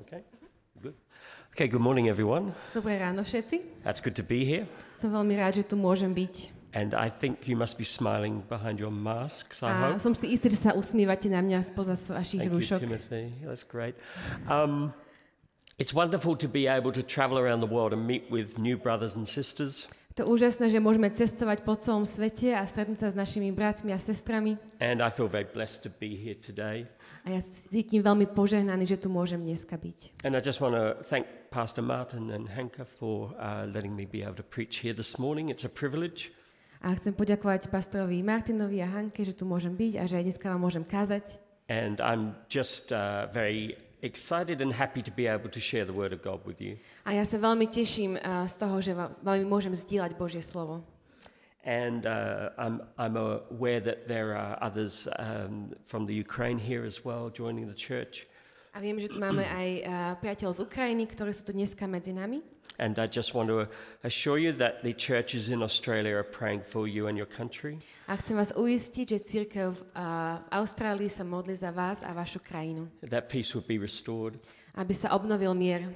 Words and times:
Okay, 0.00 0.22
good. 0.82 0.94
Okay, 1.54 1.68
good 1.68 1.80
morning, 1.80 2.08
everyone. 2.10 2.50
Dobré 2.74 2.98
ráno 2.98 3.22
všetci. 3.22 3.86
That's 3.86 4.02
good 4.02 4.18
to 4.18 4.26
be 4.26 4.42
here. 4.42 4.66
Som 4.98 5.14
veľmi 5.14 5.38
rád, 5.38 5.62
že 5.62 5.64
tu 5.70 5.78
môžem 5.78 6.10
byť. 6.10 6.50
And 6.74 6.90
I 6.98 7.06
think 7.06 7.46
you 7.46 7.54
must 7.54 7.78
be 7.78 7.86
smiling 7.86 8.42
behind 8.50 8.82
your 8.82 8.90
masks, 8.90 9.62
I 9.62 9.70
A 9.70 9.94
hope. 9.94 10.02
som 10.02 10.10
si 10.18 10.34
istý, 10.34 10.50
že 10.50 10.58
sa 10.58 10.74
usmievate 10.74 11.30
na 11.30 11.38
mňa 11.38 11.62
spoza 11.70 11.94
vašich 11.94 12.42
Thank 12.50 12.58
you. 12.58 12.66
Timothy. 12.66 13.30
That's 13.46 13.62
great. 13.62 13.94
Um, 14.50 14.90
it's 15.78 15.94
wonderful 15.94 16.34
to 16.34 16.50
be 16.50 16.66
able 16.66 16.90
to 16.90 17.02
travel 17.06 17.38
around 17.38 17.62
the 17.62 17.70
world 17.70 17.94
and 17.94 18.02
meet 18.02 18.26
with 18.26 18.58
new 18.58 18.74
brothers 18.74 19.14
and 19.14 19.22
sisters. 19.22 19.86
To 20.14 20.30
úžasné, 20.30 20.70
že 20.70 20.78
môžeme 20.78 21.10
cestovať 21.10 21.66
po 21.66 21.74
celom 21.74 22.06
svete 22.06 22.54
a 22.54 22.62
stretnúť 22.62 23.02
sa 23.02 23.08
s 23.10 23.18
našimi 23.18 23.50
bratmi 23.50 23.90
a 23.90 23.98
sestrami. 23.98 24.54
And 24.78 25.02
I 25.02 25.10
feel 25.10 25.26
very 25.26 25.42
blessed 25.42 25.82
to 25.82 25.90
be 25.90 26.14
here 26.14 26.38
today. 26.38 26.86
A 27.26 27.34
ja 27.34 27.42
cítim 27.42 27.98
veľmi 27.98 28.30
požehnaný, 28.30 28.86
že 28.86 29.02
tu 29.02 29.10
môžem 29.10 29.42
dneska 29.42 29.74
byť. 29.74 30.22
And 30.22 30.38
I 30.38 30.42
just 30.44 30.62
want 30.62 30.78
to 30.78 31.02
thank 31.02 31.26
Pastor 31.50 31.82
Martin 31.82 32.30
and 32.30 32.46
Hanka 32.46 32.86
for 32.86 33.34
uh, 33.42 33.66
letting 33.66 33.90
me 33.98 34.06
be 34.06 34.22
able 34.22 34.38
to 34.38 34.46
preach 34.46 34.86
here 34.86 34.94
this 34.94 35.18
morning. 35.18 35.50
It's 35.50 35.66
a 35.66 35.72
privilege. 35.72 36.30
A 36.78 36.94
chcem 36.94 37.10
poďakovať 37.10 37.66
pastorovi 37.74 38.22
Martinovi 38.22 38.86
a 38.86 38.88
Hanke, 38.94 39.26
že 39.26 39.34
tu 39.34 39.42
môžem 39.42 39.74
byť 39.74 39.98
a 39.98 40.02
že 40.06 40.14
aj 40.22 40.24
dneska 40.30 40.46
vám 40.46 40.62
môžem 40.62 40.86
kázať. 40.86 41.42
And 41.66 41.98
I'm 41.98 42.38
just 42.46 42.94
uh, 42.94 43.26
very 43.34 43.74
excited 44.04 44.60
and 44.60 44.70
happy 44.76 45.00
to 45.00 45.10
be 45.10 45.24
able 45.26 45.48
to 45.48 45.60
share 45.60 45.88
the 45.88 45.96
Word 45.96 46.12
of 46.12 46.20
God 46.20 46.44
with 46.44 46.60
you. 46.60 46.76
A 47.08 47.16
ja 47.16 47.24
sa 47.24 47.40
veľmi 47.40 47.72
teším 47.72 48.20
uh, 48.20 48.44
z 48.44 48.54
toho, 48.60 48.76
že 48.84 48.92
vám, 48.92 49.10
môžem 49.48 49.72
zdieľať 49.72 50.12
Božie 50.20 50.44
slovo. 50.44 50.84
And 51.64 52.04
uh, 52.04 52.52
I'm, 52.60 52.84
I'm 53.00 53.16
aware 53.16 53.80
that 53.80 54.04
there 54.04 54.36
are 54.36 54.60
others 54.60 55.08
um, 55.16 55.72
from 55.88 56.04
the 56.04 56.12
Ukraine 56.12 56.60
here 56.60 56.84
as 56.84 57.00
well 57.00 57.32
joining 57.32 57.64
the 57.64 57.74
church. 57.74 58.28
A 58.76 58.82
viem, 58.84 59.00
že 59.00 59.08
tu 59.08 59.16
máme 59.16 59.40
aj 59.40 59.68
uh, 59.80 59.88
priateľov 60.20 60.52
z 60.58 60.60
Ukrajiny, 60.68 61.08
ktorí 61.08 61.32
sú 61.32 61.48
tu 61.48 61.52
dneska 61.56 61.88
medzi 61.88 62.12
nami. 62.12 62.44
And 62.78 62.98
I 62.98 63.06
just 63.06 63.34
want 63.34 63.48
to 63.54 63.70
assure 64.02 64.34
you 64.38 64.50
that 64.58 64.82
the 64.82 64.90
churches 64.92 65.46
in 65.48 65.62
Australia 65.62 66.18
are 66.18 66.26
praying 66.26 66.66
for 66.66 66.90
you 66.90 67.06
and 67.06 67.14
your 67.14 67.30
country. 67.30 67.78
A 68.10 68.18
chcem 68.18 68.34
vás 68.34 68.50
uistiť, 68.50 69.06
že 69.14 69.18
církev 69.22 69.70
uh, 69.70 70.42
v 70.42 70.46
Austrálii 70.50 71.06
sa 71.06 71.22
modlí 71.22 71.54
za 71.54 71.70
vás 71.70 72.02
a 72.02 72.10
vašu 72.10 72.42
krajinu. 72.42 72.90
That 73.06 73.30
peace 73.30 73.54
would 73.54 73.70
be 73.70 73.78
restored 73.78 74.42
Aby 74.74 74.90
sa 74.90 75.14
obnovil 75.14 75.54
mier. 75.54 75.86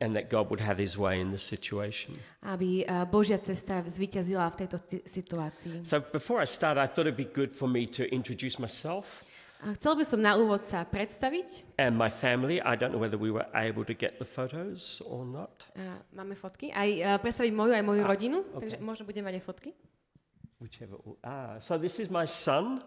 and 0.00 0.16
that 0.16 0.32
God 0.32 0.48
would 0.50 0.64
have 0.64 0.80
his 0.80 0.96
way 0.96 1.20
in 1.20 1.28
this 1.30 1.44
situation. 1.44 2.16
Aby 2.42 2.88
uh, 2.88 3.04
Božia 3.04 3.36
cesta 3.38 3.78
zvíťazila 3.84 4.48
v 4.50 4.56
tejto 4.64 4.76
si- 4.80 5.04
situácii. 5.04 5.84
So 5.84 6.00
before 6.00 6.40
I 6.40 6.48
start, 6.48 6.80
I 6.80 6.88
thought 6.88 7.04
it'd 7.04 7.20
be 7.20 7.28
good 7.28 7.52
for 7.52 7.68
me 7.68 7.84
to 7.94 8.08
introduce 8.08 8.56
myself 8.56 9.22
A 9.64 9.72
chcel 9.72 9.96
by 9.96 10.04
som 10.04 10.20
na 10.20 10.36
úvod 10.36 10.68
sa 10.68 10.84
predstaviť. 10.84 11.80
and 11.80 11.96
my 11.96 12.12
family. 12.12 12.60
I 12.60 12.76
don't 12.76 12.92
know 12.92 13.00
whether 13.00 13.16
we 13.16 13.32
were 13.32 13.48
able 13.56 13.80
to 13.84 13.96
get 13.96 14.20
the 14.20 14.28
photos 14.28 15.00
or 15.02 15.24
not. 15.24 15.64
Uh, 15.72 15.96
máme 16.12 16.36
fotky. 16.36 16.68
Aj 16.68 16.84
uh, 16.84 17.16
predstaviť 17.16 17.48
moju, 17.50 17.72
aj 17.72 17.80
moju 17.82 18.02
Ah, 18.04 18.10
rodinu. 18.12 18.38
okay. 18.52 18.60
Takže 18.60 18.76
možno 18.78 19.02
budeme 19.04 19.32
mať 19.32 19.40
aj 19.40 19.44
fotky. 19.44 19.70
Whichever. 20.60 21.00
Ah, 21.24 21.56
so 21.58 21.76
this 21.76 21.96
is 21.96 22.08
my 22.08 22.28
son 22.28 22.84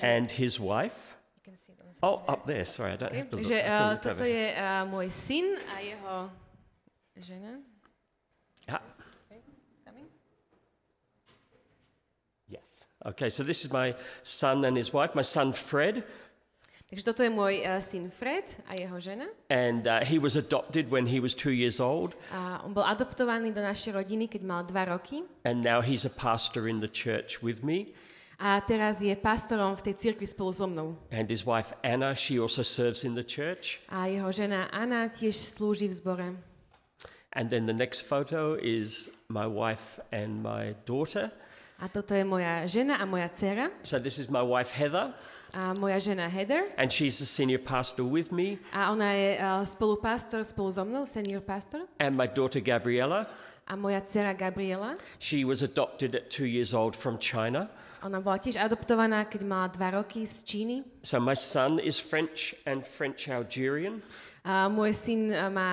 and 0.00 0.28
his 0.28 0.56
wife. 0.56 1.16
You 1.36 1.42
can 1.44 1.56
see 1.56 1.72
it 1.72 1.80
on 1.80 1.92
Oh, 2.00 2.24
up 2.24 2.44
there. 2.44 2.64
Sorry, 2.64 2.92
I 2.92 2.96
don't 2.96 3.12
Okay, 3.12 3.20
have 3.20 3.28
to 3.28 3.36
look. 3.36 3.44
Takže 3.44 3.58
uh, 3.60 3.72
look 3.92 4.00
toto 4.00 4.24
over. 4.24 4.28
je 4.28 4.44
uh, 4.56 4.82
môj 4.88 5.06
syn 5.08 5.46
a 5.68 5.76
jeho 5.78 6.14
žena. 7.16 7.52
Okay, 13.06 13.28
so 13.30 13.42
this 13.44 13.64
is 13.64 13.72
my 13.72 13.94
son 14.22 14.64
and 14.64 14.76
his 14.76 14.92
wife. 14.92 15.14
My 15.14 15.22
son 15.22 15.52
Fred, 15.52 16.02
Takže 16.88 17.04
toto 17.04 17.20
je 17.20 17.28
môj 17.28 17.68
uh, 17.68 17.84
syn 17.84 18.08
Fred 18.08 18.48
a 18.64 18.72
jeho 18.72 18.96
žena. 18.96 19.28
and 19.52 19.84
uh, 19.84 20.00
he 20.00 20.16
was 20.16 20.40
adopted 20.40 20.88
when 20.88 21.04
he 21.04 21.20
was 21.20 21.36
two 21.36 21.52
years 21.52 21.84
old, 21.84 22.16
A 22.32 22.64
on 22.64 22.72
bol 22.72 22.80
adoptovaný 22.80 23.52
do 23.52 23.60
našej 23.60 23.92
rodiny, 23.92 24.24
keď 24.24 24.40
mal 24.40 24.64
dva 24.64 24.88
roky. 24.88 25.20
and 25.44 25.60
now 25.60 25.84
he's 25.84 26.08
a 26.08 26.12
pastor 26.16 26.64
in 26.64 26.80
the 26.80 26.88
church 26.88 27.44
with 27.44 27.60
me. 27.60 27.92
A 28.40 28.62
teraz 28.64 29.04
je 29.04 29.12
pastorom 29.20 29.76
v 29.76 29.92
tej 29.92 29.94
cirkvi 30.00 30.24
spolu 30.24 30.48
so 30.54 30.64
mnou. 30.64 30.96
And 31.12 31.28
his 31.28 31.44
wife 31.44 31.76
Anna, 31.84 32.16
she 32.16 32.40
also 32.40 32.64
serves 32.64 33.04
in 33.04 33.12
the 33.12 33.26
church. 33.26 33.84
A 33.92 34.08
jeho 34.08 34.32
žena 34.32 34.72
Anna 34.72 35.12
tiež 35.12 35.36
slúži 35.36 35.92
v 35.92 35.94
zbore. 35.94 36.28
And 37.36 37.52
then 37.52 37.68
the 37.68 37.76
next 37.76 38.08
photo 38.08 38.56
is 38.56 39.12
my 39.28 39.44
wife 39.44 40.00
and 40.08 40.40
my 40.40 40.72
daughter. 40.88 41.28
A 41.78 41.86
toto 41.88 42.10
je 42.14 42.24
moja 42.26 42.66
žena 42.66 42.98
a 42.98 43.06
moja 43.06 43.28
dcera. 43.30 43.70
So 43.86 43.98
this 43.98 44.18
is 44.18 44.28
my 44.28 44.42
wife 44.42 44.72
Heather, 44.74 45.14
A 45.54 45.72
moja 45.78 45.96
žena 46.02 46.28
Heather. 46.28 46.66
and 46.76 46.90
she's 46.90 47.18
the 47.18 47.26
senior 47.26 47.58
pastor 47.58 48.02
with 48.04 48.32
me. 48.32 48.58
A 48.74 48.90
ona 48.90 49.12
je 49.14 49.38
uh, 49.38 49.62
spolupastor 49.64 50.42
spolu 50.44 50.72
so 50.74 50.82
mnou, 50.84 51.06
senior 51.06 51.40
pastor. 51.40 51.86
And 52.00 52.16
my 52.16 52.26
daughter 52.26 52.60
Gabriella, 52.60 53.26
A 53.68 53.76
moja 53.76 54.02
dcera 54.02 54.34
Gabriela. 54.36 54.96
she 55.18 55.44
was 55.44 55.62
adopted 55.62 56.14
at 56.14 56.30
two 56.30 56.46
years 56.46 56.74
old 56.74 56.96
from 56.96 57.16
China. 57.18 57.70
Ona 58.02 58.20
bola 58.22 58.38
tiež 58.38 58.54
adoptovaná, 58.58 59.26
keď 59.26 59.42
mala 59.42 59.68
dva 59.74 59.90
roky 59.98 60.22
z 60.26 60.42
Číny. 60.46 60.76
So 61.02 61.18
my 61.18 61.34
son 61.34 61.78
is 61.82 61.98
French 61.98 62.54
and 62.66 62.82
French 62.86 63.26
Algerian. 63.28 64.02
Môj 64.48 64.96
syn 64.96 65.28
má 65.52 65.70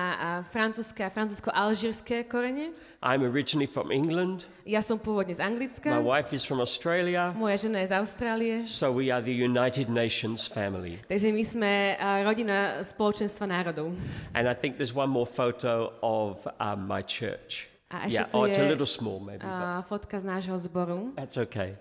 francúzske 0.52 1.00
a 1.00 1.08
francúzsko-alžírske 1.08 2.28
korene. 2.28 2.76
I'm 3.00 3.24
originally 3.24 3.64
from 3.64 3.88
England. 3.88 4.44
Ja 4.68 4.84
som 4.84 5.00
pôvodne 5.00 5.32
z 5.32 5.40
My 5.40 5.48
Anglicka. 5.48 5.88
wife 6.04 6.36
is 6.36 6.44
from 6.44 6.60
Australia. 6.60 7.32
Moja 7.32 7.56
žena 7.56 7.80
je 7.80 7.88
z 7.88 7.94
Austrálie. 7.96 8.54
So 8.68 8.92
we 8.92 9.08
are 9.08 9.24
the 9.24 9.32
United 9.32 9.88
Nations 9.88 10.44
family. 10.44 11.00
Takže 11.08 11.32
my 11.32 11.44
sme 11.44 11.72
uh, 11.96 12.20
rodina 12.20 12.84
spoločenstva 12.84 13.48
národov. 13.48 13.96
And 14.36 14.44
I 14.44 14.52
think 14.52 14.76
there's 14.76 14.92
one 14.92 15.08
more 15.08 15.24
photo 15.26 15.96
of 16.04 16.44
um, 16.60 16.84
my 16.84 17.00
church. 17.00 17.72
A 17.88 18.04
Yeah, 18.12 18.28
ešte 18.28 18.34
tu 18.34 18.36
oh, 18.36 18.44
it's 18.44 18.60
a 18.60 18.66
je 18.66 18.72
little 18.76 18.90
small 18.90 19.24
maybe, 19.24 19.46
uh, 19.46 19.80
fotka 19.88 20.20
z 20.20 20.24
nášho 20.28 20.52
zboru. 20.58 21.16
that's 21.16 21.38
okay. 21.40 21.78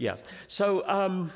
Yeah. 0.00 0.16
So 0.48 0.80
um, 0.88 1.28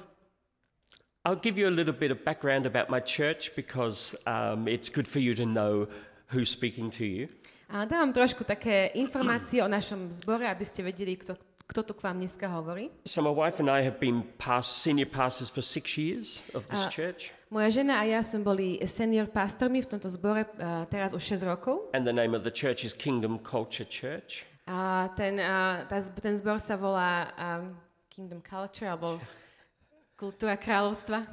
I'll 1.23 1.37
give 1.37 1.59
you 1.59 1.69
a 1.69 1.71
little 1.71 1.93
bit 1.93 2.11
of 2.11 2.25
background 2.25 2.65
about 2.65 2.89
my 2.89 2.99
church 3.01 3.55
because 3.55 4.17
um, 4.27 4.67
it's 4.67 4.89
good 4.89 5.07
for 5.07 5.19
you 5.19 5.35
to 5.35 5.45
know 5.45 5.87
who's 6.33 6.49
speaking 6.49 6.89
to 6.91 7.05
you. 7.05 7.29
A 7.69 7.85
dávam 7.85 8.13
trošku 8.13 8.45
také 8.45 8.87
informácie 8.97 9.61
o 9.63 9.69
našom 9.69 10.09
zbore, 10.11 10.49
aby 10.49 10.65
ste 10.65 10.81
vedeli, 10.83 11.21
kto, 11.21 11.37
kto 11.69 11.81
tu 11.83 11.93
k 11.95 12.03
vám 12.03 12.17
dneska 12.25 12.49
hovorí. 12.49 12.89
So 13.05 13.21
my 13.21 13.31
wife 13.31 13.61
and 13.61 13.69
I 13.69 13.85
have 13.85 14.01
been 14.01 14.25
past, 14.41 14.81
senior 14.81 15.07
pastors 15.07 15.53
for 15.53 15.61
six 15.61 16.01
years 16.01 16.41
of 16.57 16.65
this 16.73 16.89
Uh, 16.89 16.91
church. 16.91 17.37
Moja 17.53 17.69
žena 17.69 18.01
a 18.01 18.09
ja 18.09 18.25
sme 18.25 18.41
boli 18.41 18.81
senior 18.89 19.29
pastormi 19.29 19.85
v 19.85 19.93
tomto 19.93 20.09
zbore 20.09 20.49
uh, 20.57 20.89
teraz 20.89 21.13
už 21.13 21.21
6 21.21 21.45
rokov. 21.45 21.93
And 21.93 22.09
the 22.09 22.17
name 22.17 22.33
of 22.33 22.49
the 22.49 22.55
church 22.55 22.81
is 22.81 22.97
Kingdom 22.97 23.45
Culture 23.45 23.85
Church. 23.85 24.49
A 24.65 25.13
ten, 25.21 25.37
uh, 25.37 25.85
tá, 25.85 26.01
ten 26.01 26.33
zbor 26.41 26.57
sa 26.57 26.81
volá 26.81 27.29
um, 27.37 27.77
Kingdom 28.09 28.41
Culture, 28.41 28.89
alebo 28.89 29.21
Kultúra 30.21 30.61
kráľovstva. 30.61 31.25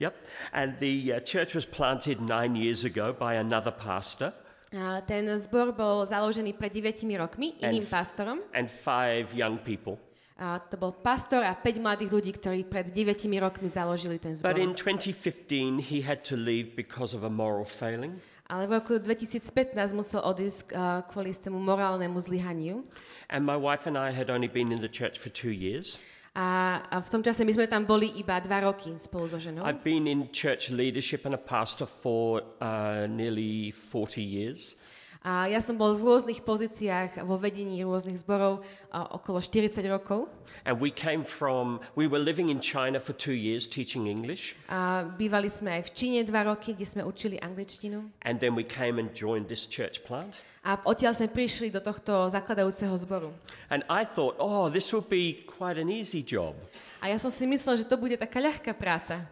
Yep. 0.00 0.14
And 0.56 0.80
the 0.80 1.12
uh, 1.12 1.20
church 1.20 1.52
was 1.52 1.68
planted 1.68 2.24
nine 2.24 2.56
years 2.56 2.82
ago 2.88 3.12
by 3.12 3.36
another 3.36 3.70
pastor 3.70 4.32
A 4.68 5.00
ten 5.00 5.24
zbor 5.40 5.72
bol 5.72 6.04
založený 6.04 6.52
pred 6.60 6.68
9 6.68 7.08
rokmi 7.16 7.56
iným 7.56 7.84
f- 7.84 7.88
pastorom. 7.88 8.44
and 8.52 8.68
five 8.68 9.32
young 9.32 9.56
people. 9.56 9.96
A 10.36 10.60
to 10.60 10.76
bol 10.76 10.92
pastor 10.92 11.40
a 11.40 11.56
5 11.56 11.80
mladých 11.80 12.10
ľudí, 12.12 12.30
ktorí 12.36 12.68
pred 12.68 12.92
9 12.92 13.16
rokmi 13.40 13.68
založili 13.72 14.20
ten 14.20 14.36
zbor. 14.36 14.52
But 14.52 14.60
in 14.60 14.76
2015, 14.76 15.80
he 15.88 16.04
had 16.04 16.20
to 16.28 16.36
leave 16.36 16.76
because 16.76 17.16
of 17.16 17.24
a 17.24 17.32
moral 17.32 17.64
failing. 17.64 18.20
Ale 18.48 18.68
v 18.68 18.80
roku 18.80 18.96
2015 19.00 19.72
musel 19.96 20.20
odísť 20.24 20.72
uh, 20.72 21.04
kvôli 21.08 21.32
istému 21.32 21.56
morálnemu 21.60 22.16
zlyhaniu. 22.20 22.84
And 23.32 23.44
my 23.44 23.56
wife 23.56 23.88
and 23.88 23.96
I 23.96 24.12
had 24.12 24.28
only 24.28 24.48
been 24.48 24.68
in 24.72 24.80
the 24.84 24.88
church 24.92 25.16
for 25.16 25.32
two 25.32 25.52
years. 25.52 25.96
A, 26.38 26.78
a 26.90 27.02
v 27.02 27.08
tom 27.10 27.18
čase 27.18 27.42
my 27.42 27.50
sme 27.50 27.66
tam 27.66 27.82
boli 27.82 28.14
iba 28.14 28.38
dva 28.38 28.62
roky 28.62 28.94
spolu 28.94 29.26
so 29.26 29.42
ženou. 29.42 29.66
I've 29.66 29.82
been 29.82 30.06
in 30.06 30.30
church 30.30 30.70
leadership 30.70 31.26
and 31.26 31.34
a 31.34 31.42
pastor 31.42 31.82
for 31.82 32.46
uh, 32.62 33.10
nearly 33.10 33.74
40 33.74 34.22
years. 34.22 34.78
A 35.26 35.50
ja 35.50 35.58
som 35.58 35.74
bol 35.74 35.98
v 35.98 36.06
rôznych 36.06 36.46
pozíciách 36.46 37.26
vo 37.26 37.42
vedení 37.42 37.82
rôznych 37.82 38.22
zborov 38.22 38.62
uh, 38.62 39.18
okolo 39.18 39.42
40 39.42 39.82
rokov. 39.90 40.30
And 40.62 40.78
we 40.78 40.94
came 40.94 41.26
from, 41.26 41.82
we 41.98 42.06
were 42.06 42.22
living 42.22 42.54
in 42.54 42.62
China 42.62 43.02
for 43.02 43.18
two 43.18 43.34
years 43.34 43.66
teaching 43.66 44.06
English. 44.06 44.54
A 44.70 45.10
bývali 45.10 45.50
sme 45.50 45.74
aj 45.74 45.90
v 45.90 45.92
Číne 45.92 46.20
dva 46.22 46.46
roky, 46.46 46.78
kde 46.78 46.86
sme 46.86 47.02
učili 47.02 47.34
angličtinu. 47.42 48.14
And 48.22 48.38
then 48.38 48.54
we 48.54 48.62
came 48.62 49.02
and 49.02 49.10
joined 49.10 49.50
this 49.50 49.66
church 49.66 50.06
plant. 50.06 50.38
A 50.68 50.76
odtiaľ 50.84 51.16
sme 51.16 51.32
prišli 51.32 51.72
do 51.72 51.80
tohto 51.80 52.28
zakladajúceho 52.28 52.92
zboru. 53.00 53.32
And 53.72 53.88
I 53.88 54.04
thought, 54.04 54.36
oh, 54.36 54.68
this 54.68 54.92
will 54.92 55.00
be 55.00 55.48
quite 55.48 55.80
an 55.80 55.88
easy 55.88 56.20
job. 56.20 56.52
A 57.00 57.08
ja 57.08 57.16
som 57.16 57.32
si 57.32 57.48
myslel, 57.48 57.80
že 57.80 57.88
to 57.88 57.96
bude 57.96 58.20
taká 58.20 58.36
ľahká 58.36 58.76
práca. 58.76 59.24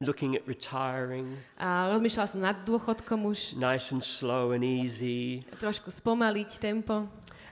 Looking 0.00 0.38
at 0.38 0.46
retiring, 0.48 1.34
A 1.60 1.92
rozmýšľala 1.92 2.28
som 2.30 2.40
nad 2.40 2.56
dôchodkom 2.64 3.26
už, 3.26 3.58
nice 3.60 3.92
and 3.92 4.00
slow 4.00 4.56
and 4.56 4.64
easy. 4.64 5.44
trošku 5.60 5.92
spomaliť 5.92 6.56
tempo. 6.56 7.04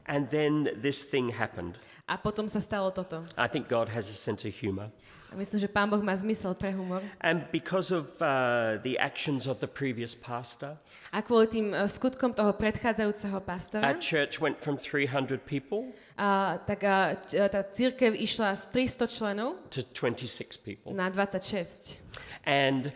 And 0.09 0.29
then 0.31 0.73
this 0.81 1.05
thing 1.05 1.29
happened. 1.31 1.77
A 2.09 2.17
potom 2.17 2.49
sa 2.49 2.59
stalo 2.65 2.89
toto. 2.89 3.21
I 3.37 3.49
think 3.49 3.69
God 3.69 3.93
has 3.93 4.09
a 4.09 4.17
sense 4.17 4.49
of 4.49 4.55
humor. 4.57 4.89
A 5.29 5.37
myslím, 5.37 5.61
že 5.61 5.69
Pán 5.69 5.93
Boh 5.93 6.01
má 6.01 6.17
zmysel 6.17 6.57
pre 6.57 6.73
humor. 6.73 7.05
And 7.21 7.45
because 7.53 7.93
of 7.93 8.09
uh, 8.25 8.81
the 8.81 8.97
actions 8.97 9.45
of 9.45 9.61
the 9.61 9.69
previous 9.69 10.17
pastor, 10.17 10.81
A 11.13 11.21
kvôli 11.21 11.53
tým 11.53 11.77
eh, 11.77 11.85
skutkom 11.85 12.33
toho 12.33 12.57
predchádzajúceho 12.57 13.37
pastora, 13.45 13.85
our 13.85 14.01
church 14.01 14.41
went 14.41 14.57
from 14.65 14.81
300 14.81 15.45
people 15.45 15.93
a, 16.17 16.57
tak 16.65 16.81
č- 17.29 17.37
tá 17.45 17.61
církev 17.61 18.17
išla 18.17 18.57
z 18.57 18.73
300 18.73 19.05
členov 19.13 19.61
to 19.69 19.85
26 19.93 20.57
people. 20.65 20.97
na 20.97 21.13
26. 21.13 22.01
And 22.49 22.89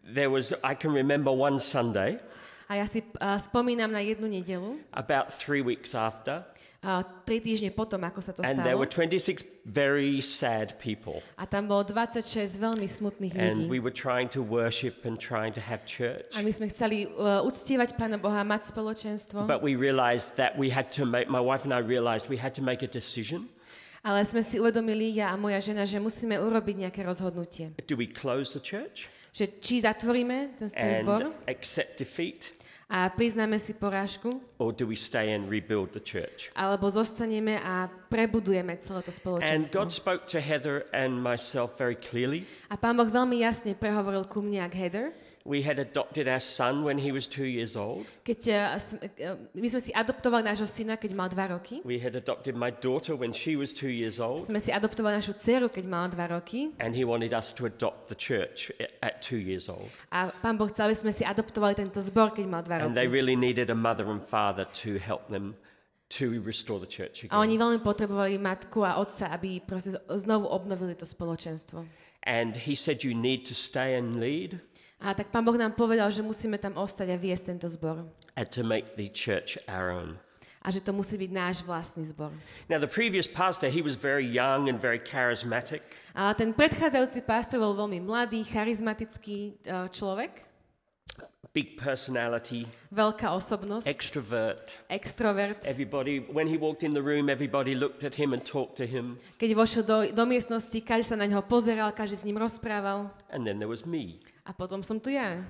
there 0.00 0.32
was, 0.32 0.56
I 0.64 0.72
can 0.72 0.96
remember 0.96 1.28
one 1.28 1.60
Sunday, 1.60 2.16
A 2.66 2.82
ja 2.82 2.86
si 2.90 3.02
a, 3.22 3.38
spomínam 3.38 3.90
na 3.90 4.02
jednu 4.02 4.26
nedelu, 4.26 4.82
about 4.90 5.30
three 5.30 5.62
weeks 5.62 5.94
after, 5.94 6.42
a, 6.82 7.02
tri 7.22 7.38
týždne 7.38 7.70
potom, 7.70 8.02
ako 8.02 8.18
sa 8.18 8.34
to 8.34 8.42
and 8.42 8.58
there 8.62 8.74
stalo. 8.74 8.82
were 8.82 8.90
26 8.90 9.42
very 9.66 10.18
sad 10.18 10.74
people. 10.82 11.22
A 11.38 11.46
tam 11.46 11.70
bolo 11.70 11.86
26 11.86 12.58
veľmi 12.58 12.86
smutných 12.90 13.32
ľudí. 13.38 13.66
And 13.66 13.70
we 13.70 13.78
were 13.78 13.94
trying 13.94 14.26
to 14.34 14.42
worship 14.42 15.06
and 15.06 15.14
trying 15.14 15.54
to 15.54 15.62
have 15.62 15.86
church. 15.86 16.34
A 16.34 16.42
my 16.42 16.50
sme 16.50 16.66
chceli 16.70 17.06
uh, 17.06 17.42
uctievať 17.46 17.94
Pána 17.94 18.18
Boha, 18.18 18.42
mať 18.42 18.74
spoločenstvo, 18.74 19.46
But 19.46 19.62
we 19.62 19.78
realized 19.78 20.34
that 20.38 20.58
we 20.58 20.70
had 20.70 20.90
to 20.98 21.06
make, 21.06 21.30
my 21.30 21.42
wife 21.42 21.62
and 21.62 21.70
I 21.70 21.82
realized 21.82 22.26
we 22.26 22.38
had 22.38 22.54
to 22.58 22.62
make 22.62 22.82
a 22.82 22.90
decision. 22.90 23.46
ale 24.06 24.22
sme 24.22 24.38
si 24.38 24.62
uvedomili, 24.62 25.18
ja 25.18 25.34
a 25.34 25.36
moja 25.38 25.58
žena, 25.58 25.82
že 25.82 25.98
musíme 25.98 26.38
urobiť 26.38 26.86
nejaké 26.86 27.02
rozhodnutie. 27.02 27.74
Do 27.90 27.98
we 27.98 28.06
close 28.06 28.54
the 28.54 28.62
church 28.62 29.10
Že 29.36 29.60
či 29.60 29.84
zatvoríme 29.84 30.56
ten, 30.56 30.72
ten 30.72 31.04
zbor 31.04 31.28
and 31.28 31.36
accept 31.44 32.00
defeat, 32.00 32.56
a 32.88 33.10
priznáme 33.10 33.58
si 33.58 33.74
porážku, 33.76 34.40
or 34.62 34.72
do 34.72 34.88
we 34.88 34.96
stay 34.96 35.34
and 35.34 35.50
rebuild 35.50 35.92
the 35.92 36.00
church? 36.00 36.54
alebo 36.56 36.86
zostaneme 36.88 37.60
a 37.60 37.90
prebudujeme 38.08 38.78
celé 38.80 39.02
to 39.04 39.12
And 39.12 39.20
spoločenstvo. 39.20 39.74
God 39.74 39.90
spoke 39.92 40.22
to 40.30 40.40
Heather 40.40 40.88
and 40.94 41.20
myself 41.20 41.76
very 41.76 41.98
clearly. 41.98 42.48
A 42.72 42.80
Pán 42.80 42.96
Boh 42.96 43.04
veľmi 43.04 43.42
jasne 43.44 43.76
prehovoril 43.76 44.24
ku 44.24 44.40
mne 44.40 44.64
a 44.64 44.68
k 44.72 44.88
Heather, 44.88 45.12
We 45.46 45.62
had 45.62 45.78
adopted 45.78 46.26
our 46.26 46.42
son 46.42 46.82
when 46.82 46.98
he 46.98 47.14
was 47.14 47.30
two 47.30 47.46
years 47.46 47.78
old. 47.78 48.02
keď 48.26 48.40
uh, 48.50 49.38
my 49.54 49.68
sme 49.70 49.78
si 49.78 49.94
adoptovali 49.94 50.42
nášho 50.42 50.66
syna, 50.66 50.98
keď 50.98 51.14
mal 51.14 51.30
dva 51.30 51.54
roky. 51.54 51.78
We 51.86 52.02
had 52.02 52.18
adopted 52.18 52.58
my 52.58 52.74
daughter 52.74 53.14
when 53.14 53.30
she 53.30 53.54
was 53.54 53.70
two 53.70 53.94
years 53.94 54.18
old. 54.18 54.42
Sme 54.42 54.58
si 54.58 54.74
adoptovali 54.74 55.22
našu 55.22 55.38
dceru, 55.38 55.70
keď 55.70 55.84
mala 55.86 56.10
dva 56.10 56.26
roky. 56.34 56.74
And 56.82 56.98
he 56.98 57.06
wanted 57.06 57.30
us 57.30 57.54
to 57.54 57.70
adopt 57.70 58.10
the 58.10 58.18
church 58.18 58.74
at 58.98 59.22
two 59.22 59.38
years 59.38 59.70
old. 59.70 59.86
A 60.10 60.34
Pán 60.42 60.58
Boh 60.58 60.66
chcel, 60.66 60.90
aby 60.90 60.98
sme 60.98 61.12
si 61.14 61.22
adoptovali 61.22 61.78
tento 61.78 62.02
zbor, 62.02 62.34
keď 62.34 62.44
mal 62.50 62.66
dva 62.66 62.82
And 62.82 62.98
they 62.98 63.06
roky. 63.06 63.14
really 63.14 63.38
needed 63.38 63.70
a 63.70 63.78
mother 63.78 64.10
and 64.10 64.18
father 64.18 64.66
to 64.82 64.98
help 64.98 65.30
them 65.30 65.54
to 66.18 66.42
restore 66.42 66.78
the 66.82 66.90
church 66.90 67.22
A 67.30 67.38
oni 67.38 67.54
again. 67.54 67.62
veľmi 67.62 67.78
potrebovali 67.86 68.34
matku 68.42 68.82
a 68.82 68.98
otca, 68.98 69.30
aby 69.30 69.62
proste 69.62 69.94
znovu 70.10 70.50
obnovili 70.50 70.98
to 70.98 71.06
spoločenstvo. 71.06 71.86
And 72.26 72.58
he 72.66 72.74
said, 72.74 73.06
You 73.06 73.14
need 73.14 73.46
to 73.46 73.54
stay 73.54 73.94
and 73.94 74.18
lead 74.18 74.58
A 75.00 75.12
tak 75.14 75.28
Pán 75.28 75.44
Boh 75.44 75.54
nám 75.54 75.76
povedal, 75.76 76.08
že 76.08 76.24
musíme 76.24 76.56
tam 76.56 76.72
ostať 76.74 77.12
a 77.12 77.16
viesť 77.20 77.52
tento 77.52 77.68
zbor. 77.68 78.08
and 78.36 78.48
to 78.52 78.64
make 78.64 78.96
the 78.96 79.08
church 79.08 79.56
our 79.68 79.92
own. 79.92 80.16
A 80.66 80.74
že 80.74 80.82
to 80.82 80.90
musí 80.90 81.14
byť 81.14 81.30
náš 81.30 81.62
vlastný 81.62 82.02
zbor. 82.10 82.34
Now, 82.66 82.82
the 82.82 82.90
previous 82.90 83.30
pastor, 83.30 83.70
he 83.70 83.78
was 83.84 83.94
very 83.94 84.26
young 84.26 84.66
and 84.66 84.82
very 84.82 84.98
charismatic. 84.98 85.84
A 86.10 86.34
ten 86.34 86.50
predchádzajúci 86.50 87.22
pastor 87.22 87.62
bol 87.62 87.76
veľmi 87.76 88.02
mladý, 88.02 88.42
charizmatický 88.42 89.38
e, 89.62 89.88
človek, 89.94 90.42
Big 91.54 91.80
personality, 91.80 92.68
veľká 92.92 93.32
osobnosť, 93.32 93.88
extrovert. 93.88 94.76
extrovert. 94.92 95.56
Everybody, 95.64 96.20
when 96.28 96.44
he 96.44 96.58
walked 96.60 96.84
in 96.84 96.92
the 96.92 97.00
room, 97.00 97.32
everybody 97.32 97.72
looked 97.72 98.04
at 98.04 98.12
him 98.20 98.36
and 98.36 98.44
talked 98.44 98.76
to 98.76 98.84
him. 98.84 99.16
Keď 99.40 99.50
vošiel 99.56 99.82
do, 99.86 99.96
do 100.12 100.24
miestnosti, 100.28 100.76
každý 100.84 101.14
sa 101.14 101.16
na 101.16 101.24
neho 101.24 101.40
pozeral, 101.40 101.88
každý 101.96 102.16
s 102.20 102.24
ním 102.28 102.36
rozprával. 102.36 103.08
And 103.32 103.48
then 103.48 103.56
there 103.56 103.70
was 103.70 103.88
me. 103.88 104.20
A 104.46 104.54
potom 104.54 104.78
som 104.86 105.02
tu 105.02 105.10
ja. 105.10 105.42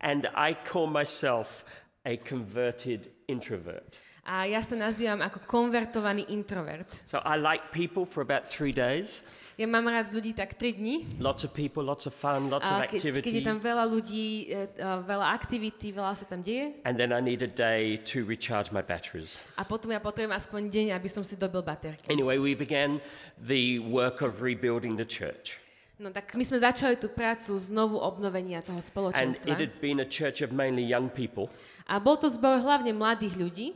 And 0.00 0.24
I 0.32 0.56
call 0.56 0.88
myself 0.88 1.68
a 2.08 2.16
converted 2.16 3.12
introvert. 3.28 4.00
A 4.24 4.48
ja 4.48 4.64
sa 4.64 4.74
nazývam 4.74 5.20
ako 5.20 5.44
konvertovaný 5.46 6.26
introvert. 6.32 6.88
So 7.04 7.20
I 7.22 7.36
like 7.36 7.70
people 7.70 8.08
for 8.08 8.24
about 8.24 8.48
three 8.48 8.72
days. 8.72 9.22
Ja 9.60 9.68
mám 9.68 9.84
rád 9.84 10.08
ľudí 10.16 10.32
tak 10.32 10.56
3 10.56 10.80
dní. 10.80 11.20
Lots 11.20 11.44
of 11.44 11.52
people, 11.52 11.84
lots 11.84 12.08
of 12.08 12.16
fun, 12.16 12.48
lots 12.48 12.66
of 12.66 12.82
A 12.82 12.88
keď, 12.88 12.98
je 12.98 13.10
activity. 13.20 13.44
tam 13.44 13.60
veľa 13.60 13.84
ľudí, 13.84 14.48
veľa 14.80 15.26
aktivity, 15.28 15.92
veľa 15.92 16.16
sa 16.16 16.24
tam 16.24 16.40
deje. 16.40 16.80
And 16.88 16.96
then 16.96 17.12
I 17.12 17.20
need 17.20 17.44
a 17.44 17.52
day 17.52 18.00
to 18.10 18.24
recharge 18.24 18.72
my 18.72 18.80
batteries. 18.80 19.44
A 19.60 19.62
potom 19.62 19.92
ja 19.92 20.00
potrebujem 20.00 20.32
aspoň 20.32 20.72
deň, 20.72 20.86
aby 20.96 21.08
som 21.12 21.20
si 21.20 21.36
dobil 21.36 21.60
baterky. 21.60 22.08
Anyway, 22.08 22.40
we 22.40 22.56
began 22.56 22.98
the 23.38 23.78
work 23.86 24.24
of 24.24 24.40
rebuilding 24.40 24.98
the 24.98 25.06
church. 25.06 25.61
No 26.02 26.10
tak 26.10 26.34
my 26.34 26.42
sme 26.42 26.58
začali 26.58 26.98
tú 26.98 27.06
prácu 27.06 27.54
znovu 27.54 27.94
obnovenia 27.94 28.58
toho 28.58 28.82
And 28.82 28.90
spoločenstva. 28.90 29.54
it 29.54 29.62
had 29.62 29.78
been 29.78 30.02
a 30.02 30.08
church 30.08 30.42
of 30.42 30.50
mainly 30.50 30.82
young 30.82 31.06
people. 31.06 31.46
A 31.86 32.02
bol 32.02 32.18
to 32.18 32.26
zbor 32.26 32.58
hlavne 32.58 32.90
mladých 32.90 33.38
ľudí. 33.38 33.66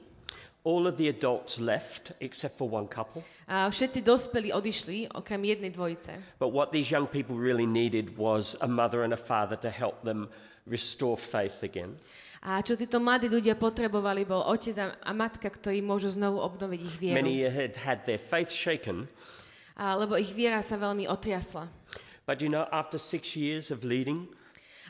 All 0.67 0.91
of 0.91 0.99
the 0.99 1.07
adults 1.07 1.63
left 1.63 2.11
except 2.19 2.59
for 2.59 2.67
one 2.67 2.91
couple. 2.91 3.23
A 3.47 3.71
všetci 3.71 4.03
dospelí 4.03 4.51
odišli, 4.51 5.15
okrem 5.15 5.39
jednej 5.47 5.71
dvojice. 5.71 6.43
But 6.43 6.51
what 6.51 6.75
these 6.75 6.91
young 6.91 7.07
people 7.07 7.39
really 7.39 7.63
needed 7.63 8.19
was 8.19 8.59
a 8.59 8.67
mother 8.67 9.07
and 9.07 9.15
a 9.15 9.21
father 9.21 9.55
to 9.63 9.71
help 9.71 10.03
them 10.03 10.27
restore 10.67 11.15
faith 11.15 11.63
again. 11.63 11.95
A 12.43 12.59
čo 12.59 12.75
títo 12.75 12.99
mladí 12.99 13.31
ľudia 13.31 13.55
potrebovali, 13.55 14.27
bol 14.27 14.43
otec 14.51 14.75
a, 14.83 14.99
a 14.99 15.15
matka, 15.15 15.47
ktorí 15.47 15.79
môžu 15.79 16.11
znovu 16.11 16.43
obnoviť 16.43 16.81
ich 16.83 16.97
vieru. 16.99 17.23
Many 17.23 17.47
had 17.47 17.79
had 17.87 18.03
their 18.03 18.19
faith 18.19 18.51
shaken, 18.51 19.07
A, 19.79 19.95
lebo 19.95 20.19
ich 20.19 20.35
viera 20.35 20.59
sa 20.67 20.75
veľmi 20.75 21.07
otriasla. 21.07 21.71
But 22.27 22.43
you 22.43 22.49
know, 22.49 22.67
after 22.73 22.99
six 22.99 23.37
years 23.37 23.71
of 23.71 23.85
leading, 23.85 24.27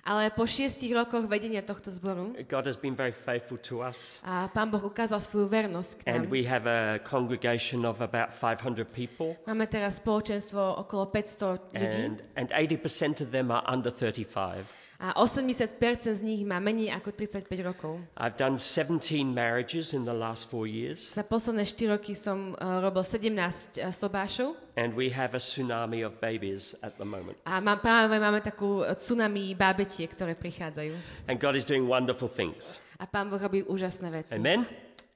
Ale 0.06 0.30
po 0.30 0.46
šiestich 0.46 0.94
rokoch 0.94 1.26
vedenia 1.26 1.66
tohto 1.66 1.90
zboru 1.90 2.30
God 2.46 2.62
has 2.70 2.78
been 2.78 2.94
very 2.94 3.10
faithful 3.10 3.58
to 3.58 3.82
us. 3.82 4.22
a 4.22 4.46
pán 4.46 4.70
Boh 4.70 4.78
ukázal 4.78 5.18
svoju 5.18 5.50
vernosť 5.50 5.92
k 5.98 6.00
And 6.06 6.24
nám. 6.24 6.30
we 6.30 6.46
have 6.46 6.62
a 6.70 7.02
congregation 7.02 7.82
of 7.82 7.98
about 7.98 8.30
500 8.30 8.86
people, 8.94 9.34
Máme 9.50 9.66
teraz 9.66 9.98
spoločenstvo 9.98 10.78
okolo 10.86 11.10
500 11.10 11.74
ľudí 11.74 12.02
and, 12.06 12.22
and 12.38 12.54
80% 12.54 13.18
of 13.18 13.34
them 13.34 13.50
are 13.50 13.66
under 13.66 13.90
35. 13.90 14.62
a 14.96 15.12
80% 15.20 15.76
z 16.14 16.22
nich 16.24 16.40
má 16.48 16.56
menej 16.56 16.88
ako 16.92 17.12
35 17.12 17.48
rokov. 17.60 18.00
I've 18.16 18.40
done 18.40 18.56
17 18.56 19.28
marriages 19.28 19.92
in 19.92 20.08
the 20.08 20.16
last 20.16 20.48
four 20.48 20.64
years, 20.64 21.12
Za 21.12 21.22
posledné 21.22 21.68
4 21.68 21.92
roky 21.96 22.16
som 22.16 22.56
uh, 22.56 22.80
robil 22.80 23.04
17 23.04 23.36
uh, 23.76 23.92
sobášov 23.92 24.56
and 24.76 24.96
we 24.96 25.12
have 25.12 25.36
a 25.36 25.40
tsunami 25.40 26.00
of 26.00 26.16
babies 26.20 26.72
at 26.80 26.96
the 26.96 27.04
moment. 27.04 27.36
a 27.44 27.60
mám, 27.60 27.80
práve 27.80 28.16
máme 28.16 28.40
takú 28.40 28.84
uh, 28.84 28.96
tsunami 28.96 29.52
bábetie, 29.52 30.08
ktoré 30.08 30.32
prichádzajú. 30.32 30.96
And 31.28 31.36
God 31.36 31.56
is 31.56 31.68
doing 31.68 31.84
wonderful 31.84 32.28
things. 32.28 32.80
A 32.96 33.04
pán 33.04 33.28
Boh 33.28 33.36
robí 33.36 33.60
úžasné 33.68 34.08
veci. 34.08 34.32
Amen? 34.32 34.64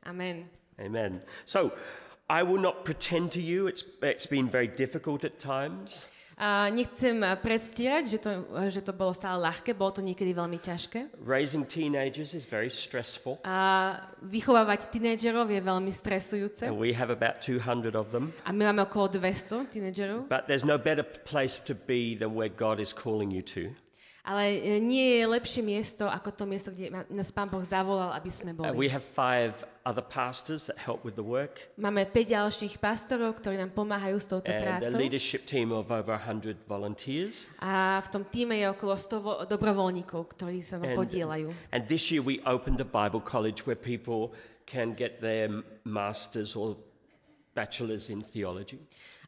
Amen. 0.04 0.44
Amen. 0.80 1.20
So, 1.44 1.72
I 2.30 2.44
will 2.44 2.60
not 2.60 2.84
pretend 2.84 3.32
to 3.32 3.40
you, 3.40 3.66
it's, 3.66 3.84
it's 4.02 4.26
been 4.26 4.48
very 4.48 4.68
difficult 4.68 5.24
at 5.24 5.40
times. 5.40 6.06
A 6.40 6.72
nechcem 6.72 7.20
predstierať, 7.36 8.16
že 8.16 8.18
to, 8.24 8.30
že 8.72 8.80
to 8.80 8.96
bolo 8.96 9.12
stále 9.12 9.36
ľahké, 9.44 9.76
bolo 9.76 9.92
to 9.92 10.00
niekedy 10.00 10.32
veľmi 10.32 10.56
ťažké. 10.56 11.20
Raising 11.20 11.68
teenagers 11.68 12.32
is 12.32 12.48
very 12.48 12.72
stressful, 12.72 13.36
A 13.44 13.92
vychovávať 14.24 14.88
tínedžerov 14.88 15.52
je 15.52 15.60
veľmi 15.60 15.92
stresujúce. 15.92 16.64
and 16.64 16.80
we 16.80 16.96
have 16.96 17.12
about 17.12 17.44
200 17.44 17.92
of 17.92 18.08
them. 18.08 18.32
A 18.48 18.56
my 18.56 18.72
máme 18.72 18.88
okolo 18.88 19.20
200 19.20 19.68
tínedžerov. 19.68 20.32
But 20.32 20.48
there's 20.48 20.64
no 20.64 20.80
better 20.80 21.04
place 21.04 21.60
to 21.68 21.76
be 21.76 22.16
than 22.16 22.32
where 22.32 22.48
God 22.48 22.80
is 22.80 22.96
calling 22.96 23.28
you 23.28 23.44
to. 23.52 23.76
Ale 24.20 24.52
e, 24.52 24.76
nie 24.76 25.16
je 25.16 25.24
lepšie 25.24 25.62
miesto 25.62 26.04
ako 26.04 26.28
to 26.30 26.44
miesto, 26.44 26.68
kde 26.68 26.92
nás 27.08 27.32
Pán 27.32 27.48
Boh 27.48 27.64
zavolal, 27.64 28.12
aby 28.12 28.28
sme 28.28 28.52
Uh, 28.52 28.68
we 28.76 28.84
boli. 28.84 28.88
have 28.88 29.00
five 29.00 29.64
other 29.88 30.04
pastors 30.04 30.68
that 30.68 30.76
help 30.76 31.00
with 31.00 31.16
the 31.16 31.24
work, 31.24 31.72
Máme 31.80 32.04
5 32.04 32.28
ďalších 32.28 32.76
pastorov, 32.76 33.40
ktorí 33.40 33.56
nám 33.56 33.72
pomáhajú 33.72 34.20
s 34.20 34.26
touto 34.28 34.52
and 34.52 34.84
a 34.84 34.92
leadership 34.92 35.48
team 35.48 35.72
of 35.72 35.88
over 35.88 36.20
100 36.20 36.68
volunteers. 36.68 37.48
A 37.64 37.96
v 38.04 38.08
tom 38.12 38.28
týme 38.28 38.60
je 38.60 38.68
okolo 38.68 38.92
100 38.92 39.24
vo- 39.24 39.40
dobrovoľníkov, 39.48 40.36
ktorí 40.36 40.60
sa 40.60 40.76
And, 40.76 40.84
nám 40.84 41.00
podielajú. 41.00 41.48
and 41.72 41.88
this 41.88 42.12
year 42.12 42.20
we 42.20 42.36
opened 42.44 42.76
a 42.76 42.86
Bible 42.86 43.24
college 43.24 43.64
where 43.64 43.74
people 43.74 44.36
can 44.68 44.92
get 44.92 45.24
their 45.24 45.48
masters 45.82 46.52
or 46.52 46.76
bachelors 47.54 48.06
in 48.06 48.20
theology. 48.20 48.78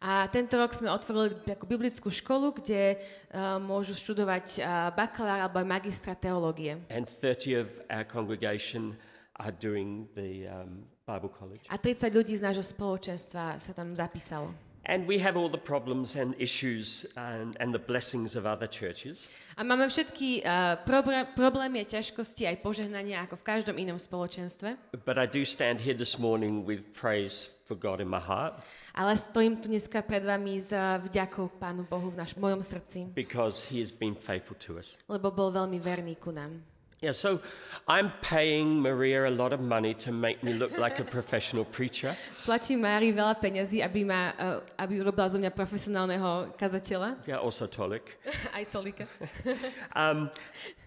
A 0.03 0.27
tento 0.27 0.59
rok 0.59 0.75
sme 0.75 0.91
otvorili 0.91 1.31
takú 1.47 1.63
biblickú 1.63 2.11
školu, 2.11 2.59
kde 2.59 2.99
uh, 2.99 3.63
môžu 3.63 3.95
študovať 3.95 4.59
uh, 4.59 4.91
bakalár 4.91 5.47
alebo 5.47 5.63
magistra 5.63 6.19
teológie. 6.19 6.75
And 6.91 7.07
30 7.07 7.63
of 7.63 7.71
our 7.87 8.03
congregation 8.03 8.99
are 9.39 9.55
doing 9.55 10.11
the 10.19 10.51
um, 10.51 10.91
Bible 11.07 11.31
college. 11.31 11.71
A 11.71 11.79
30 11.79 12.11
ľudí 12.19 12.35
z 12.35 12.43
nášho 12.43 12.67
spoločenstva 12.67 13.63
sa 13.63 13.73
tam 13.79 13.95
zapísalo. 13.95 14.51
And 14.83 15.07
we 15.07 15.23
have 15.23 15.39
all 15.39 15.47
the 15.47 15.63
problems 15.63 16.19
and 16.19 16.35
issues 16.43 17.07
and, 17.15 17.55
and 17.63 17.71
the 17.71 17.79
blessings 17.79 18.35
of 18.35 18.43
other 18.43 18.67
churches. 18.67 19.31
A 19.55 19.63
máme 19.63 19.87
všetky 19.87 20.43
uh, 20.43 20.83
problé- 20.83 21.23
problémy 21.39 21.79
a 21.79 21.87
ťažkosti, 21.87 22.51
aj 22.51 22.59
požehnania, 22.59 23.23
ako 23.23 23.39
v 23.39 23.45
každom 23.47 23.79
inom 23.79 24.03
spoločenstve. 24.03 24.75
But 25.07 25.23
I 25.23 25.31
do 25.31 25.47
stand 25.47 25.87
here 25.87 25.95
this 25.95 26.19
morning 26.19 26.67
with 26.67 26.91
praise 26.91 27.55
for 27.71 27.79
God 27.79 28.03
in 28.03 28.11
my 28.11 28.19
heart. 28.19 28.59
Ale 28.95 29.17
stojím 29.17 29.57
tu 29.57 29.69
dneska 29.73 30.05
pred 30.05 30.21
vami 30.21 30.61
s 30.61 30.69
uh, 30.69 31.01
vďakou 31.01 31.49
Pánu 31.57 31.89
Bohu 31.89 32.13
v 32.13 32.21
naš, 32.21 32.37
mojom 32.37 32.61
srdci, 32.61 33.09
because 33.17 33.65
he 33.73 33.81
has 33.81 33.89
been 33.89 34.13
faithful 34.13 34.57
to 34.61 34.77
us. 34.77 35.01
lebo 35.09 35.33
bol 35.33 35.49
veľmi 35.49 35.81
verný 35.81 36.17
ku 36.21 36.29
nám. 36.29 36.61
Yeah, 37.03 37.11
so 37.11 37.41
I'm 37.89 38.13
paying 38.23 38.79
Maria 38.81 39.27
a 39.27 39.35
lot 39.35 39.53
of 39.53 39.59
money 39.61 39.93
to 40.07 40.13
make 40.13 40.45
me 40.45 40.53
look 40.55 40.79
like 40.79 41.01
a 41.01 41.05
professional 41.05 41.65
preacher. 41.65 42.15
Platím 42.47 42.87
Mári 42.87 43.11
veľa 43.11 43.35
peňazí, 43.43 43.83
aby, 43.83 44.07
ma, 44.07 44.31
uh, 44.39 44.63
aby 44.79 45.03
urobila 45.03 45.27
zo 45.27 45.35
mňa 45.35 45.51
profesionálneho 45.51 46.55
kazateľa. 46.55 47.19
Yeah, 47.27 47.43
also 47.43 47.67
Tolik. 47.67 48.07
Aj 48.57 48.63
tolika. 48.71 49.03
Um, 49.99 50.31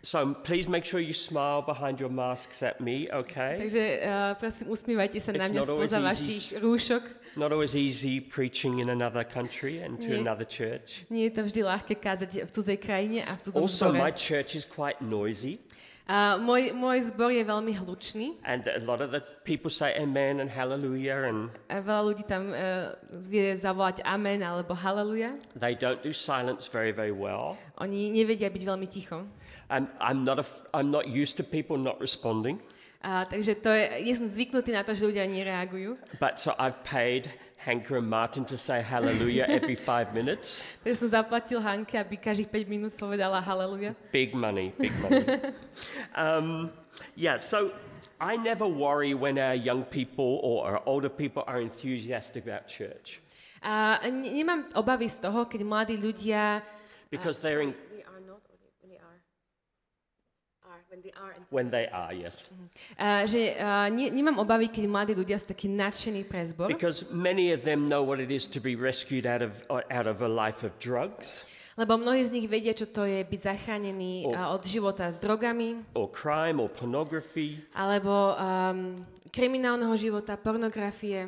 so 0.02 0.34
please 0.48 0.72
make 0.72 0.88
sure 0.88 1.04
you 1.04 1.12
smile 1.14 1.62
behind 1.62 2.00
your 2.00 2.10
masks 2.10 2.64
at 2.64 2.80
me, 2.80 3.12
okay? 3.12 3.60
Takže 3.60 3.84
uh, 4.00 4.34
prosím, 4.40 4.66
usmívajte 4.72 5.20
sa 5.20 5.36
na 5.36 5.44
It's 5.46 5.52
mňa 5.52 5.60
not 5.62 5.70
always 5.70 5.92
spoza 5.92 6.00
easy. 6.00 6.08
vašich 6.08 6.46
rúšok. 6.64 7.04
Not 7.36 7.52
always 7.52 7.76
easy 7.76 8.24
preaching 8.24 8.80
in 8.80 8.88
another 8.88 9.28
country 9.28 9.84
and 9.84 10.00
to 10.00 10.16
Yeah. 10.16 10.24
another 10.24 10.48
church. 10.48 11.04
Nie 11.12 11.28
je 11.28 11.36
to 11.36 11.42
vždy 11.44 11.62
ľahké 11.68 12.00
kázať 12.00 12.48
v 12.48 12.50
cudzej 12.56 12.78
krajine 12.80 13.20
a 13.28 13.36
v 13.36 13.40
cudzom 13.52 13.60
Also, 13.68 13.92
my 13.92 14.16
church 14.16 14.56
is 14.56 14.64
quite 14.64 15.04
noisy, 15.04 15.60
Môj, 16.38 16.70
môj 16.78 17.10
zbor 17.10 17.34
je 17.34 17.42
veľmi 17.42 17.74
hlučný. 17.82 18.38
and 18.46 18.62
a 18.70 18.78
lot 18.86 19.02
of 19.02 19.10
the 19.10 19.26
people 19.42 19.74
say 19.74 19.90
amen 19.98 20.38
and 20.38 20.54
hallelujah, 20.54 21.26
and 21.26 21.50
A 21.66 21.82
veľa 21.82 22.04
ľudí 22.14 22.24
tam 22.30 22.54
uh, 22.54 22.94
vie 23.10 23.58
zavolať 23.58 24.06
amen 24.06 24.46
alebo 24.46 24.78
haleluja. 24.78 25.34
they 25.58 25.74
don't 25.74 26.06
do 26.06 26.14
silence 26.14 26.70
very, 26.70 26.94
very 26.94 27.10
well. 27.10 27.58
Oni 27.82 28.14
nevedia 28.14 28.54
byť 28.54 28.64
veľmi 28.64 28.86
ticho. 28.86 29.26
Um, 29.74 29.90
I'm, 29.98 30.22
not 30.22 30.38
a 30.38 30.46
I'm 30.78 30.94
not 30.94 31.10
used 31.10 31.42
to 31.42 31.44
people 31.44 31.74
not 31.82 31.98
responding, 31.98 32.62
A, 33.02 33.26
takže 33.26 33.58
to 33.66 33.74
je, 33.74 34.06
nie 34.06 34.14
som 34.14 34.30
zvyknutý 34.30 34.74
na 34.74 34.86
to, 34.86 34.94
že 34.94 35.10
ľudia 35.10 35.26
nereagujú. 35.26 35.98
but 36.22 36.38
so 36.38 36.54
I've 36.62 36.78
paid 36.86 37.34
Hanker 37.66 37.98
and 37.98 38.06
Martin 38.06 38.46
to 38.46 38.58
say 38.58 38.86
hallelujah 38.86 39.50
every 39.58 39.74
five 39.74 40.14
minutes. 40.14 40.62
Takže 40.86 40.96
som 41.02 41.10
zaplatil 41.10 41.58
Hanke, 41.58 41.98
aby 41.98 42.22
každých 42.22 42.54
5 42.54 42.70
minút 42.70 42.94
povedala 42.94 43.42
haleluja. 43.42 43.98
Big 44.14 44.38
money, 44.38 44.70
big 44.78 44.94
money. 45.02 45.26
um, 46.14 46.70
yeah, 47.18 47.42
so 47.42 47.74
I 48.22 48.38
never 48.38 48.70
worry 48.70 49.18
when 49.18 49.42
our 49.42 49.58
young 49.58 49.82
people 49.82 50.40
or 50.46 50.78
our 50.78 50.82
older 50.86 51.10
people 51.10 51.42
are 51.50 51.58
enthusiastic 51.58 52.46
about 52.46 52.70
church 52.70 53.26
A 53.66 53.98
ne- 54.14 54.30
nemám 54.30 54.70
obavy 54.78 55.10
z 55.10 55.18
toho, 55.26 55.50
keď 55.50 55.62
mladí 55.66 55.98
ľudia... 55.98 56.62
because 57.10 57.42
they're 57.42 57.66
in, 57.66 57.74
when 61.50 61.70
they 61.70 61.88
are. 61.90 62.14
yes. 62.14 62.48
A, 62.98 63.26
že 63.26 63.56
a, 63.58 63.90
ne, 63.90 64.10
nemám 64.12 64.40
obavy, 64.40 64.68
keď 64.70 64.84
mladí 64.88 65.14
ľudia 65.16 65.40
sú 65.40 65.52
takí 65.52 65.68
nadšení 65.68 66.24
pre 66.28 66.42
zbor, 66.46 66.68
Because 66.68 67.08
many 67.12 67.52
of 67.52 67.64
them 67.64 67.88
know 67.88 68.04
what 68.04 68.20
it 68.20 68.32
is 68.32 68.48
to 68.48 68.60
be 68.60 68.76
rescued 68.76 69.26
out 69.26 69.42
of, 69.42 69.64
out 69.70 70.08
of 70.08 70.22
a 70.22 70.30
life 70.30 70.64
of 70.64 70.76
drugs 70.80 71.46
lebo 71.76 72.00
mnohí 72.00 72.24
z 72.24 72.32
nich 72.32 72.48
vedia, 72.48 72.72
čo 72.72 72.88
to 72.88 73.04
je 73.04 73.28
byť 73.28 73.40
zachránený 73.52 74.32
a, 74.32 74.56
od 74.56 74.64
života 74.64 75.12
s 75.12 75.20
drogami, 75.20 75.84
or 75.92 76.08
crime 76.08 76.56
or 76.64 76.72
pornography. 76.72 77.60
alebo 77.76 78.32
um, 78.40 79.04
kriminálneho 79.28 79.92
života, 80.00 80.40
pornografie. 80.40 81.28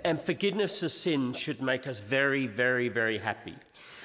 And 0.00 0.16
forgiveness 0.16 0.80
of 0.80 0.94
sin 0.94 1.36
should 1.36 1.60
make 1.60 1.84
us 1.84 2.00
very, 2.00 2.48
very, 2.48 2.88
very 2.88 3.20
happy. 3.20 3.52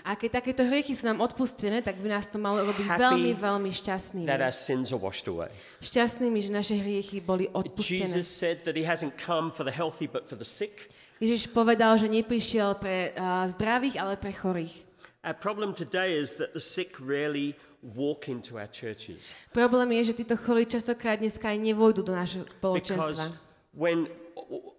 A 0.07 0.15
keď 0.15 0.39
takéto 0.39 0.63
hriechy 0.63 0.95
sú 0.95 1.03
nám 1.03 1.19
odpustené, 1.19 1.83
tak 1.83 1.99
by 1.99 2.07
nás 2.07 2.31
to 2.31 2.39
malo 2.39 2.63
robiť 2.63 2.95
Happy 2.95 3.03
veľmi, 3.03 3.31
veľmi 3.35 3.71
šťastnými. 3.75 4.23
that 4.23 4.39
our 4.39 4.55
sins 4.55 4.95
are 4.95 5.01
washed 5.01 5.27
away. 5.27 5.51
Šťastnými, 5.83 6.39
že 6.39 6.51
naše 6.55 6.79
hriechy 6.79 7.19
boli 7.19 7.51
odpustené. 7.51 8.07
Jesus 8.07 8.31
said 8.31 8.63
that 8.63 8.79
he 8.79 8.87
hasn't 8.87 9.19
come 9.19 9.51
for 9.51 9.67
the 9.67 9.75
healthy 9.75 10.07
but 10.07 10.23
for 10.23 10.39
the 10.39 10.47
sick. 10.47 10.87
Ježiš 11.19 11.51
povedal, 11.51 11.99
že 11.99 12.07
neprišiel 12.07 12.79
pre 12.79 13.11
uh, 13.19 13.43
zdravých, 13.51 13.99
ale 13.99 14.15
pre 14.15 14.31
chorých. 14.31 14.87
Our 15.27 15.35
problem 15.35 15.75
today 15.75 16.15
is 16.15 16.39
that 16.39 16.55
the 16.55 16.63
sick 16.63 16.95
rarely 17.03 17.59
walk 17.83 18.31
into 18.31 18.55
our 18.55 18.69
churches 18.71 19.35
Problém 19.51 19.91
je, 19.99 20.15
že 20.15 20.23
títo 20.23 20.39
chorí 20.39 20.63
častokrát 20.65 21.19
dneska 21.19 21.51
aj 21.51 21.59
nevojdu 21.61 22.01
do 22.01 22.15
našho 22.15 22.47
spoločenstva. 22.47 23.11
because 23.11 23.35
when 23.75 24.07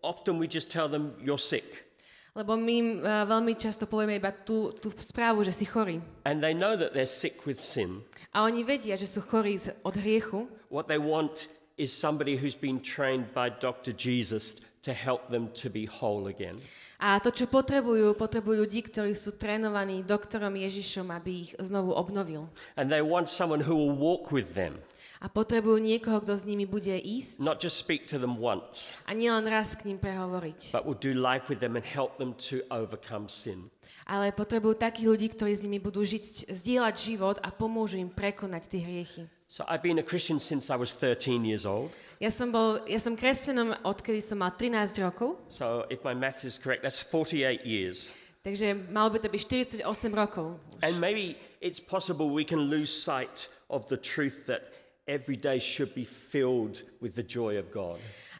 often 0.01 0.41
we 0.41 0.49
just 0.49 0.73
tell 0.73 0.89
them 0.89 1.13
you're 1.21 1.39
sick 1.41 1.88
Lebo 2.39 2.55
my 2.55 2.75
im 2.79 2.89
uh, 3.03 3.27
veľmi 3.27 3.59
často 3.59 3.91
povieme 3.91 4.15
iba 4.15 4.31
tú, 4.31 4.71
tú 4.79 4.95
správu, 4.95 5.43
že 5.43 5.51
si 5.51 5.67
chorý. 5.67 5.99
and 6.23 6.39
they 6.39 6.55
know 6.55 6.79
that 6.79 6.95
they're 6.95 7.11
sick 7.11 7.43
with 7.43 7.59
sin. 7.59 8.07
A 8.31 8.47
oni 8.47 8.63
vedia, 8.63 8.95
že 8.95 9.11
sú 9.11 9.19
chorí 9.27 9.59
od 9.83 9.99
hriechu. 9.99 10.47
What 10.71 10.87
they 10.87 11.03
want 11.03 11.51
is 11.75 11.91
somebody 11.91 12.39
who's 12.39 12.55
been 12.55 12.79
trained 12.79 13.35
by 13.35 13.51
Dr. 13.51 13.91
Jesus 13.91 14.63
to 14.87 14.95
help 14.95 15.35
them 15.35 15.51
to 15.59 15.67
be 15.67 15.91
whole 15.91 16.31
again. 16.31 16.63
A 16.99 17.19
to, 17.23 17.31
čo 17.31 17.47
potrebujú, 17.47 18.15
potrebujú 18.19 18.67
ľudí, 18.67 18.83
ktorí 18.83 19.15
sú 19.15 19.39
trénovaní 19.39 20.03
doktorom 20.03 20.51
Ježišom, 20.59 21.15
aby 21.15 21.31
ich 21.47 21.51
znovu 21.59 21.95
obnovil. 21.95 22.51
And 22.75 22.91
they 22.91 23.03
want 23.03 23.31
someone 23.31 23.63
who 23.63 23.75
will 23.79 23.95
walk 23.95 24.35
with 24.35 24.59
them, 24.59 24.83
A 25.19 25.27
potrebujú 25.27 25.83
niekoho, 25.83 26.23
kto 26.23 26.31
s 26.39 26.47
nimi 26.47 26.63
bude 26.63 26.95
ísť 26.95 27.43
not 27.43 27.59
just 27.59 27.75
speak 27.75 28.07
to 28.07 28.23
them 28.23 28.39
once, 28.39 28.95
a 29.03 29.11
nielen 29.11 29.51
raz 29.51 29.75
k 29.75 29.91
ním 29.91 29.99
prehovoriť. 29.99 30.71
but 30.71 30.87
will 30.87 30.95
do 30.99 31.11
life 31.11 31.51
with 31.51 31.59
them 31.59 31.75
and 31.75 31.83
help 31.83 32.15
them 32.23 32.35
to 32.39 32.63
overcome 32.71 33.27
sin. 33.27 33.67
Ale 34.07 34.31
potrebujú 34.33 34.79
takých 34.79 35.07
ľudí, 35.11 35.27
ktorí 35.35 35.53
s 35.59 35.61
nimi 35.67 35.77
budú 35.83 36.01
žiť, 36.01 36.49
zdieľať 36.49 36.95
život 36.97 37.37
a 37.45 37.51
pomôžu 37.53 37.99
im 38.01 38.09
prekonať 38.09 38.63
tie 38.71 38.81
hriechy. 38.81 39.23
So 39.51 39.67
I've 39.67 39.83
been 39.83 39.99
a 39.99 40.07
Christian 40.07 40.39
since 40.41 40.71
I 40.71 40.77
was 40.79 40.95
13 40.97 41.45
years 41.45 41.67
old. 41.67 41.91
Ja 42.23 42.31
som, 42.31 42.49
bol, 42.55 42.83
ja 42.87 42.99
som 43.03 43.15
kresťanom, 43.19 43.75
odkedy 43.85 44.23
som 44.23 44.39
mal 44.39 44.55
13 44.55 44.97
rokov, 45.03 45.37
So 45.51 45.83
if 45.91 46.01
my 46.07 46.15
maths 46.15 46.47
is 46.47 46.57
correct, 46.63 46.87
that's 46.87 47.03
48 47.03 47.67
years. 47.67 48.15
takže 48.47 48.73
malo 48.95 49.13
by 49.13 49.19
to 49.19 49.29
byť 49.29 49.43
48 49.83 50.15
rokov. 50.15 50.57
And 50.81 50.97
maybe 51.03 51.35
it's 51.61 51.83
possible 51.83 52.31
we 52.31 52.47
can 52.47 52.71
lose 52.71 52.89
sight 52.89 53.51
of 53.69 53.85
the 53.93 53.99
truth 54.01 54.47
that 54.49 54.78
every 55.09 55.41
day 55.41 55.57
should 55.59 55.97
be 55.97 56.05
filled 56.05 56.85
with 57.01 57.17
the 57.17 57.25
joy 57.25 57.57
of 57.57 57.73
God. 57.73 57.99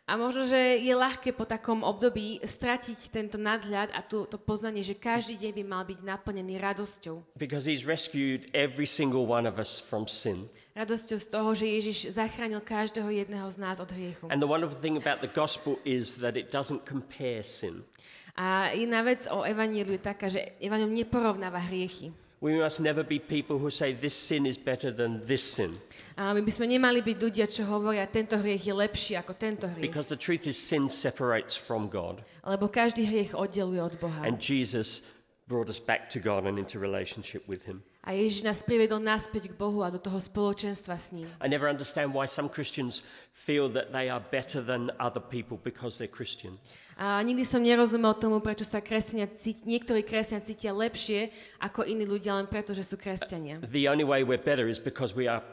A 0.09 0.17
možno, 0.17 0.49
že 0.49 0.81
je 0.81 0.95
ľahké 0.97 1.37
po 1.37 1.45
takom 1.45 1.85
období 1.85 2.41
stratiť 2.41 3.13
tento 3.13 3.37
nadhľad 3.37 3.93
a 3.93 4.01
tú, 4.01 4.25
to 4.25 4.41
poznanie, 4.41 4.81
že 4.81 4.97
každý 4.97 5.37
deň 5.37 5.53
by 5.53 5.65
mal 5.69 5.85
byť 5.85 6.01
naplnený 6.01 6.57
radosťou. 6.57 7.37
Because 7.37 7.69
he's 7.69 7.85
rescued 7.85 8.49
every 8.57 8.89
single 8.89 9.29
one 9.29 9.45
of 9.45 9.61
us 9.61 9.77
from 9.77 10.09
sin. 10.09 10.49
Radosťou 10.73 11.19
z 11.21 11.29
toho, 11.29 11.51
že 11.53 11.69
Ježiš 11.69 12.17
zachránil 12.17 12.65
každého 12.65 13.05
jedného 13.21 13.45
z 13.53 13.61
nás 13.61 13.85
od 13.85 13.93
hriechu. 13.93 14.33
And 14.33 14.41
the 14.41 14.49
wonderful 14.49 14.81
thing 14.81 14.97
about 14.97 15.21
the 15.21 15.29
gospel 15.29 15.77
is 15.85 16.17
that 16.25 16.41
it 16.41 16.49
doesn't 16.49 16.89
compare 16.89 17.45
sin. 17.45 17.85
A 18.33 18.73
iná 18.73 19.05
vec 19.05 19.29
o 19.29 19.45
evaníliu 19.45 20.01
je 20.01 20.01
taká, 20.01 20.33
že 20.33 20.57
evanium 20.57 20.89
neporovnáva 20.89 21.61
hriechy. 21.69 22.17
We 22.41 22.57
must 22.57 22.81
never 22.81 23.05
be 23.05 23.21
people 23.21 23.61
who 23.61 23.69
say 23.69 23.93
this 23.93 24.17
sin 24.17 24.49
is 24.49 24.57
better 24.57 24.89
than 24.89 25.21
this 25.27 25.45
sin. 25.45 25.77
A 26.19 26.35
my 26.35 26.43
by 26.43 26.51
sme 26.51 26.67
nemali 26.67 26.99
byť 26.99 27.15
ľudia, 27.23 27.47
čo 27.47 27.63
hovoria, 27.63 28.03
tento 28.11 28.35
hriech 28.35 28.67
je 28.67 28.75
lepší 28.75 29.15
ako 29.15 29.39
tento 29.39 29.71
hriech. 29.71 29.87
Because 29.87 30.11
the 30.11 30.19
truth 30.19 30.51
is, 30.51 30.59
sin 30.59 30.91
separates 30.91 31.55
from 31.55 31.87
God. 31.87 32.27
Lebo 32.43 32.67
každý 32.67 33.07
hriech 33.07 33.39
oddeluje 33.39 33.79
od 33.79 33.95
Boha. 34.03 34.27
And 34.27 34.35
Jesus 34.43 35.07
brought 35.47 35.71
us 35.71 35.79
back 35.79 36.11
to 36.11 36.19
God 36.19 36.43
and 36.43 36.59
into 36.59 36.83
relationship 36.83 37.47
with 37.47 37.71
Him. 37.71 37.87
A 38.03 38.19
Ježiš 38.19 38.43
nás 38.43 38.59
priviedol 38.67 38.99
naspäť 38.99 39.53
k 39.53 39.55
Bohu 39.55 39.85
a 39.87 39.95
do 39.95 40.03
toho 40.03 40.19
spoločenstva 40.19 40.99
s 40.99 41.15
ním. 41.15 41.31
I 41.39 41.47
never 41.47 41.71
understand 41.71 42.11
why 42.11 42.27
some 42.27 42.51
Christians 42.51 43.07
feel 43.31 43.71
that 43.71 43.95
they 43.95 44.11
are 44.11 44.19
better 44.19 44.59
than 44.59 44.91
other 44.99 45.23
people 45.23 45.55
because 45.55 46.03
they're 46.03 46.11
Christians. 46.11 46.75
A 46.99 47.23
nikdy 47.23 47.47
som 47.47 47.63
nerozumel 47.63 48.19
tomu, 48.19 48.43
prečo 48.43 48.67
sa 48.67 48.83
kresťania 48.83 49.31
niektorí 49.63 50.03
kresťania 50.03 50.43
cítia 50.43 50.75
lepšie 50.75 51.31
ako 51.63 51.87
iní 51.87 52.11
ľudia 52.11 52.35
len 52.35 52.51
preto, 52.51 52.75
že 52.75 52.83
sú 52.83 52.99
kresťania. 52.99 53.63
The 53.63 53.87
only 53.87 54.03
way 54.03 54.27
we're 54.27 54.41
better 54.41 54.67
is 54.67 54.83
because 54.83 55.15
we 55.15 55.31
are 55.31 55.45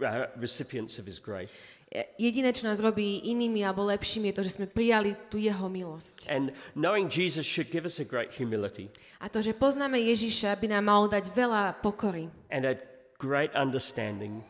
uh, 0.00 0.26
recipients 0.36 0.98
of 0.98 1.06
His 1.06 1.20
grace. 1.20 1.68
E, 1.90 2.06
Jediné, 2.22 2.54
čo 2.54 2.70
nás 2.70 2.78
robí 2.78 3.26
inými 3.26 3.66
alebo 3.66 3.82
lepšími, 3.90 4.30
je 4.30 4.36
to, 4.38 4.46
že 4.46 4.54
sme 4.62 4.66
prijali 4.70 5.18
tú 5.26 5.42
jeho 5.42 5.66
milosť. 5.66 6.30
And 6.30 6.54
knowing 6.78 7.10
Jesus 7.10 7.42
should 7.42 7.66
give 7.74 7.82
us 7.82 7.98
a 7.98 8.06
great 8.06 8.30
humility 8.30 8.94
A 9.18 9.26
to, 9.26 9.42
že 9.42 9.52
poznáme 9.52 9.98
Ježiša, 9.98 10.54
by 10.54 10.66
nám 10.70 10.84
malo 10.86 11.10
dať 11.10 11.28
veľa 11.34 11.82
pokory 11.82 12.30
and 12.48 12.62
a 12.62 12.78
great 13.18 13.50
understanding 13.58 14.40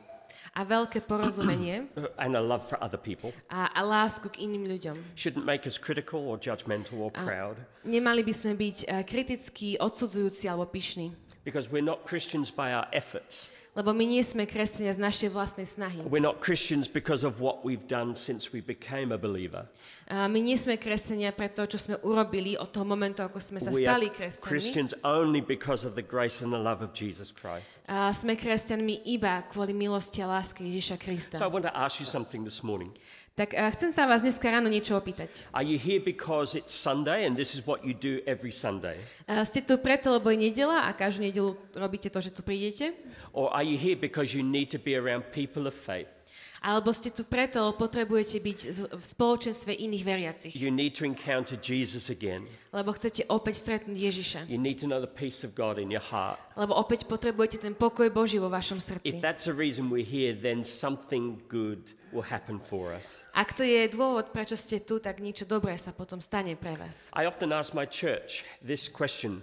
a 0.52 0.66
veľké 0.69 1.00
porozumenie 1.09 1.88
and 2.23 2.37
a 2.37 2.42
love 2.45 2.61
for 2.61 2.76
other 2.85 3.00
people. 3.00 3.33
a, 3.49 3.73
a 3.73 3.80
lásku 3.80 4.28
k 4.28 4.45
iným 4.45 4.69
ľuďom. 4.69 4.97
Shouldn't 5.16 5.49
make 5.49 5.64
us 5.64 5.80
critical 5.80 6.21
or 6.28 6.37
judgmental 6.37 7.00
or 7.00 7.09
proud 7.09 7.57
Nemali 7.88 8.21
by 8.21 8.35
sme 8.37 8.52
byť 8.52 8.76
eh, 8.85 9.00
kritickí, 9.09 9.80
odsudzujúci 9.80 10.45
alebo 10.45 10.69
pyšní. 10.69 11.30
Because 11.44 11.70
we're 11.70 11.85
not 11.85 12.04
Christians 12.04 12.50
by 12.50 12.73
our 12.73 12.87
efforts. 12.92 13.56
Lebo 13.70 13.94
my 13.94 14.02
nie 14.02 14.20
sme 14.26 14.50
kresťania 14.50 14.92
z 14.92 15.00
našej 15.00 15.30
vlastnej 15.30 15.62
snahy. 15.62 16.02
We're 16.02 16.18
not 16.18 16.42
Christians 16.42 16.90
because 16.90 17.23
of 17.23 17.38
what 17.38 17.62
we've 17.62 17.87
done 17.87 18.18
since 18.18 18.50
we 18.50 18.59
became 18.59 19.14
a 19.14 19.18
believer. 19.20 19.70
A 20.11 20.26
my 20.26 20.42
nie 20.42 20.59
sme 20.59 20.75
kresťania 20.75 21.30
pre 21.30 21.47
to, 21.54 21.70
čo 21.70 21.78
sme 21.78 21.94
urobili 22.02 22.59
od 22.59 22.75
toho 22.75 22.82
momentu, 22.82 23.23
ako 23.23 23.38
sme 23.38 23.62
sa 23.62 23.70
We 23.70 23.87
stali 23.87 24.11
kresťanmi. 24.11 24.42
Christians 24.42 24.90
only 25.06 25.38
because 25.38 25.87
of 25.87 25.94
the 25.94 26.02
grace 26.02 26.42
and 26.42 26.50
the 26.50 26.59
love 26.59 26.82
of 26.82 26.90
Jesus 26.92 27.30
Christ. 27.30 27.87
A 27.87 28.11
sme 28.11 28.35
kresťanmi 28.35 29.06
iba 29.06 29.47
kvôli 29.47 29.70
milosti 29.70 30.18
a 30.18 30.28
láske 30.28 30.66
Ježiša 30.66 30.99
Krista. 30.99 31.38
So 31.38 31.47
I 31.47 31.52
want 31.54 31.64
to 31.64 31.73
ask 31.73 32.02
you 32.02 32.09
something 32.11 32.42
this 32.42 32.66
morning. 32.66 32.90
Tak 33.39 33.55
a 33.55 33.71
chcem 33.71 33.95
sa 33.95 34.11
vás 34.11 34.27
dneska 34.27 34.43
ráno 34.51 34.67
niečo 34.67 34.99
opýtať. 34.99 35.47
Are 35.55 35.63
you 35.63 35.79
here 35.79 36.03
because 36.03 36.59
it's 36.59 36.75
Sunday 36.75 37.25
and 37.25 37.39
this 37.39 37.55
is 37.55 37.63
what 37.63 37.87
you 37.87 37.95
do 37.95 38.19
every 38.27 38.51
Sunday? 38.51 38.99
A 39.31 39.47
ste 39.47 39.63
tu 39.63 39.79
preto, 39.79 40.11
lebo 40.11 40.35
je 40.35 40.51
nedela 40.51 40.85
a 40.85 40.91
každú 40.91 41.25
nedelu 41.25 41.55
robíte 41.73 42.11
to, 42.11 42.19
že 42.19 42.35
tu 42.35 42.43
prídete? 42.43 42.91
Or 43.31 43.49
are 43.55 43.63
you 43.63 43.79
here 43.79 43.95
because 43.95 44.35
you 44.35 44.43
need 44.43 44.69
to 44.75 44.83
be 44.83 44.99
around 44.99 45.31
people 45.31 45.71
of 45.71 45.73
faith? 45.79 46.20
Alebo 46.61 46.93
ste 46.93 47.09
tu 47.09 47.25
preto, 47.25 47.73
potrebujete 47.73 48.37
byť 48.37 48.59
v 48.93 49.00
spoločenstve 49.00 49.73
iných 49.73 50.05
veriacich? 50.05 50.52
You 50.52 50.69
need 50.69 50.93
to 51.00 51.09
encounter 51.09 51.57
Jesus 51.57 52.12
again. 52.12 52.45
Lebo 52.69 52.93
chcete 52.93 53.25
opäť 53.33 53.64
stretnúť 53.64 53.97
Ježiša? 53.97 54.40
You 54.45 54.61
need 54.61 54.76
to 54.76 54.87
know 54.87 55.00
the 55.00 55.09
peace 55.09 55.40
of 55.40 55.57
God 55.57 55.81
in 55.81 55.88
your 55.88 56.05
heart. 56.05 56.37
Lebo 56.61 56.76
opäť 56.76 57.09
potrebujete 57.09 57.64
ten 57.64 57.73
pokoj 57.73 58.12
Boží 58.12 58.37
vo 58.37 58.52
vašom 58.52 58.76
If 58.76 58.93
srdci? 58.93 59.25
that's 59.25 59.49
the 59.49 59.57
reason 59.57 59.88
we're 59.88 60.05
here, 60.05 60.37
then 60.37 60.61
something 60.61 61.40
good 61.49 61.97
will 62.12 62.29
happen 62.29 62.61
for 62.61 62.93
us. 62.93 63.25
Ak 63.33 63.57
to 63.57 63.64
je 63.64 63.88
dôvod, 63.88 64.29
prečo 64.29 64.52
ste 64.52 64.85
tu, 64.85 65.00
tak 65.00 65.25
niečo 65.25 65.49
dobré 65.49 65.73
sa 65.81 65.97
potom 65.97 66.21
stane 66.21 66.61
pre 66.61 66.76
vás. 66.76 67.09
I 67.17 67.25
often 67.25 67.57
ask 67.57 67.73
my 67.73 67.88
church 67.88 68.45
this 68.61 68.85
question 68.85 69.40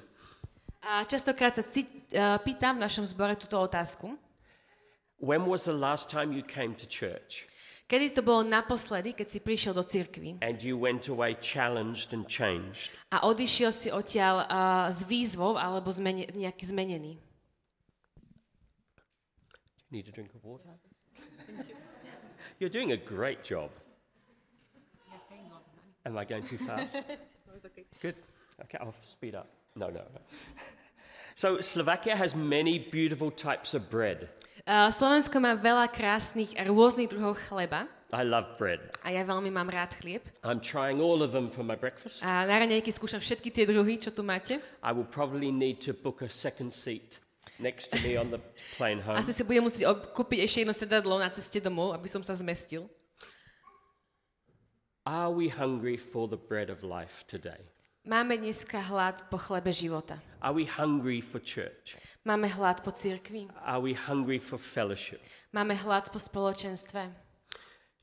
A 0.88 1.03
častokrát 1.03 1.51
sa 1.51 1.65
ci, 1.67 1.83
uh, 2.15 2.39
pýtam 2.45 2.79
v 2.79 2.88
našom 2.88 3.03
zbore 3.03 3.36
túto 3.36 3.59
otázku. 3.59 4.15
When 5.17 5.45
was 5.45 5.65
the 5.65 5.74
last 5.74 6.09
time 6.09 6.31
you 6.31 6.43
came 6.43 6.75
to 6.75 6.88
church 6.88 7.47
Kedy 7.88 8.13
to 8.15 8.21
bolo 8.21 8.43
naposledy, 8.43 9.15
keď 9.15 9.27
si 9.31 9.39
prišiel 9.39 9.71
do 9.71 9.83
cirkvi 9.88 10.38
and 10.43 10.59
you 10.59 10.75
went 10.75 11.07
away 11.07 11.39
challenged 11.39 12.12
and 12.12 12.27
changed? 12.27 12.91
a 13.15 13.24
odišiel 13.24 13.71
si 13.71 13.88
odtiaľ 13.88 14.43
uh, 14.43 14.91
s 14.91 15.07
výzvou 15.07 15.55
alebo 15.55 15.88
zmene, 15.88 16.27
nejaký 16.36 16.67
zmenený? 16.67 17.15
Need 19.89 20.07
a 20.07 20.12
drink 20.12 20.36
of 20.36 20.43
water? 20.43 20.67
You're 22.59 22.74
doing 22.74 22.91
a 22.91 22.97
great 22.97 23.43
job. 23.43 23.71
Am 26.05 26.17
I 26.17 26.25
going 26.25 26.43
too 26.43 26.57
fast? 26.57 26.97
Good. 28.01 28.15
Okay, 28.63 28.77
I'll 28.81 28.95
speed 29.01 29.36
up. 29.36 29.47
No, 29.75 29.88
no, 29.88 30.01
no. 30.12 30.21
So, 31.36 31.62
Slovakia 31.62 32.15
has 32.15 32.36
many 32.36 32.79
beautiful 32.79 33.29
types 33.29 33.74
of 33.74 33.89
bread. 33.89 34.29
Uh, 34.67 34.91
Slovensko 34.91 35.39
má 35.39 35.55
veľa 35.55 35.88
krásnych 35.88 36.51
a 36.59 36.67
rôznych 36.67 37.07
druhov 37.07 37.39
chleba 37.47 37.88
I 38.12 38.27
love 38.27 38.59
bread. 38.59 38.83
a 39.00 39.15
ja 39.15 39.24
veľmi 39.24 39.47
mám 39.47 39.71
rád 39.71 39.95
chlieb. 39.95 40.27
I'm 40.43 40.59
trying 40.59 41.00
all 41.00 41.24
of 41.24 41.31
them 41.31 41.47
for 41.47 41.63
my 41.63 41.79
breakfast. 41.79 42.19
A 42.27 42.43
na 42.43 42.59
raňajky 42.59 42.91
skúšam 42.91 43.24
všetky 43.24 43.47
tie 43.47 43.63
druhy, 43.63 43.95
čo 43.95 44.12
tu 44.12 44.27
máte. 44.27 44.59
I 44.83 44.91
will 44.91 45.07
probably 45.07 45.55
need 45.55 45.79
to 45.88 45.95
book 45.95 46.19
a 46.19 46.27
second 46.27 46.75
seat 46.75 47.24
next 47.63 47.95
to 47.95 47.97
me 48.03 48.19
on 48.19 48.27
the 48.27 48.43
plane 48.75 49.00
home. 49.00 49.15
Asi 49.15 49.31
si 49.31 49.43
budem 49.47 49.63
musieť 49.71 49.88
kúpiť 50.12 50.43
ešte 50.43 50.57
jedno 50.67 50.75
sedadlo 50.75 51.15
na 51.15 51.31
ceste 51.31 51.63
domov, 51.63 51.95
aby 51.95 52.12
som 52.12 52.19
sa 52.19 52.36
zmestil. 52.36 52.91
Are 55.07 55.31
we 55.31 55.47
hungry 55.47 55.95
for 55.95 56.27
the 56.27 56.36
bread 56.36 56.67
of 56.67 56.83
life 56.83 57.24
today? 57.24 57.63
Máme 58.07 58.39
dneska 58.39 58.79
hlad 58.79 59.27
po 59.27 59.35
chlebe 59.35 59.67
života. 59.67 60.15
Are 60.39 60.55
we 60.55 60.63
hungry 60.63 61.19
for 61.19 61.43
church? 61.43 61.99
Máme 62.23 62.47
hlad 62.47 62.79
po 62.79 62.95
cirkvi. 62.95 63.51
Are 63.67 63.83
we 63.83 63.91
hungry 63.91 64.39
for 64.39 64.55
fellowship? 64.55 65.19
Máme 65.51 65.75
hlad 65.75 66.07
po 66.07 66.15
spoločenstve. 66.15 67.11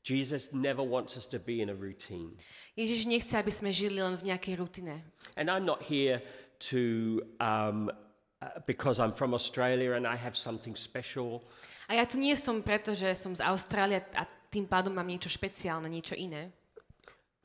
Jesus 0.05 0.53
never 0.53 0.85
wants 0.85 1.17
us 1.17 1.25
to 1.25 1.41
be 1.41 1.57
in 1.57 1.73
a 1.73 1.77
routine. 1.77 2.37
Ježiš 2.77 3.09
nechce, 3.09 3.33
aby 3.33 3.49
sme 3.49 3.73
žili 3.73 3.97
len 3.97 4.13
v 4.21 4.29
nejakej 4.29 4.53
rutine. 4.61 5.01
And 5.33 5.49
I'm 5.49 5.65
not 5.65 5.81
here 5.81 6.21
to, 6.69 7.25
um, 7.41 7.89
uh, 8.45 8.61
because 8.69 9.01
I'm 9.01 9.17
from 9.17 9.33
Australia 9.33 9.97
and 9.97 10.05
I 10.05 10.13
have 10.21 10.37
something 10.37 10.77
special. 10.77 11.41
A 11.89 11.97
ja 11.97 12.05
tu 12.05 12.21
nie 12.21 12.37
som 12.37 12.61
preto, 12.61 12.93
že 12.93 13.09
som 13.17 13.33
z 13.33 13.41
Austrálie 13.41 14.05
a 14.13 14.29
tým 14.53 14.69
pádom 14.69 14.93
mám 14.93 15.09
niečo 15.09 15.33
špeciálne, 15.33 15.89
niečo 15.89 16.13
iné. 16.13 16.53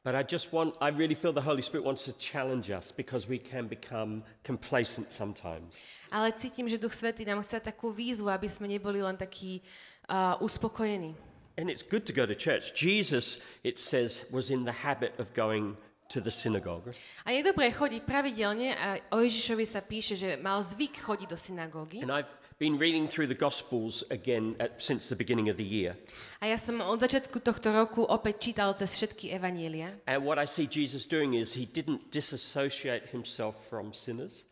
But 0.02 0.14
I 0.14 0.22
just 0.22 0.50
want, 0.52 0.74
I 0.80 0.88
really 0.88 1.14
feel 1.14 1.32
the 1.32 1.44
Holy 1.44 1.60
Spirit 1.60 1.84
wants 1.84 2.04
to 2.04 2.16
challenge 2.16 2.70
us 2.70 2.90
because 2.90 3.28
we 3.28 3.38
can 3.38 3.68
become 3.68 4.24
complacent 4.44 5.12
sometimes. 5.12 5.84
Ale 6.10 6.32
cítim, 6.32 6.68
že 6.68 6.80
Duch 6.80 6.96
Svetý 6.96 7.28
nám 7.28 7.44
chce 7.44 7.60
takú 7.60 7.92
výzvu, 7.92 8.32
aby 8.32 8.48
sme 8.48 8.64
neboli 8.64 9.04
len 9.04 9.20
takí 9.20 9.60
uh, 10.08 10.40
uspokojení. 10.40 11.12
And 11.60 11.68
it's 11.68 11.84
good 11.84 12.08
to 12.08 12.16
go 12.16 12.24
to 12.24 12.32
church. 12.32 12.72
Jesus, 12.72 13.44
it 13.60 13.76
says, 13.76 14.24
was 14.32 14.48
in 14.48 14.64
the 14.64 14.72
habit 14.72 15.12
of 15.20 15.36
going 15.36 15.76
to 16.08 16.24
the 16.24 16.32
synagogue. 16.32 16.96
A 17.28 17.36
je 17.36 17.44
dobré 17.44 17.68
chodiť 17.68 18.00
pravidelne 18.08 18.72
a 18.72 18.96
o 19.12 19.20
Ježišovi 19.20 19.68
sa 19.68 19.84
píše, 19.84 20.16
že 20.16 20.40
mal 20.40 20.64
zvyk 20.64 20.96
chodiť 21.04 21.28
do 21.28 21.36
synagógy. 21.36 22.00
And 22.00 22.08
I've 22.08 22.39
been 22.60 22.76
reading 22.76 23.08
through 23.08 23.24
the 23.26 23.34
Gospels 23.34 24.04
again 24.12 24.54
at, 24.60 24.76
since 24.76 25.08
the 25.08 25.16
beginning 25.16 25.48
of 25.48 25.56
the 25.56 25.64
year. 25.64 25.96
A 26.44 26.52
ja 26.52 26.60
som 26.60 26.76
od 26.84 27.00
začiatku 27.00 27.40
tohto 27.40 27.72
roku 27.72 28.04
opäť 28.04 28.52
čítal 28.52 28.76
cez 28.76 28.92
všetky 29.00 29.32
evanielia. 29.32 29.96
And 30.04 30.22
what 30.28 30.36
I 30.36 30.44
see 30.44 30.68
Jesus 30.68 31.08
doing 31.08 31.32
is 31.32 31.56
he 31.56 31.64
didn't 31.64 32.12
disassociate 32.12 33.08
himself 33.16 33.56
from 33.72 33.96
sinners. 33.96 34.44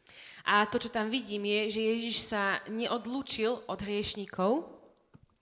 A 0.48 0.64
to, 0.64 0.80
čo 0.80 0.88
tam 0.88 1.12
vidím, 1.12 1.44
je, 1.44 1.76
že 1.76 1.80
Ježiš 1.84 2.16
sa 2.32 2.64
neodlúčil 2.72 3.60
od 3.68 3.78
hriešníkov, 3.84 4.64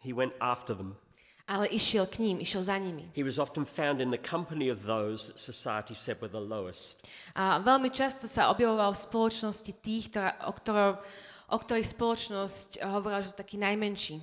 He 0.02 0.10
went 0.10 0.34
after 0.42 0.74
them. 0.74 0.98
ale 1.46 1.70
išiel 1.70 2.10
k 2.10 2.18
ním, 2.18 2.42
išiel 2.42 2.66
za 2.66 2.74
nimi. 2.74 3.06
He 3.14 3.22
was 3.22 3.38
often 3.38 3.62
found 3.62 4.02
in 4.02 4.10
the 4.10 4.18
company 4.18 4.66
of 4.66 4.82
those 4.82 5.30
that 5.30 5.38
society 5.38 5.94
said 5.94 6.18
were 6.18 6.26
the 6.30 6.42
lowest. 6.42 7.06
A 7.38 7.62
veľmi 7.62 7.94
často 7.94 8.26
sa 8.26 8.50
objavoval 8.50 8.90
v 8.90 9.02
spoločnosti 9.06 9.72
tých, 9.78 10.10
ktorá, 10.10 10.34
o, 10.42 10.50
ktorou, 10.50 10.98
o 11.50 11.56
ktorých 11.58 11.94
spoločnosť 11.94 12.82
hovorila, 12.82 13.22
že 13.22 13.30
sú 13.32 13.36
takí 13.38 13.56
najmenší. 13.58 14.18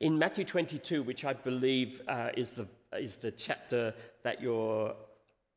In 0.00 0.20
Matthew 0.20 0.44
22, 0.44 1.00
which 1.02 1.24
I 1.24 1.32
believe 1.32 2.04
uh, 2.04 2.28
is, 2.36 2.52
the, 2.52 2.68
is 3.00 3.16
the 3.16 3.32
chapter 3.32 3.96
that 4.22 4.44
you're 4.44 4.92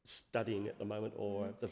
studying 0.09 0.67
at 0.67 0.79
the 0.79 0.85
moment 0.85 1.13
or 1.17 1.53
the, 1.59 1.69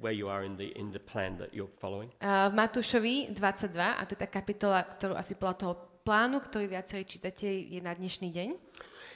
where 0.00 0.12
you 0.12 0.28
are 0.28 0.44
in 0.44 0.56
the, 0.56 0.70
in 0.78 0.92
the 0.92 1.00
plan 1.00 1.38
that 1.38 1.54
you're 1.54 1.72
following, 1.80 2.12
A 2.20 2.52
v 2.52 2.54
Matúšovi 2.54 3.34
22, 3.34 3.80
a 3.80 4.02
to 4.06 4.14
je 4.14 4.20
tá 4.20 4.28
kapitola, 4.30 4.84
ktorú 4.84 5.16
asi 5.16 5.34
podľa 5.34 5.56
toho 5.58 5.74
plánu, 6.06 6.38
ktorý 6.38 6.70
viacerí 6.70 7.02
čítate, 7.08 7.48
je 7.48 7.80
na 7.82 7.96
dnešný 7.96 8.30
deň, 8.30 8.48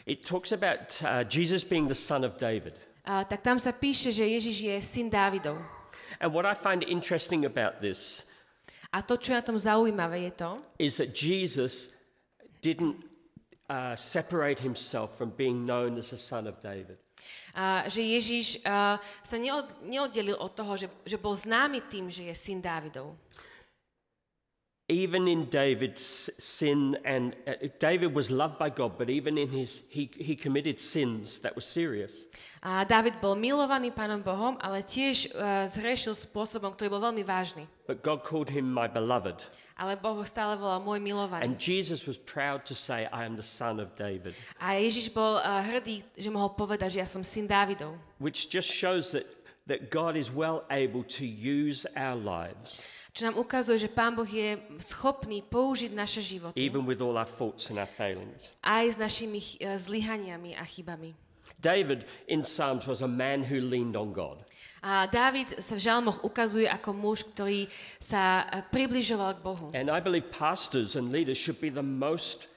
it 0.07 0.27
talks 0.27 0.51
about 0.51 0.99
uh, 1.05 1.23
Jesus 1.25 1.63
being 1.63 1.87
the 1.87 1.95
son 1.95 2.25
of 2.25 2.41
David. 2.41 2.75
a, 3.05 3.23
tak 3.25 3.45
tam 3.45 3.61
sa 3.61 3.71
píše, 3.71 4.11
že 4.11 4.25
Ježiš 4.25 4.57
je 4.65 4.77
syn 4.83 5.13
Dávidov. 5.13 5.61
And 6.19 6.33
what 6.33 6.49
I 6.49 6.57
find 6.57 6.83
interesting 6.83 7.45
about 7.45 7.79
this 7.85 8.27
A 8.95 9.03
to, 9.03 9.19
čo 9.19 9.35
je 9.35 9.39
na 9.43 9.45
tom 9.45 9.59
zaujímavé, 9.59 10.31
je 10.31 10.33
to, 10.39 10.51
is 10.79 11.03
that 11.03 11.11
Jesus 11.11 11.91
didn't 12.63 12.95
uh, 13.67 13.99
separate 13.99 14.63
himself 14.63 15.19
from 15.19 15.35
being 15.35 15.67
known 15.67 15.99
as 15.99 16.15
the 16.15 16.21
son 16.21 16.47
of 16.47 16.63
David. 16.63 17.03
a, 17.55 17.87
že 17.87 18.03
Ježiš 18.03 18.47
a, 18.67 18.99
sa 19.23 19.37
neod, 19.39 19.71
neoddelil 19.87 20.35
od 20.35 20.53
toho, 20.53 20.75
že, 20.75 20.91
že 21.07 21.15
bol 21.15 21.39
známy 21.39 21.87
tým, 21.87 22.11
že 22.11 22.27
je 22.27 22.35
syn 22.35 22.59
Dávidov. 22.59 23.15
Even 24.89 25.29
in 25.29 25.49
David's 25.49 26.29
sin, 26.37 26.99
and 27.09 27.35
uh, 27.49 27.55
David 27.81 28.13
was 28.13 28.31
loved 28.31 28.59
by 28.59 28.69
God, 28.69 28.99
but 28.99 29.09
even 29.09 29.39
in 29.39 29.49
his, 29.49 29.83
he, 29.89 30.11
he 30.13 30.37
committed 30.37 30.79
sins 30.79 31.41
that 31.41 31.57
were 31.57 31.65
serious. 31.65 32.29
A 32.61 32.85
Dávid 32.85 33.17
bol 33.21 33.33
milovaný 33.33 33.93
Pánom 33.97 34.21
Bohom, 34.21 34.61
ale 34.61 34.85
tiež 34.85 35.33
uh, 35.33 35.65
zhrešil 35.73 36.13
spôsobom, 36.13 36.77
ktorý 36.77 36.93
bol 36.93 37.01
veľmi 37.01 37.25
vážny. 37.25 37.65
But 37.89 38.05
God 38.05 38.29
called 38.29 38.53
him 38.53 38.69
my 38.69 38.85
beloved. 38.85 39.49
Ale 39.81 39.97
Boh 39.97 40.21
ho 40.21 40.25
stále 40.29 40.53
volal 40.61 40.85
môj 40.85 41.01
milovaný. 41.01 41.49
And 41.49 41.57
Jesus 41.57 42.05
was 42.05 42.21
proud 42.21 42.69
to 42.69 42.77
say, 42.77 43.09
I 43.09 43.25
am 43.25 43.41
the 43.41 43.45
son 43.45 43.81
of 43.81 43.97
David, 43.97 44.37
A 44.61 44.77
Ježiš 44.77 45.09
bol 45.17 45.41
uh, 45.41 45.65
hrdý, 45.65 46.05
že 46.13 46.29
mohol 46.29 46.53
povedať, 46.53 46.97
že 46.97 46.99
ja 47.01 47.09
som 47.09 47.25
syn 47.25 47.49
Dávidov. 47.49 47.97
which 48.21 48.53
just 48.53 48.69
shows 48.69 49.17
that, 49.17 49.25
that 49.65 49.89
God 49.89 50.13
is 50.13 50.29
well 50.29 50.69
able 50.69 51.01
to 51.17 51.25
use 51.25 51.89
our 51.97 52.15
lives, 52.17 52.85
Čo 53.15 53.31
nám 53.31 53.39
ukazuje, 53.39 53.79
že 53.79 53.87
Pán 53.87 54.19
Boh 54.19 54.27
je 54.27 54.59
schopný 54.83 55.39
použiť 55.39 55.95
naše 55.95 56.19
životy 56.19 56.59
even 56.59 56.83
with 56.83 56.99
all 56.99 57.15
our 57.15 57.31
faults 57.31 57.71
and 57.71 57.79
our 57.79 57.87
failings. 57.87 58.51
aj 58.67 58.85
s 58.91 58.97
našimi 58.99 59.39
uh, 59.39 59.79
zlyhaniami 59.79 60.59
a 60.59 60.67
chybami. 60.67 61.15
David 61.63 62.03
in 62.27 62.43
Psalms 62.43 62.91
was 62.91 63.07
a 63.07 63.09
man 63.09 63.47
who 63.47 63.63
leaned 63.63 63.95
on 63.95 64.11
God. 64.11 64.43
A 64.85 65.07
Dávid 65.09 65.49
sa 65.65 65.79
v 65.79 65.81
žalmoch 65.81 66.21
ukazuje 66.27 66.69
ako 66.69 66.91
muž, 66.93 67.25
ktorý 67.31 67.71
sa 68.03 68.45
uh, 68.45 68.61
približoval 68.69 69.39
k 69.39 69.41
Bohu. 69.41 69.67
And 69.73 69.89
I 69.89 70.03
believe 70.03 70.29
pastors 70.35 70.99
and 70.99 71.15
leaders 71.15 71.39
should 71.39 71.63
be 71.63 71.71
the 71.71 71.87
most 71.87 72.51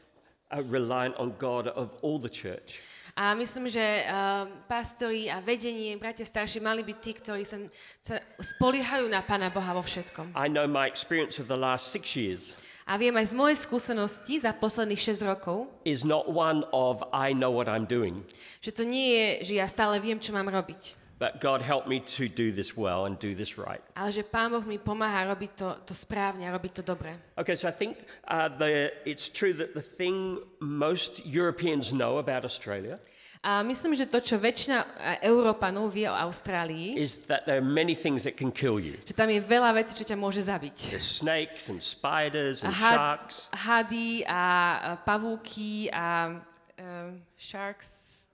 uh, 0.50 0.60
reliant 0.66 1.16
on 1.22 1.38
God 1.38 1.70
of 1.72 1.94
all 2.02 2.18
the 2.18 2.34
church. 2.34 2.82
A 3.18 3.34
myslím, 3.34 3.66
že 3.66 3.82
uh, 3.82 4.46
pastori 4.70 5.26
a 5.26 5.42
vedenie, 5.42 5.98
bratia 5.98 6.22
starší, 6.22 6.62
mali 6.62 6.86
byť 6.86 6.98
tí, 7.02 7.12
ktorí 7.18 7.50
sa, 7.50 7.58
sa 8.06 8.22
spoliehajú 8.38 9.10
na 9.10 9.26
Pána 9.26 9.50
Boha 9.50 9.74
vo 9.74 9.82
všetkom. 9.82 10.38
I 10.38 10.46
know 10.46 10.70
my 10.70 10.86
experience 10.86 11.42
of 11.42 11.50
the 11.50 11.58
last 11.58 11.90
six 11.90 12.14
years. 12.14 12.54
A 12.86 12.96
viem 13.02 13.18
aj 13.18 13.34
z 13.34 13.36
mojej 13.36 13.58
skúsenosti 13.58 14.38
za 14.38 14.54
posledných 14.54 15.02
6 15.02 15.26
rokov, 15.26 15.66
is 15.82 16.06
not 16.06 16.30
one 16.30 16.62
of 16.70 17.02
I 17.10 17.34
know 17.34 17.50
what 17.50 17.66
I'm 17.66 17.90
doing, 17.90 18.22
že 18.62 18.72
to 18.78 18.86
nie 18.86 19.12
je, 19.12 19.28
že 19.50 19.54
ja 19.60 19.68
stále 19.68 19.98
viem, 19.98 20.22
čo 20.22 20.32
mám 20.32 20.48
robiť. 20.48 21.07
But 21.18 21.42
God 21.42 21.62
help 21.62 21.88
me 21.88 22.00
to 22.18 22.30
do 22.30 22.52
this 22.54 22.78
well 22.78 23.06
and 23.06 23.18
do 23.18 23.34
this 23.34 23.58
right. 23.58 23.82
Ale 23.98 24.14
že 24.14 24.22
Pán 24.24 24.54
Boh 24.54 24.62
mi 24.62 24.78
pomáha 24.78 25.26
robiť 25.34 25.52
to, 25.58 25.70
to 25.90 25.94
správne 25.98 26.46
a 26.46 26.54
robiť 26.54 26.82
to 26.82 26.84
dobre. 26.86 27.18
Okay, 27.38 27.58
so 27.58 27.68
I 27.68 27.74
think 27.74 27.98
uh, 28.30 28.50
the, 28.50 28.94
it's 29.06 29.30
true 29.30 29.54
that 29.58 29.74
the 29.74 29.82
thing 29.84 30.40
most 30.62 31.26
Europeans 31.26 31.90
know 31.90 32.18
about 32.22 32.46
Australia 32.46 33.02
A 33.48 33.64
myslím, 33.64 33.96
že 33.96 34.10
to, 34.10 34.18
čo 34.18 34.42
väčšina 34.42 34.78
e, 34.98 35.30
Európanov 35.30 35.94
vie 35.94 36.10
o 36.10 36.12
Austrálii, 36.12 36.98
is 36.98 37.30
that 37.30 37.46
there 37.46 37.62
are 37.62 37.64
many 37.64 37.94
things 37.94 38.26
that 38.26 38.34
can 38.34 38.52
kill 38.52 38.82
you. 38.82 38.98
že 39.06 39.14
tam 39.14 39.30
je 39.30 39.38
veľa 39.38 39.78
vecí, 39.78 39.94
čo 39.94 40.04
ťa 40.04 40.18
môže 40.18 40.42
zabiť. 40.42 40.92
There's 40.92 41.06
snakes 41.06 41.70
and 41.70 41.78
spiders 41.80 42.66
A 42.66 42.68
and 42.68 42.74
had, 42.74 42.98
sharks. 42.98 43.36
hady 43.54 44.26
a 44.26 44.44
a 44.84 44.92
pavúky 45.06 45.88
a 45.94 46.34
um, 46.82 47.22
sharks, 47.38 48.26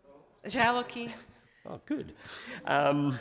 žraloky. 0.47 1.11
Oh, 1.65 1.79
good. 1.87 2.11
Um, 2.65 3.17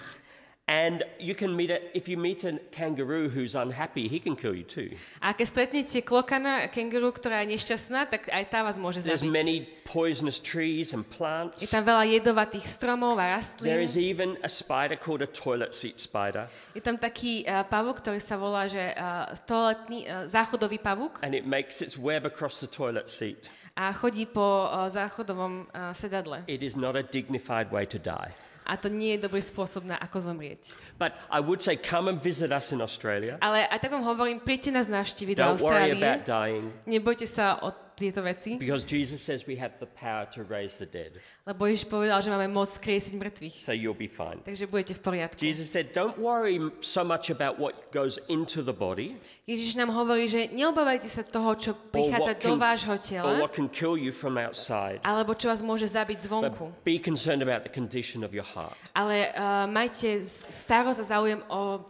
and 0.66 1.02
you 1.18 1.35
can 1.35 1.55
meet 1.55 1.70
a, 1.70 1.78
if 1.96 2.09
you 2.09 2.16
meet 2.16 2.42
a 2.44 2.59
kangaroo 2.70 3.28
who's 3.28 3.55
unhappy, 3.55 4.09
he 4.09 4.18
can 4.18 4.35
kill 4.35 4.55
you 4.55 4.62
too. 4.66 4.90
A 5.22 5.35
keď 5.35 5.46
stretnete 5.46 6.02
klokana, 6.02 6.66
kenguru, 6.70 7.11
ktorá 7.14 7.42
je 7.46 7.55
nešťastná, 7.55 8.07
tak 8.11 8.26
aj 8.31 8.44
tá 8.50 8.62
vás 8.66 8.74
môže 8.78 9.02
There's 9.02 9.22
zabiť. 9.22 9.31
many 9.31 9.66
poisonous 9.87 10.38
trees 10.42 10.90
and 10.94 11.07
Je 11.07 11.11
plants. 11.14 11.66
tam 11.70 11.83
veľa 11.87 12.07
jedovatých 12.18 12.66
stromov 12.66 13.18
a 13.18 13.26
There 13.26 13.35
rastlín. 13.38 13.78
is 13.83 13.94
even 13.98 14.35
a 14.42 14.50
spider 14.50 14.98
called 14.98 15.22
a 15.22 15.31
toilet 15.31 15.74
seat 15.74 15.98
spider, 16.02 16.46
Je 16.74 16.83
tam 16.83 16.98
taký 16.98 17.46
uh, 17.46 17.62
pavúk, 17.62 18.02
ktorý 18.02 18.18
sa 18.22 18.35
volá, 18.35 18.66
že 18.66 18.83
uh, 18.98 19.35
toaletný, 19.46 20.07
uh, 20.07 20.26
záchodový 20.26 20.78
pavúk 20.83 21.22
and 21.22 21.35
it 21.35 21.46
makes 21.46 21.78
its 21.83 21.94
web 21.98 22.26
across 22.26 22.59
the 22.59 22.70
toilet 22.70 23.07
seat. 23.07 23.50
A 23.76 23.92
chodí 23.92 24.26
po 24.28 24.68
uh, 24.68 24.88
záchodovom 24.92 25.66
uh, 25.72 25.92
sedadle. 25.96 26.44
It 26.46 26.62
is 26.62 26.76
not 26.76 26.96
a 26.96 27.02
dignified 27.02 27.72
way 27.72 27.87
to 27.88 27.98
die. 27.98 28.32
A 28.62 28.78
to 28.78 28.87
nie 28.87 29.18
je 29.18 29.26
dobrý 29.26 29.42
spôsob 29.42 29.82
na 29.82 29.98
ako 29.98 30.22
zomrieť. 30.22 30.70
But 30.94 31.18
I 31.26 31.42
would 31.42 31.58
say, 31.58 31.74
come 31.74 32.06
and 32.06 32.22
visit 32.22 32.54
us 32.54 32.70
in 32.70 32.78
Australia. 32.78 33.35
Ale 33.42 33.66
aj 33.66 33.78
tak 33.82 33.90
vám 33.90 34.06
hovorím, 34.06 34.38
príďte 34.38 34.70
nás 34.70 34.87
navštíviť 34.87 35.35
do 35.35 35.42
Don't 35.42 35.58
worry 35.58 35.90
Austrálie. 35.90 35.98
about 35.98 36.22
dying 36.22 36.66
Nebojte 36.87 37.26
sa 37.26 37.58
o 37.58 37.74
tieto 37.94 38.20
veci, 38.22 38.57
because 38.57 38.85
Jesus 38.85 39.22
says 39.22 39.44
we 39.46 39.57
have 39.57 39.76
the 39.78 39.88
power 39.88 40.26
to 40.33 40.42
raise 40.44 40.78
the 40.78 40.88
dead. 40.88 41.18
lebo 41.44 41.66
Ježiš 41.66 41.90
povedal, 41.90 42.22
že 42.22 42.31
máme 42.31 42.48
moc 42.50 42.70
skriesiť 42.70 43.14
mŕtvych. 43.18 43.55
So 43.59 43.74
you'll 43.74 43.98
be 43.98 44.11
fine. 44.11 44.40
Takže 44.44 44.66
budete 44.70 44.92
v 44.96 45.02
poriadku. 45.02 45.38
Jesus 45.42 45.68
said, 45.68 45.90
don't 45.92 46.16
worry 46.16 46.59
so 46.81 47.02
much 47.02 47.28
about 47.28 47.59
what 47.59 47.90
goes 47.90 48.16
into 48.31 48.62
the 48.62 48.74
body 48.74 49.18
Ježiš 49.42 49.74
nám 49.74 49.90
hovorí, 49.90 50.31
že 50.31 50.55
neobávajte 50.55 51.11
sa 51.11 51.26
toho, 51.26 51.59
čo 51.59 51.74
or 51.74 51.90
prichádza 51.90 52.33
do 52.46 52.55
vášho 52.55 52.94
or 52.94 53.02
tela, 53.02 53.33
what 53.42 53.50
can 53.50 53.66
kill 53.66 53.98
you 53.98 54.14
from 54.14 54.38
outside. 54.38 55.02
alebo 55.02 55.35
čo 55.35 55.50
vás 55.50 55.59
môže 55.59 55.90
zabiť 55.90 56.31
zvonku. 56.31 56.70
But 56.70 56.87
be 56.87 57.02
concerned 57.02 57.42
about 57.42 57.66
the 57.66 57.72
condition 57.74 58.22
of 58.22 58.31
your 58.31 58.46
heart. 58.46 58.78
Ale 58.94 59.35
uh, 59.35 59.66
majte 59.66 60.22
starosť 60.46 61.02
a 61.02 61.05
záujem 61.18 61.42
o 61.50 61.83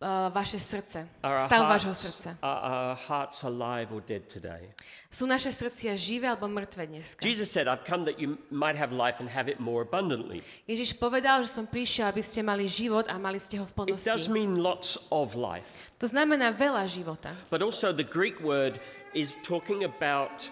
uh, 0.00 0.32
vaše 0.32 0.58
srdce. 0.58 1.08
Stav 1.22 1.68
vášho 1.68 1.94
srdca. 1.94 2.36
are 2.42 2.94
hearts 2.94 3.44
alive 3.44 3.94
or 3.94 4.02
dead 4.02 4.26
today? 4.26 4.70
Sú 5.10 5.26
naše 5.30 5.54
srdcia 5.54 5.94
živé 5.94 6.26
alebo 6.26 6.50
mŕtve 6.50 6.86
dneska? 6.90 7.22
Jesus 7.22 7.50
said, 7.50 7.70
I've 7.70 7.86
come 7.86 8.02
that 8.04 8.18
you 8.18 8.34
might 8.50 8.74
have 8.74 8.90
life 8.90 9.22
and 9.22 9.30
have 9.30 9.46
it 9.46 9.62
more 9.62 9.86
abundantly. 9.86 10.42
Ježiš 10.66 10.98
povedal, 10.98 11.46
že 11.46 11.54
som 11.54 11.64
prišiel, 11.70 12.10
aby 12.10 12.22
ste 12.22 12.42
mali 12.42 12.66
život 12.66 13.06
a 13.06 13.14
mali 13.18 13.38
ste 13.38 13.58
ho 13.62 13.64
v 13.66 13.94
It 13.94 14.02
does 14.02 14.26
plnosti. 14.26 14.30
mean 14.30 14.58
lots 14.58 14.98
of 15.14 15.38
life. 15.38 15.94
To 16.02 16.10
znamená 16.10 16.50
veľa 16.50 16.84
života. 16.90 17.30
But 17.48 17.62
also, 17.62 17.94
the 17.94 18.06
Greek 18.06 18.42
word 18.42 18.82
is 19.14 19.38
talking 19.46 19.86
about 19.86 20.50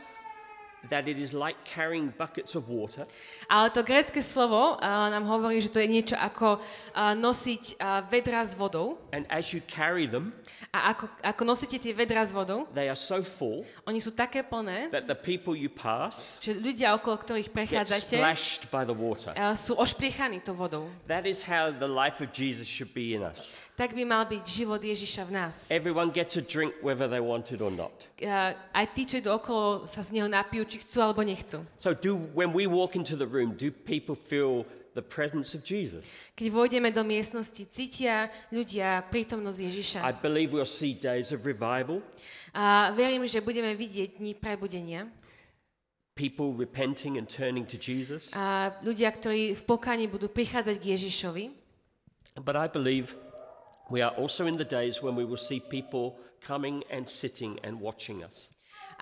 that 0.89 1.07
it 1.07 1.19
is 1.19 1.33
like 1.33 1.57
carrying 1.65 2.11
buckets 2.19 2.55
of 2.55 2.67
water 2.69 3.07
Ale 3.51 3.71
to 3.71 3.83
grécke 3.83 4.23
slovo 4.23 4.79
uh, 4.79 5.09
nám 5.11 5.25
hovorí, 5.29 5.61
že 5.63 5.71
to 5.71 5.79
je 5.79 5.89
niečo 5.89 6.17
ako 6.19 6.59
uh, 6.59 7.15
nosiť 7.15 7.79
uh, 7.79 8.03
vedra 8.11 8.43
s 8.43 8.55
vodou. 8.59 8.99
and 9.15 9.27
as 9.31 9.53
you 9.55 9.61
carry 9.67 10.07
them 10.09 10.33
A 10.73 10.97
ako, 10.97 11.05
ako 11.21 11.43
nosíte 11.45 11.77
tie 11.77 11.93
vedra 11.93 12.25
s 12.25 12.33
vodou, 12.33 12.65
they 12.73 12.89
are 12.89 12.97
so 12.97 13.21
full 13.21 13.61
oni 13.85 14.01
sú 14.01 14.09
také 14.09 14.41
plné, 14.41 14.89
that 14.89 15.05
the 15.05 15.15
people 15.15 15.53
you 15.53 15.69
pass 15.69 16.41
že 16.41 16.57
ľudia, 16.57 16.97
okolo 16.97 17.21
ktorých 17.21 17.53
get 17.53 17.55
prechádzate, 17.55 18.17
splashed 18.17 18.73
by 18.73 18.83
the 18.89 18.97
water 18.97 19.37
uh, 19.37 19.53
sú 19.53 19.77
ošpliechaní 19.77 20.41
tou 20.41 20.57
vodou. 20.57 20.89
that 21.05 21.29
is 21.29 21.45
how 21.45 21.69
the 21.69 21.89
life 21.89 22.25
of 22.25 22.33
jesus 22.33 22.65
should 22.65 22.89
be 22.97 23.13
in 23.13 23.21
us 23.21 23.61
Tak 23.73 23.97
by 23.97 24.05
mal 24.05 24.29
byť 24.29 24.45
život 24.45 24.85
Ježiša 24.85 25.23
v 25.27 25.33
nás. 25.33 25.55
everyone 25.73 26.13
gets 26.13 26.37
a 26.37 26.45
drink 26.45 26.77
whether 26.85 27.09
they 27.09 27.21
want 27.25 27.49
it 27.51 27.61
or 27.65 27.73
not 27.73 28.13
Uh, 28.21 28.53
aj 28.77 28.87
tí, 28.93 29.03
čo 29.09 29.17
idú 29.19 29.33
okolo, 29.33 29.89
sa 29.89 30.05
z 30.05 30.13
neho 30.13 30.29
napijú, 30.29 30.69
či 30.69 30.85
chcú 30.85 31.01
alebo 31.01 31.25
nechcú. 31.25 31.65
so 31.81 31.97
do 31.97 32.15
when 32.37 32.53
we 32.53 32.69
walk 32.69 32.93
into 32.95 33.17
the 33.17 33.25
room 33.27 33.57
do 33.57 33.73
people 33.73 34.13
feel 34.15 34.69
the 34.93 35.01
presence 35.01 35.57
of 35.57 35.65
jesus 35.65 36.05
Keď 36.37 36.53
vojdeme 36.53 36.93
do 36.93 37.01
miestnosti, 37.01 37.65
cítia 37.73 38.29
ľudia 38.53 39.09
prítomnosť 39.09 39.59
Ježiša. 39.65 39.99
i 40.05 40.13
believe 40.21 40.53
we'll 40.53 40.69
see 40.69 40.93
days 40.93 41.33
of 41.33 41.49
revival 41.49 42.05
A 42.53 42.93
verím, 42.93 43.25
že 43.25 43.41
budeme 43.41 43.73
vidieť 43.73 44.21
dní 44.21 44.37
prebudenia. 44.37 45.09
people 46.13 46.53
repenting 46.53 47.17
and 47.17 47.25
turning 47.25 47.65
to 47.65 47.81
jesus 47.81 48.37
A 48.37 48.77
ľudia, 48.85 49.09
ktorí 49.09 49.57
v 49.57 49.63
pokáni 49.65 50.05
budú 50.05 50.29
prichádzať 50.29 50.77
k 50.77 50.85
Ježišovi. 50.93 51.45
But 52.37 52.53
I 52.61 52.69
believe 52.69 53.17
we 53.91 54.03
are 54.03 54.13
also 54.15 54.47
in 54.47 54.57
the 54.57 54.67
days 54.69 55.03
when 55.03 55.15
we 55.17 55.25
will 55.25 55.41
see 55.41 55.59
people 55.61 56.19
coming 56.45 56.83
and 56.91 57.09
sitting 57.09 57.59
and 57.63 57.81
watching 57.81 58.23
us. 58.23 58.51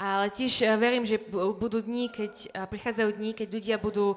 Ale 0.00 0.32
tiež 0.32 0.64
eh, 0.64 0.76
verím, 0.80 1.04
že 1.04 1.20
bu- 1.20 1.52
budú 1.52 1.84
dní, 1.84 2.08
keď 2.08 2.32
a 2.56 2.64
prichádzajú 2.64 3.20
dní, 3.20 3.36
keď 3.36 3.48
ľudia 3.52 3.76
budú 3.76 4.16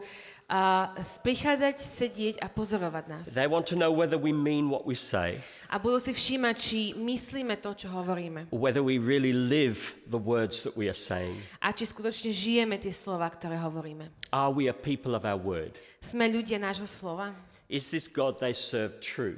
s- 0.95 1.19
prichádzať, 1.19 1.75
sedieť 1.81 2.35
a 2.39 2.47
pozorovať 2.47 3.03
nás. 3.11 3.25
They 3.35 3.47
want 3.51 3.67
to 3.67 3.75
know 3.75 3.91
whether 3.91 4.15
we 4.15 4.31
mean 4.31 4.69
what 4.71 4.87
we 4.87 4.95
say, 4.95 5.43
A 5.67 5.79
budú 5.83 5.99
si 5.99 6.15
všímať, 6.15 6.55
či 6.55 6.79
myslíme 6.95 7.59
to, 7.59 7.75
čo 7.75 7.91
hovoríme. 7.91 8.47
or 8.53 8.59
whether 8.63 8.79
we 8.79 8.95
really 8.95 9.33
live 9.35 9.95
the 10.07 10.19
words 10.19 10.63
that 10.63 10.77
we 10.79 10.87
are 10.87 10.95
saying. 10.95 11.35
A 11.59 11.75
či 11.75 11.83
skutočne 11.83 12.31
žijeme 12.31 12.79
tie 12.79 12.95
slova, 12.95 13.27
ktoré 13.27 13.59
hovoríme. 13.59 14.07
Are 14.31 14.55
we 14.55 14.71
a 14.71 14.75
people 14.75 15.15
of 15.19 15.27
our 15.27 15.39
word? 15.39 15.75
Sme 15.99 16.31
ľudia 16.31 16.63
nášho 16.63 16.87
slova. 16.87 17.35
Is 17.67 17.89
this 17.91 18.07
God 18.07 18.39
they 18.39 18.53
serve 18.53 19.03
true? 19.03 19.35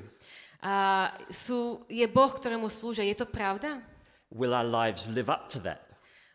A 0.65 1.13
sú, 1.29 1.85
je 1.85 2.01
Boh, 2.09 2.33
ktorému 2.33 2.65
slúžia. 2.73 3.05
Je 3.05 3.13
to 3.13 3.29
pravda? 3.29 3.85
Will 4.33 4.49
our 4.57 4.65
lives 4.65 5.05
live 5.05 5.29
up 5.29 5.45
to 5.53 5.61
that? 5.61 5.85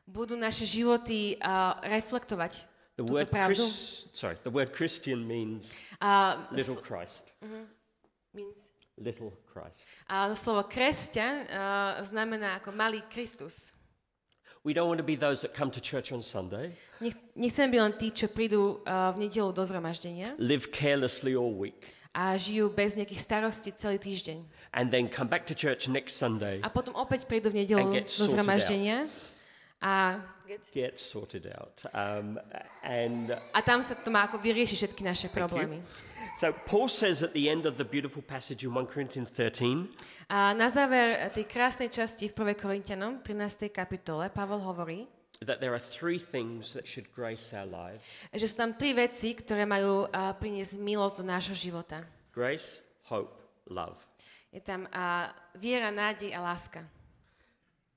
Budú 0.07 0.38
naše 0.38 0.62
životy 0.62 1.35
a, 1.43 1.75
reflektovať 1.83 2.62
The 2.95 3.03
túto 3.03 3.27
word, 3.27 3.29
pravdu? 3.31 3.64
Chris, 3.66 4.07
sorry, 4.14 4.38
the 4.47 4.55
word 4.55 4.71
Christian 4.71 5.27
means 5.27 5.75
A, 5.99 6.38
little 6.55 6.79
Christ. 6.79 7.35
means, 8.31 8.71
Little 9.01 9.33
Christ. 9.51 9.83
a 10.07 10.31
slovo 10.38 10.62
kresťan 10.69 11.49
a, 11.51 11.99
znamená 12.07 12.62
ako 12.62 12.71
malý 12.71 13.03
Kristus. 13.11 13.75
We 14.62 14.77
don't 14.77 14.93
want 14.93 15.01
to 15.01 15.07
be 15.07 15.16
those 15.16 15.40
that 15.40 15.57
come 15.57 15.73
to 15.73 15.81
church 15.81 16.12
on 16.12 16.21
Sunday, 16.21 16.77
Nech, 17.01 17.16
nechcem 17.33 17.64
byť 17.73 17.81
len 17.81 17.95
tí, 17.97 18.12
čo 18.12 18.29
prídu 18.29 18.85
a, 18.85 19.11
v 19.16 19.25
nedelu 19.27 19.51
do 19.57 19.62
zhromaždenia 19.64 20.37
live 20.37 20.69
carelessly 20.69 21.33
all 21.33 21.57
week, 21.57 21.88
a 22.11 22.35
žijú 22.35 22.75
bez 22.75 22.99
nejakých 22.99 23.23
starostí 23.23 23.70
celý 23.75 23.99
týždeň. 24.03 24.38
and 24.75 24.90
then 24.90 25.07
come 25.07 25.31
back 25.31 25.46
to 25.46 25.55
church 25.55 25.87
next 25.87 26.18
Sunday 26.18 26.59
A 26.62 26.70
potom 26.70 26.94
opäť 26.99 27.27
prídu 27.27 27.51
v 27.51 27.62
nedelu 27.62 27.87
get 27.90 28.11
do 28.11 28.27
zhromaždenia 28.27 29.07
a, 29.81 30.18
get 30.75 30.99
sorted 30.99 31.46
out. 31.46 31.87
Um, 31.94 32.37
and 32.83 33.31
a 33.55 33.61
tam 33.62 33.81
sa 33.87 33.94
to 33.94 34.11
má 34.11 34.27
ako 34.27 34.42
vyriešiť 34.42 34.77
všetky 34.77 35.03
naše 35.07 35.31
problémy. 35.31 35.81
so 36.38 36.51
Paul 36.66 36.90
says 36.90 37.23
at 37.23 37.31
the 37.33 37.46
end 37.51 37.64
of 37.66 37.79
the 37.79 37.87
beautiful 37.87 38.23
passage 38.23 38.66
in 38.66 38.75
1 38.75 38.87
Corinthians 38.90 39.31
13 39.31 39.87
A 40.31 40.55
na 40.55 40.70
záver 40.70 41.31
tej 41.35 41.46
krásnej 41.46 41.90
časti 41.90 42.31
v 42.31 42.35
1. 42.55 42.55
Korintianom, 42.59 43.18
13. 43.23 43.70
kapitole, 43.70 44.31
Pavol 44.31 44.62
hovorí, 44.62 45.07
that 45.40 45.61
there 45.61 45.72
are 45.72 45.81
three 45.81 46.18
things 46.20 46.72
that 46.76 46.85
should 46.87 47.09
grace 47.16 47.53
our 47.57 47.64
lives 47.64 48.05
že 48.37 48.44
sú 48.44 48.57
tam 48.61 48.76
tri 48.76 48.92
veci, 48.92 49.33
ktoré 49.33 49.64
majú 49.64 50.05
a, 50.12 50.37
priniesť 50.37 50.76
milosť 50.76 51.16
do 51.20 51.26
nášho 51.26 51.57
života. 51.57 52.05
grace, 52.37 52.85
hope, 53.09 53.33
love. 53.66 53.96
Je 54.53 54.61
tam 54.61 54.85
a, 54.92 55.31
viera, 55.57 55.88
nádej 55.94 56.35
a 56.35 56.40
láska. 56.42 56.85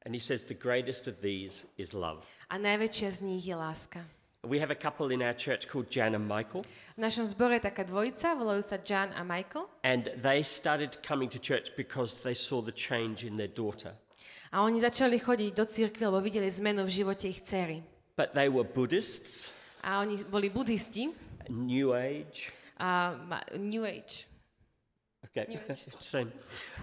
And 0.06 0.14
he 0.14 0.20
says 0.20 0.44
the 0.44 0.54
greatest 0.58 1.08
of 1.08 1.22
these 1.24 1.66
is 1.78 1.94
love. 1.96 2.28
A 2.52 2.60
najväčšia 2.60 3.10
z 3.12 3.20
nich 3.24 3.48
je 3.48 3.56
láska. 3.56 4.04
We 4.44 4.60
have 4.60 4.72
a 4.72 4.76
couple 4.76 5.08
in 5.16 5.24
our 5.24 5.32
church 5.32 5.72
called 5.72 5.88
Jan 5.88 6.16
and 6.20 6.28
Michael, 6.28 6.68
V 6.96 7.00
našom 7.00 7.24
zbore 7.24 7.64
je 7.64 7.72
taká 7.72 7.88
dvojica, 7.88 8.36
volajú 8.36 8.60
sa 8.60 8.76
John 8.76 9.16
a 9.16 9.24
Michael. 9.24 9.72
and 9.88 10.12
they 10.20 10.44
started 10.44 11.00
coming 11.00 11.32
to 11.32 11.40
church 11.40 11.72
because 11.80 12.20
they 12.28 12.36
saw 12.36 12.60
the 12.60 12.76
change 12.76 13.24
in 13.24 13.40
their 13.40 13.48
daughter. 13.48 13.96
A 14.54 14.62
oni 14.62 14.78
začali 14.78 15.18
chodiť 15.18 15.52
do 15.58 15.66
cirkvi, 15.66 16.06
lebo 16.06 16.22
videli 16.22 16.46
zmenu 16.46 16.86
v 16.86 16.94
živote 16.94 17.26
ich 17.26 17.42
dcery. 17.42 17.82
But 18.14 18.38
they 18.38 18.54
were 18.54 18.62
Buddhists, 18.62 19.50
A 19.82 20.00
oni 20.06 20.22
boli 20.30 20.54
buddhisti, 20.54 21.10
New 21.50 21.98
Age. 21.98 22.54
a 22.78 23.18
New 23.58 23.82
Age. 23.84 24.30
Okay, 25.26 25.50
New 25.50 25.58
Age. 25.58 25.90
same. 26.00 26.30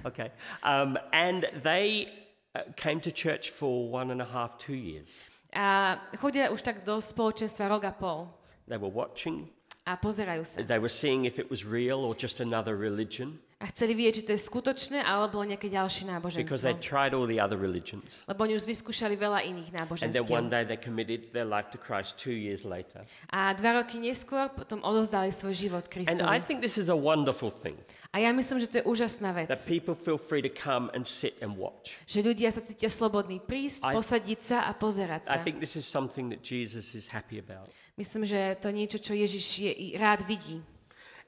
Okay, 0.04 0.34
um, 0.66 0.98
and 1.14 1.46
they 1.62 2.10
uh, 2.58 2.66
came 2.74 2.98
to 3.00 3.14
church 3.14 3.54
for 3.54 3.86
one 3.86 4.10
and 4.10 4.20
a 4.20 4.26
half, 4.26 4.58
two 4.58 4.74
years. 4.74 5.22
A 5.54 5.98
chodia 6.18 6.50
už 6.50 6.62
tak 6.62 6.82
do 6.82 6.98
spoločenstva 6.98 7.70
rok 7.70 7.86
a 7.86 7.94
pol 7.94 8.26
They 8.66 8.78
were 8.78 8.90
watching, 8.90 9.46
a 9.86 9.94
pozerajú 9.94 10.42
sa. 10.46 10.62
they 10.66 10.78
were 10.82 10.90
seeing 10.90 11.22
if 11.26 11.38
it 11.38 11.46
was 11.50 11.62
real 11.62 12.02
or 12.02 12.14
just 12.18 12.38
another 12.42 12.74
religion 12.74 13.38
A 13.60 13.68
chceli 13.68 13.92
vidieť, 13.92 14.14
či 14.16 14.22
to 14.24 14.32
je 14.32 14.40
skutočné, 14.40 15.04
alebo 15.04 15.44
nejaké 15.44 15.68
ďalšie 15.68 16.08
because 16.08 16.16
náboženstvo. 16.16 16.64
they'd 16.64 16.80
tried 16.80 17.12
all 17.12 17.28
the 17.28 17.36
other 17.36 17.60
religions. 17.60 18.24
Lebo 18.24 18.48
oni 18.48 18.56
už 18.56 18.64
vyskúšali 18.64 19.20
veľa 19.20 19.44
iných 19.44 19.68
And 20.00 20.08
then 20.16 20.24
one 20.24 20.48
náboženstiev. 20.48 20.48
day 20.48 20.62
they 20.64 20.80
committed 20.80 21.28
their 21.36 21.44
life 21.44 21.68
to 21.68 21.76
Christ 21.76 22.16
two 22.16 22.32
years 22.32 22.64
later. 22.64 23.04
A 23.28 23.52
dva 23.52 23.76
roky 23.76 24.00
neskôr 24.00 24.48
potom 24.48 24.80
odovzdali 24.80 25.28
svoj 25.28 25.52
život 25.52 25.84
And 25.84 25.92
I 25.92 26.40
Kristovi. 26.40 26.40
think 26.40 26.58
this 26.64 26.80
is 26.80 26.88
a 26.88 26.96
wonderful 26.96 27.52
thing 27.52 27.76
A 28.10 28.24
ja 28.24 28.32
myslím, 28.32 28.64
že 28.64 28.66
to 28.66 28.76
je 28.80 28.84
úžasná 28.88 29.36
vec. 29.36 29.52
that 29.52 29.60
people 29.68 29.92
feel 29.92 30.16
free 30.16 30.40
to 30.40 30.48
come 30.48 30.88
and 30.96 31.04
sit 31.04 31.36
and 31.44 31.60
watch. 31.60 32.00
Že 32.08 32.32
ľudia 32.32 32.48
sa 32.56 32.64
cítia 32.64 32.88
slobodní 32.88 33.44
prísť, 33.44 33.84
I- 33.84 33.92
posadiť 33.92 34.40
sa 34.40 34.58
a 34.66 34.72
pozerať 34.72 35.28
I 35.28 35.36
sa. 35.36 35.44
think 35.44 35.60
this 35.60 35.76
is 35.76 35.84
something 35.84 36.32
that 36.32 36.40
Jesus 36.40 36.96
is 36.96 37.12
happy 37.12 37.36
about. 37.36 37.68
Myslím, 38.00 38.24
že 38.24 38.56
to 38.56 38.72
je 38.72 38.74
niečo, 38.74 38.96
čo 38.96 39.12
Ježiš 39.12 39.44
je, 39.68 39.70
i 39.70 39.86
rád 40.00 40.24
vidí. 40.24 40.64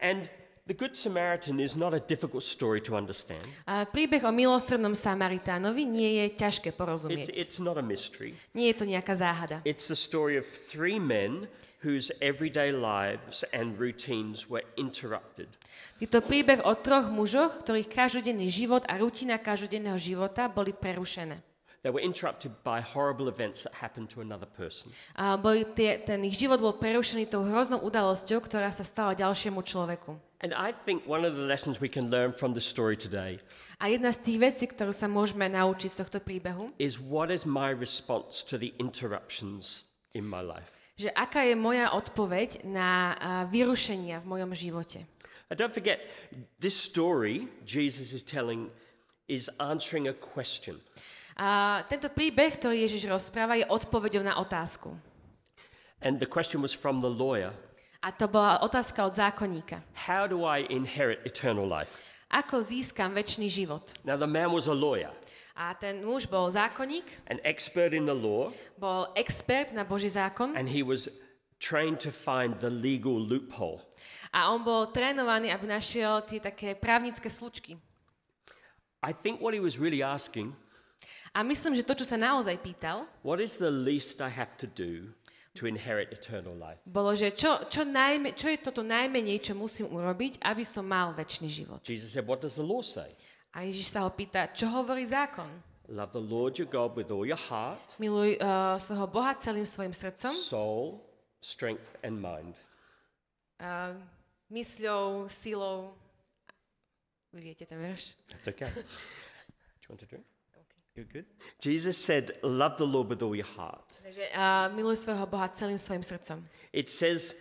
And 0.00 0.26
the 0.66 0.75
Good 0.75 0.96
Samaritan 0.96 1.59
is 1.61 1.77
not 1.77 1.94
a 1.94 2.01
difficult 2.01 2.42
story 2.42 2.81
to 2.87 2.94
understand. 2.94 3.42
A 3.66 3.83
príbeh 3.83 4.22
o 4.22 4.31
milosrdnom 4.31 4.94
Samaritánovi 4.94 5.83
nie 5.83 6.22
je 6.22 6.27
ťažké 6.38 6.70
It's, 6.70 6.79
porozumieť. 6.79 7.35
it's 7.35 7.59
not 7.59 7.75
a 7.79 7.85
mystery. 7.85 8.38
Nie 8.55 8.70
je 8.70 8.77
to 8.79 8.85
nejaká 8.87 9.14
záhada. 9.18 9.59
It's 9.66 9.90
the 9.90 9.98
story 9.98 10.38
of 10.38 10.46
three 10.46 11.03
men 11.03 11.51
whose 11.83 12.14
everyday 12.22 12.70
lives 12.70 13.42
and 13.51 13.75
routines 13.75 14.46
were 14.46 14.62
interrupted. 14.79 15.51
Je 15.98 16.07
to 16.07 16.22
príbeh 16.22 16.62
o 16.62 16.75
troch 16.79 17.11
mužoch, 17.11 17.62
ktorých 17.62 17.90
každodenný 17.90 18.46
život 18.46 18.87
a 18.87 18.98
rutina 19.03 19.38
každodenného 19.42 19.98
života 19.98 20.46
boli 20.46 20.70
prerušené. 20.70 21.42
They 21.82 21.90
were 21.90 22.00
interrupted 22.00 22.62
by 22.62 22.78
horrible 22.78 23.26
events 23.26 23.66
that 23.66 23.74
happened 23.74 24.06
to 24.14 24.22
another 24.22 24.46
person. 24.46 24.94
A 25.18 25.34
boli 25.34 25.66
tie, 25.74 25.98
ten 25.98 26.22
ich 26.22 26.38
život 26.38 26.62
bol 26.62 26.78
prerušený 26.78 27.26
tou 27.26 27.42
hroznou 27.42 27.82
udalosťou, 27.82 28.38
ktorá 28.38 28.70
sa 28.70 28.86
stala 28.86 29.18
ďalšiemu 29.18 29.58
človeku. 29.66 30.14
And 30.46 30.54
I 30.54 30.70
think 30.70 31.02
one 31.10 31.26
of 31.26 31.34
the 31.34 31.42
lessons 31.42 31.82
we 31.82 31.90
can 31.90 32.06
learn 32.06 32.30
from 32.30 32.54
the 32.54 32.62
story 32.62 32.94
today 32.94 33.42
A 33.82 33.90
jedna 33.90 34.14
z 34.14 34.22
tých 34.22 34.38
vecí, 34.38 34.64
ktorú 34.70 34.94
sa 34.94 35.10
môžeme 35.10 35.50
naučiť 35.50 35.90
z 35.90 35.96
tohto 36.06 36.18
príbehu, 36.22 36.70
is 36.78 37.02
what 37.02 37.34
is 37.34 37.42
my 37.42 37.74
response 37.74 38.46
to 38.46 38.54
the 38.54 38.70
interruptions 38.78 39.82
in 40.14 40.22
my 40.22 40.38
life? 40.38 40.70
že 41.02 41.10
aká 41.10 41.42
je 41.42 41.58
moja 41.58 41.90
odpoveď 41.90 42.62
na 42.68 43.16
vyrušenia 43.50 44.22
v 44.22 44.26
mojom 44.28 44.52
živote. 44.54 45.02
And 45.50 45.58
don't 45.58 45.74
forget, 45.74 45.98
this 46.62 46.78
story 46.78 47.50
Jesus 47.66 48.14
is 48.14 48.22
telling 48.22 48.70
is 49.26 49.50
answering 49.58 50.06
a 50.06 50.14
question. 50.14 50.78
A 51.36 51.80
tento 51.88 52.12
príbeh, 52.12 52.60
ktorý 52.60 52.84
Ježiš 52.84 53.08
rozpráva, 53.08 53.56
je 53.56 53.64
odpoveďou 53.66 54.22
na 54.22 54.36
otázku. 54.36 54.92
And 56.02 56.18
the 56.18 56.26
question 56.28 56.60
was 56.60 56.74
from 56.74 57.00
the 57.00 57.08
lawyer 57.10 57.54
A 58.02 58.10
to 58.10 58.26
bola 58.26 58.58
otázka 58.66 59.06
od 59.06 59.14
zákonníka. 59.14 59.78
How 59.94 60.26
do 60.26 60.42
I 60.42 60.66
inherit 60.66 61.22
eternal 61.22 61.64
life? 61.70 62.02
Ako 62.32 62.58
získam 62.58 63.14
väčší 63.14 63.46
život? 63.46 63.94
Now, 64.02 64.18
the 64.18 64.26
man 64.26 64.50
was 64.50 64.66
a 64.66 64.74
lawyer, 64.74 65.12
A 65.54 65.76
ten 65.76 66.00
muž 66.02 66.26
bol 66.26 66.48
zákonník, 66.50 67.04
an 67.28 67.38
expert 67.44 67.92
in 67.92 68.08
the 68.08 68.16
law, 68.16 68.48
bol 68.80 69.06
expert 69.14 69.70
na 69.76 69.84
Boží 69.84 70.08
zákon 70.08 70.56
and 70.56 70.66
he 70.66 70.80
was 70.82 71.06
trained 71.60 72.00
to 72.02 72.10
find 72.10 72.58
the 72.58 72.72
legal 72.72 73.14
loophole. 73.14 73.84
a 74.32 74.48
on 74.50 74.64
bol 74.64 74.88
trénovaný, 74.90 75.52
aby 75.52 75.68
našiel 75.68 76.24
tie 76.24 76.40
také 76.40 76.72
právnické 76.74 77.28
slučky. 77.30 77.76
I 79.04 79.12
think 79.12 79.38
what 79.44 79.52
he 79.54 79.60
was 79.60 79.76
really 79.78 80.00
asking 80.02 80.56
A 81.32 81.40
myslím, 81.42 81.72
že 81.72 81.80
to, 81.82 81.96
čo 81.96 82.04
sa 82.04 82.20
naozaj 82.20 82.60
pýtal, 82.60 83.08
what 83.24 83.40
is 83.40 83.56
the 83.56 83.72
least 83.72 84.20
I 84.20 84.28
have 84.28 84.52
to 84.60 84.68
do 84.68 85.16
to 85.56 85.64
inherit 85.64 86.12
eternal 86.12 86.52
life? 86.52 86.76
bolo, 86.84 87.16
že 87.16 87.32
čo, 87.32 87.64
čo, 87.72 87.88
najme, 87.88 88.36
čo 88.36 88.52
je 88.52 88.60
toto 88.60 88.84
najmenej, 88.84 89.40
čo 89.40 89.56
musím 89.56 89.88
urobiť, 89.96 90.44
aby 90.44 90.60
som 90.60 90.84
mal 90.84 91.16
väčší 91.16 91.48
život. 91.48 91.80
Jesus 91.88 92.12
said, 92.12 92.28
What 92.28 92.44
does 92.44 92.60
the 92.60 92.64
law 92.64 92.84
say? 92.84 93.08
A 93.56 93.64
Ježiš 93.64 93.92
sa 93.92 94.04
ho 94.04 94.12
pýta, 94.12 94.48
čo 94.52 94.68
hovorí 94.68 95.04
zákon? 95.08 95.48
Love 95.92 96.12
the 96.12 96.24
Lord 96.24 96.56
your 96.60 96.68
God 96.68 96.96
with 96.96 97.08
all 97.12 97.24
your 97.24 97.40
heart, 97.40 97.96
Miluj 98.00 98.36
uh, 98.40 98.76
svojho 98.80 99.08
Boha 99.08 99.36
celým 99.36 99.64
svojim 99.68 99.92
srdcom, 99.92 100.32
soul, 100.32 101.00
strength, 101.40 101.84
and 102.00 102.16
mind. 102.16 102.56
uh, 103.60 103.92
mysľou, 104.48 105.28
silou. 105.28 105.92
Vy 107.32 107.40
viete 107.52 107.64
ten 107.64 107.80
verš? 107.80 108.16
That's 108.28 108.48
okay. 108.52 108.68
do 108.72 108.80
you 109.84 109.88
want 109.92 110.00
to 110.00 110.08
drink? 110.08 110.24
You're 110.94 111.07
good. 111.07 111.24
Jesus 111.61 111.96
said, 111.96 112.33
Love 112.42 112.76
the 112.76 112.87
Lord 112.87 113.09
with 113.09 113.22
all 113.22 113.35
your 113.35 113.48
heart. 113.57 113.85
Takže 114.02 114.28
uh, 114.35 114.68
miluj 114.76 114.98
svojho 114.98 115.26
Boha 115.26 115.48
celým 115.48 115.78
svojim 115.78 116.02
srdcom. 116.02 116.44
It 116.72 116.90
says, 116.90 117.37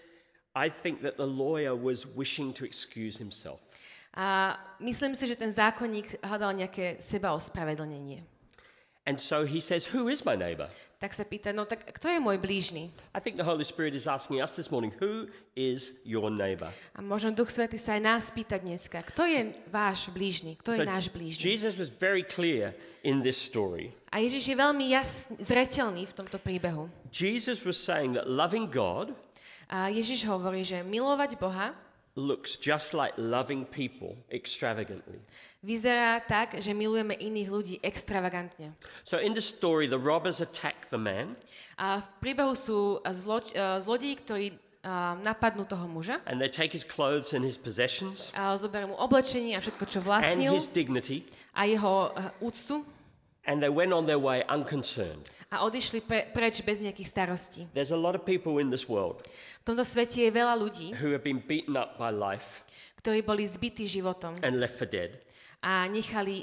I 0.55 0.69
think 0.69 1.01
that 1.01 1.17
the 1.17 1.27
lawyer 1.27 1.75
was 1.75 2.05
wishing 2.05 2.53
to 2.53 2.65
excuse 2.65 3.17
himself. 3.19 3.59
A 4.15 4.59
myslím 4.79 5.15
si, 5.15 5.27
že 5.27 5.35
ten 5.35 5.51
zákonník 5.51 6.19
hľadal 6.23 6.51
nejaké 6.63 6.99
seba 6.99 7.31
ospravedlnenie. 7.35 8.23
And 9.07 9.19
so 9.19 9.43
he 9.43 9.59
says, 9.59 9.91
Who 9.91 10.07
is 10.07 10.23
my 10.23 10.35
neighbor? 10.35 10.69
Tak 11.01 11.17
sa 11.17 11.25
pýta, 11.25 11.49
no 11.49 11.65
tak 11.65 11.81
kto 11.97 12.13
je 12.13 12.21
môj 12.21 12.37
blížny? 12.37 12.93
I 13.09 13.19
think 13.19 13.33
the 13.33 13.47
Holy 13.47 13.65
Spirit 13.65 13.97
is 13.97 14.05
asking 14.05 14.37
us 14.37 14.53
this 14.53 14.69
morning, 14.69 14.93
Who 15.01 15.33
is 15.57 15.97
your 16.05 16.29
neighbor? 16.29 16.69
A 16.93 17.01
možno 17.01 17.33
Duch 17.33 17.49
Svetý 17.49 17.81
sa 17.81 17.97
aj 17.97 18.01
nás 18.05 18.23
pýta 18.29 18.61
dneska, 18.61 19.01
kto 19.01 19.25
je 19.25 19.49
váš 19.73 20.13
blížny? 20.13 20.61
Kto 20.61 20.77
je 20.77 20.85
náš 20.85 21.09
blížny? 21.09 21.41
Jesus 21.41 21.73
was 21.73 21.89
very 21.89 22.21
clear 22.21 22.77
in 23.01 23.25
this 23.25 23.41
story. 23.41 23.97
A 24.13 24.21
Ježiš 24.21 24.53
je 24.53 24.55
veľmi 24.61 24.93
jasný, 24.93 25.41
zretelný 25.41 26.05
v 26.05 26.13
tomto 26.13 26.37
príbehu. 26.37 26.85
Jesus 27.09 27.65
was 27.65 27.81
saying 27.81 28.13
that 28.13 28.29
loving 28.29 28.69
God 28.69 29.17
A 29.71 29.87
Ježiš 29.87 30.27
hovorí, 30.27 30.67
že 30.67 30.83
milovať 30.83 31.39
Boha 31.39 31.71
looks 32.15 32.57
just 32.57 32.93
like 32.93 33.13
loving 33.17 33.65
people 33.65 34.17
extravagantly. 34.31 35.19
vyzerá 35.61 36.17
tak, 36.25 36.57
že 36.57 36.73
milujeme 36.73 37.13
iných 37.13 37.49
ľudí 37.49 37.75
extravagantne. 37.85 38.73
So 39.05 39.21
in 39.21 39.37
the 39.37 39.45
story, 39.45 39.85
the 39.85 40.01
robbers 40.01 40.41
attack 40.41 40.89
the 40.89 40.97
man 40.97 41.37
A 41.77 42.01
v 42.01 42.07
príbehu 42.21 42.53
sú 42.57 43.01
zlo, 43.13 43.41
zlodí, 43.81 44.17
ktorí 44.17 44.57
a, 44.81 45.17
napadnú 45.21 45.65
toho 45.69 45.85
muža 45.85 46.17
and 46.25 46.41
they 46.41 46.49
take 46.49 46.73
his 46.73 46.81
clothes 46.81 47.37
and 47.37 47.45
his 47.45 47.57
possessions 47.57 48.33
a 48.33 48.57
zoberú 48.57 48.93
mu 48.93 48.97
oblečenie 48.97 49.53
a 49.53 49.61
všetko, 49.61 49.83
čo 49.85 49.99
and 50.01 50.07
vlastnil 50.09 50.53
his 50.57 50.69
dignity 50.69 51.25
a 51.53 51.69
jeho 51.69 52.09
úctu 52.41 52.81
and 53.45 53.61
they 53.61 53.69
went 53.69 53.93
on 53.93 54.05
their 54.09 54.21
way 54.21 54.41
unconcerned. 54.49 55.29
A 55.51 55.67
odišli 55.67 55.99
pre, 56.07 56.31
preč 56.31 56.63
bez 56.63 56.79
nejakých 56.79 57.09
starostí. 57.11 57.67
There's 57.75 57.91
a 57.91 57.99
lot 57.99 58.15
of 58.15 58.23
people 58.23 58.57
in 58.63 58.71
this 58.71 58.87
world 58.87 59.21
V 59.61 59.63
tomto 59.67 59.83
svete 59.83 60.23
je 60.23 60.31
veľa 60.31 60.55
ľudí, 60.55 60.95
who 60.97 61.11
have 61.11 61.27
been 61.27 61.43
beaten 61.43 61.75
up 61.75 61.99
by 61.99 62.09
life 62.09 62.63
ktorí 63.03 63.25
boli 63.25 63.43
zbytí 63.45 63.85
životom 63.89 64.37
and 64.41 64.61
left 64.61 64.79
for 64.79 64.87
dead. 64.87 65.21
a 65.61 65.85
nechali, 65.85 66.41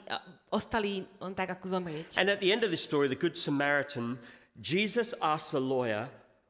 ostali 0.54 1.02
len 1.18 1.34
tak, 1.34 1.58
ako 1.58 1.66
zomrieť. 1.66 2.14
And 2.14 2.30
at 2.30 2.38
the 2.38 2.54
end 2.54 2.62
of 2.62 2.70
this 2.70 2.82
story, 2.82 3.10
the 3.10 3.18
Good 3.18 3.34
Samaritan, 3.34 4.18
Jesus 4.58 5.10
asks 5.18 5.54
the 5.54 5.62
lawyer 5.62 6.06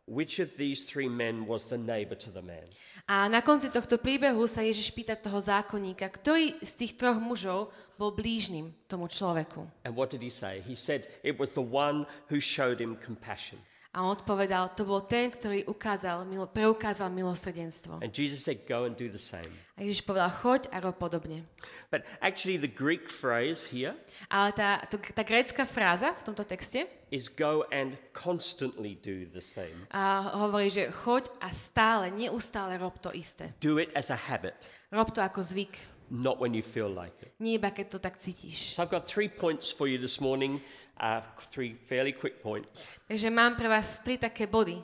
which 0.09 0.41
of 0.41 0.57
these 0.57 0.85
three 0.85 1.09
men 1.09 1.49
was 1.49 1.69
the 1.69 1.81
neighbor 1.81 2.17
to 2.17 2.29
the 2.33 2.45
man. 2.45 2.65
A 3.09 3.25
na 3.25 3.41
konci 3.41 3.73
tohto 3.73 3.97
príbehu 3.97 4.45
sa 4.45 4.61
Ježiš 4.61 4.93
pýta 4.93 5.17
toho 5.17 5.41
zákonníka, 5.41 6.05
ktorý 6.13 6.61
z 6.61 6.73
tých 6.77 6.93
troch 7.01 7.17
mužov 7.17 7.73
bol 7.99 8.15
blížnym 8.15 8.71
tomu 8.87 9.11
človeku. 9.11 9.67
And 9.83 9.99
what 9.99 10.15
did 10.15 10.23
he 10.23 10.31
say? 10.31 10.63
He 10.63 10.79
said 10.79 11.11
it 11.27 11.35
was 11.37 11.53
the 11.59 11.65
one 11.67 12.07
who 12.31 12.39
showed 12.39 12.79
him 12.79 12.95
compassion. 12.95 13.59
A 13.97 14.05
on 14.05 14.15
odpovedal, 14.15 14.77
to 14.77 14.85
bol 14.85 15.01
ten, 15.09 15.33
ktorý 15.33 15.65
ukázal, 15.65 16.23
milo, 16.29 16.45
preukázal 16.47 17.09
milosrdenstvo. 17.09 17.99
And 18.05 18.13
Jesus 18.13 18.45
said, 18.45 18.63
Go 18.69 18.85
and 18.85 18.95
do 18.95 19.09
the 19.09 19.19
same. 19.19 19.49
A 19.75 19.83
Ježiš 19.83 20.05
povedal, 20.05 20.29
choď 20.29 20.69
a 20.71 20.79
rob 20.85 20.95
podobne. 21.01 21.49
But 21.89 22.05
actually, 22.21 22.61
the 22.61 22.71
Greek 22.71 23.09
phrase 23.09 23.65
here 23.73 23.97
Ale 24.29 24.53
tá, 24.53 24.85
to, 24.93 25.01
tá 25.01 25.25
grécka 25.25 25.65
fráza 25.65 26.13
v 26.15 26.23
tomto 26.23 26.45
texte 26.45 26.85
is 27.09 27.33
go 27.33 27.65
and 27.73 27.97
constantly 28.13 29.01
do 29.01 29.25
the 29.33 29.41
same. 29.41 29.89
a 29.89 30.37
hovorí, 30.37 30.69
že 30.69 30.93
choď 30.93 31.33
a 31.41 31.49
stále, 31.51 32.13
neustále 32.13 32.77
rob 32.77 32.93
to 33.01 33.09
isté. 33.17 33.57
Do 33.59 33.81
it 33.81 33.89
as 33.97 34.13
a 34.13 34.19
habit, 34.21 34.55
Rob 34.93 35.09
to 35.17 35.25
ako 35.25 35.41
zvyk, 35.41 35.81
not 36.11 36.41
when 36.41 36.55
you 36.55 36.63
feel 36.63 36.89
like 36.89 37.15
it. 37.23 37.33
nie 37.41 37.59
iba 37.59 37.71
keď 37.71 37.87
to 37.89 37.99
tak 37.99 38.19
cítiš. 38.19 38.75
So 38.75 38.83
I've 38.83 38.91
got 38.93 39.05
three 39.07 39.29
points 39.29 39.71
for 39.73 39.87
you 39.89 39.99
this 39.99 40.21
morning, 40.21 40.61
uh, 41.01 41.21
three 41.53 41.75
fairly 41.85 42.13
quick 42.13 42.43
points. 42.43 42.89
Takže 43.09 43.31
mám 43.31 43.57
pre 43.57 43.69
vás 43.69 43.99
tri 44.03 44.19
také 44.19 44.47
body, 44.47 44.81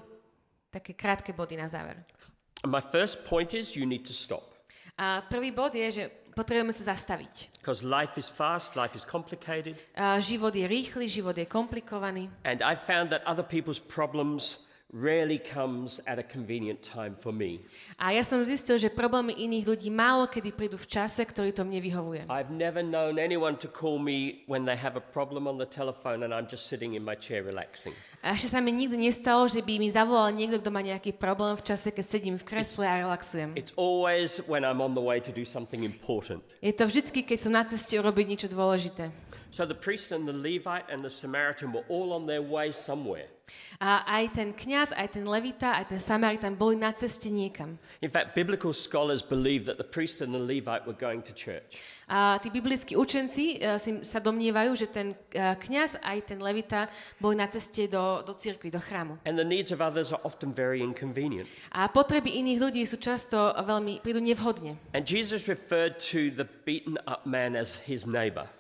také 0.71 0.93
krátke 0.93 1.33
body 1.33 1.57
na 1.57 1.69
záver. 1.69 1.97
And 2.65 2.73
my 2.73 2.81
first 2.81 3.25
point 3.29 3.53
is 3.55 3.77
you 3.77 3.87
need 3.87 4.07
to 4.09 4.13
stop. 4.13 4.55
A 4.99 5.21
prvý 5.27 5.51
bod 5.51 5.75
je, 5.75 5.91
že 5.91 6.05
potrebujeme 6.39 6.71
sa 6.73 6.95
zastaviť. 6.95 7.51
Because 7.59 7.83
life 7.83 8.15
is 8.19 8.31
fast, 8.31 8.75
life 8.79 8.95
is 8.95 9.03
complicated, 9.05 9.79
A 9.95 10.19
život 10.23 10.55
je 10.55 10.67
rýchly, 10.67 11.09
život 11.11 11.35
je 11.39 11.47
komplikovaný. 11.47 12.31
and 12.47 12.63
I've 12.63 12.83
found 12.83 13.11
that 13.11 13.23
other 13.27 13.43
people's 13.45 13.79
problems 13.83 14.63
rarely 14.95 15.43
comes 15.43 16.01
at 16.07 16.19
a 16.19 16.23
convenient 16.23 16.79
time 16.83 17.19
for 17.19 17.35
me. 17.35 17.59
A 17.99 18.15
ja 18.15 18.23
som 18.23 18.39
zistil, 18.47 18.79
že 18.79 18.87
problémy 18.87 19.35
iných 19.35 19.67
ľudí 19.67 19.91
málo 19.91 20.31
kedy 20.31 20.55
prídu 20.55 20.79
v 20.79 20.87
čase, 20.87 21.27
ktorý 21.27 21.51
to 21.51 21.67
mne 21.67 21.83
vyhovuje. 21.83 22.23
I've 22.31 22.55
never 22.55 22.79
known 22.79 23.19
anyone 23.19 23.59
to 23.59 23.67
call 23.67 23.99
me 23.99 24.47
when 24.47 24.63
they 24.63 24.79
have 24.79 24.95
a 24.95 25.03
problem 25.03 25.51
on 25.51 25.59
the 25.59 25.67
telephone 25.67 26.23
and 26.23 26.31
I'm 26.31 26.47
just 26.47 26.71
sitting 26.71 26.95
in 26.95 27.03
my 27.03 27.19
chair 27.19 27.43
relaxing. 27.43 27.91
A 28.25 28.39
ešte 28.39 28.57
sa 28.57 28.63
mi 28.63 28.73
nikdy 28.73 28.97
nestalo, 28.97 29.45
že 29.51 29.61
by 29.61 29.77
mi 29.77 29.91
zavolal 29.91 30.33
niekto, 30.33 30.57
kto 30.63 30.71
má 30.73 30.81
nejaký 30.81 31.13
problém 31.13 31.59
v 31.59 31.67
čase, 31.67 31.93
keď 31.93 32.05
sedím 32.09 32.37
v 32.41 32.47
kresle 32.47 32.89
a 32.89 33.05
relaxujem. 33.05 33.53
It's 33.59 33.75
always 33.77 34.41
when 34.47 34.65
I'm 34.65 34.81
on 34.81 34.97
the 34.97 35.03
way 35.03 35.21
to 35.21 35.29
do 35.35 35.45
something 35.45 35.85
important. 35.85 36.41
Je 36.65 36.73
to 36.73 36.89
vždycky, 36.89 37.21
keď 37.27 37.39
som 37.43 37.53
na 37.53 37.67
ceste 37.67 37.93
urobiť 37.99 38.25
niečo 38.25 38.49
dôležité. 38.49 39.13
So 39.55 39.65
the 39.65 39.73
priest 39.73 40.11
and 40.11 40.27
the 40.27 40.33
Levite 40.33 40.91
and 40.91 41.05
the 41.05 41.11
Samaritan 41.11 41.73
were 41.73 41.85
all 41.89 42.13
on 42.13 42.27
their 42.27 42.43
way 42.43 42.73
somewhere. 42.73 43.31
A 43.79 44.03
aj 44.03 44.35
ten 44.35 44.51
kňaz, 44.51 44.91
aj 44.91 45.15
ten 45.15 45.23
levita, 45.31 45.79
aj 45.79 45.95
ten 45.95 46.01
samaritan 46.03 46.59
boli 46.59 46.75
na 46.75 46.91
ceste 46.91 47.31
niekam. 47.31 47.79
In 48.03 48.11
fact, 48.11 48.35
biblical 48.35 48.75
scholars 48.75 49.23
believe 49.23 49.63
that 49.71 49.79
the 49.79 49.87
priest 49.87 50.19
and 50.19 50.35
the 50.35 50.43
Levite 50.43 50.83
were 50.91 50.97
going 50.99 51.23
to 51.23 51.31
church. 51.31 51.79
A 52.11 52.43
tí 52.43 52.51
biblickí 52.51 52.99
učenci 52.99 53.63
uh, 53.63 53.79
si, 53.79 54.03
sa 54.03 54.19
domnievajú, 54.19 54.75
že 54.75 54.91
ten 54.91 55.15
uh, 55.15 55.55
kňaz 55.55 56.03
aj 56.03 56.35
ten 56.35 56.43
levita 56.43 56.91
boli 57.23 57.39
na 57.39 57.47
ceste 57.47 57.87
do, 57.87 58.27
do 58.27 58.35
cirkvi, 58.35 58.75
do 58.75 58.83
chrámu. 58.83 59.23
And 59.23 59.39
the 59.39 59.47
needs 59.47 59.71
of 59.71 59.79
others 59.79 60.11
are 60.11 60.23
often 60.27 60.51
very 60.51 60.83
inconvenient. 60.83 61.47
A 61.71 61.87
potreby 61.87 62.43
iných 62.43 62.59
ľudí 62.59 62.83
sú 62.91 62.99
často 62.99 63.55
veľmi, 63.55 64.03
prídu 64.03 64.19
nevhodne. 64.19 64.83
And 64.91 65.07
Jesus 65.07 65.47
referred 65.47 66.03
to 66.11 66.35
the 66.35 66.49
beaten 66.67 66.99
up 67.07 67.23
man 67.23 67.55
as 67.55 67.79
his 67.87 68.03
neighbor. 68.03 68.51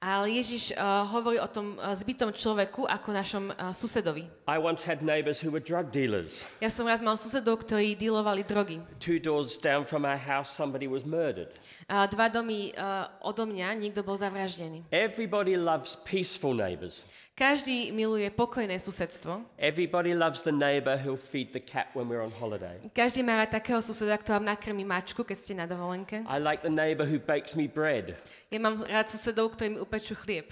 Ale 0.00 0.32
Ježiš 0.32 0.72
uh, 0.72 1.04
hovorí 1.12 1.36
o 1.36 1.44
tom 1.44 1.76
uh, 1.76 1.92
zbytom 1.92 2.32
človeku 2.32 2.88
ako 2.88 3.08
našom 3.12 3.44
uh, 3.52 3.68
susedovi. 3.76 4.24
I 4.48 4.56
once 4.56 4.80
had 4.80 5.04
neighbors 5.04 5.44
who 5.44 5.52
were 5.52 5.60
drug 5.60 5.92
dealers. 5.92 6.48
Ja 6.56 6.72
som 6.72 6.88
raz 6.88 7.04
mal 7.04 7.20
susedov, 7.20 7.68
ktorí 7.68 8.00
dealovali 8.00 8.40
drogy. 8.40 8.80
Two 8.96 9.20
doors 9.20 9.60
down 9.60 9.84
from 9.84 10.08
our 10.08 10.16
house, 10.16 10.48
somebody 10.48 10.88
was 10.88 11.04
murdered. 11.04 11.52
Uh, 11.84 12.08
dva 12.08 12.32
domy 12.32 12.72
uh, 12.80 13.12
odo 13.20 13.44
mňa, 13.44 13.76
niekto 13.76 14.00
bol 14.00 14.16
zavraždený. 14.16 14.88
Everybody 14.88 15.60
loves 15.60 16.00
peaceful 16.00 16.56
neighbors. 16.56 17.04
Každý 17.40 17.88
miluje 17.96 18.28
pokojné 18.28 18.76
susedstvo. 18.76 19.44
Everybody 19.56 20.12
loves 20.12 20.44
the 20.44 20.52
neighbor 20.52 21.00
who'll 21.00 21.16
feed 21.16 21.56
the 21.56 21.60
cat 21.60 21.88
when 21.96 22.04
we're 22.04 22.20
on 22.20 22.28
holiday. 22.36 22.76
Každý 22.92 23.24
má 23.24 23.36
rád 23.40 23.56
takého 23.56 23.80
suseda, 23.80 24.20
kto 24.20 24.36
vám 24.36 24.44
nakrmi 24.44 24.84
mačku, 24.84 25.24
keď 25.24 25.36
ste 25.40 25.52
na 25.56 25.64
dovolenke. 25.64 26.20
I 26.28 26.36
like 26.36 26.60
the 26.60 26.72
neighbor 26.72 27.08
who 27.08 27.16
bakes 27.16 27.56
me 27.56 27.64
bread, 27.64 28.20
Ja 28.50 28.58
mám 28.58 28.82
rád 28.82 29.06
susedov, 29.06 29.54
ktorí 29.54 29.78
mi 29.78 29.78
upečú 29.78 30.18
chlieb. 30.18 30.50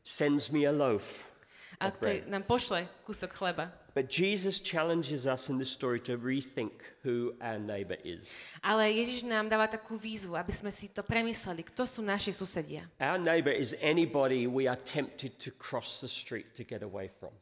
sends 0.00 0.48
me 0.48 0.64
a 0.64 0.72
loaf. 0.72 1.28
A 1.76 1.92
Of 1.92 2.00
ktorý 2.00 2.24
nám 2.32 2.48
pošle 2.48 2.88
kúsok 3.04 3.36
chleba. 3.36 3.68
But 3.92 4.08
Jesus 4.08 4.60
challenges 4.60 5.28
us 5.28 5.52
in 5.52 5.60
this 5.60 5.68
story 5.68 6.00
to 6.08 6.16
rethink 6.16 6.80
who 7.04 7.36
our 7.40 7.60
neighbor 7.60 8.00
is. 8.00 8.40
Ale 8.64 8.88
Ježiš 8.88 9.28
nám 9.28 9.52
dáva 9.52 9.68
takú 9.68 10.00
výzvu, 10.00 10.36
aby 10.36 10.52
sme 10.52 10.72
si 10.72 10.88
to 10.88 11.04
premysleli, 11.04 11.64
kto 11.68 11.84
sú 11.84 12.00
naši 12.00 12.32
susedia. 12.32 12.88
Our 12.96 13.20
neighbor 13.20 13.52
is 13.52 13.76
anybody 13.84 14.48
we 14.48 14.64
are 14.64 14.80
tempted 14.80 15.36
to 15.44 15.52
cross 15.52 16.00
the 16.00 16.08
street 16.08 16.56
to 16.56 16.64
get 16.64 16.80
away 16.80 17.12
from. 17.12 17.36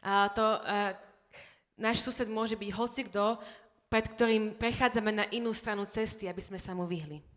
A 0.00 0.32
to, 0.32 0.44
uh, 0.64 0.96
náš 1.76 2.00
sused 2.00 2.28
môže 2.32 2.56
byť 2.56 2.70
hocikto, 2.72 3.36
pred 3.92 4.08
ktorým 4.08 4.56
prechádzame 4.56 5.12
na 5.12 5.24
inú 5.28 5.52
stranu 5.52 5.84
cesty, 5.84 6.28
aby 6.28 6.40
sme 6.40 6.56
sa 6.56 6.72
mu 6.72 6.88
vyhli. 6.88 7.35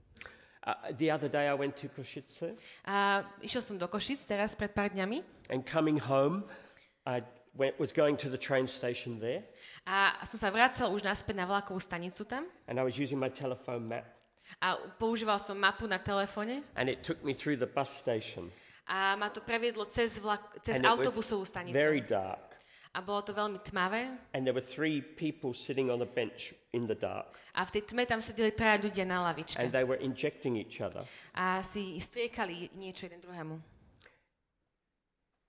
Uh, 0.59 0.73
the 0.97 1.09
other 1.09 1.29
day 1.29 1.47
I 1.47 1.55
went 1.55 1.79
to 1.79 1.87
Košice 1.87 2.51
A 2.83 3.23
išiel 3.39 3.63
som 3.63 3.79
do 3.79 3.87
Košic 3.87 4.27
teraz 4.27 4.59
pred 4.59 4.75
pár 4.75 4.91
dňami 4.91 5.23
and 5.47 5.63
coming 5.63 5.95
home, 5.95 6.43
I 7.07 7.23
went, 7.55 7.79
was 7.79 7.95
going 7.95 8.19
to 8.19 8.27
the 8.27 8.35
train 8.35 8.67
station 8.67 9.23
there 9.23 9.47
a 9.87 10.19
som 10.27 10.35
sa 10.35 10.51
vracal 10.51 10.91
už 10.91 11.07
naspäť 11.07 11.39
na 11.39 11.47
vlakovú 11.47 11.79
stanicu 11.79 12.27
tam 12.27 12.43
and 12.67 12.75
I 12.75 12.83
was 12.83 12.99
using 12.99 13.15
my 13.15 13.31
telephone 13.31 13.87
map 13.87 14.19
a 14.59 14.75
používal 14.99 15.39
som 15.39 15.55
mapu 15.55 15.87
na 15.87 15.95
telefóne 15.95 16.59
and 16.75 16.91
it 16.91 17.07
took 17.07 17.23
me 17.23 17.31
through 17.31 17.55
the 17.55 17.69
bus 17.69 17.87
station. 17.87 18.51
a 18.83 19.15
ma 19.15 19.31
to 19.31 19.39
previedlo 19.39 19.87
cez, 19.87 20.19
vlak, 20.19 20.59
cez 20.59 20.75
and 20.75 20.83
autobusovú 20.83 21.47
stanicu. 21.47 21.71
very 21.71 22.03
dark. 22.03 22.48
A 22.97 23.05
bolo 23.05 23.21
to 23.21 23.37
veľmi 23.37 23.61
tmavé 23.61 24.17
And 24.33 24.41
there 24.49 24.53
were 24.53 24.65
three 24.65 24.97
people 24.99 25.53
sitting 25.53 25.93
on 25.93 26.01
a 26.01 26.09
bench 26.09 26.57
in 26.73 26.89
the 26.89 26.97
dark 26.97 27.37
a 27.53 27.61
v 27.65 27.77
tej 27.77 27.83
tme 27.93 28.03
tam 28.09 28.17
sedeli 28.23 28.49
traja 28.55 28.81
ľudia 28.81 29.05
na 29.05 29.21
lavičke 29.29 29.61
and 29.61 29.69
they 29.69 29.85
were 29.85 29.99
injecting 30.01 30.57
each 30.57 30.81
other. 30.81 31.05
a 31.37 31.61
si 31.61 32.01
striekali 32.01 32.73
niečo 32.73 33.05
jeden 33.05 33.21
druhému. 33.21 33.61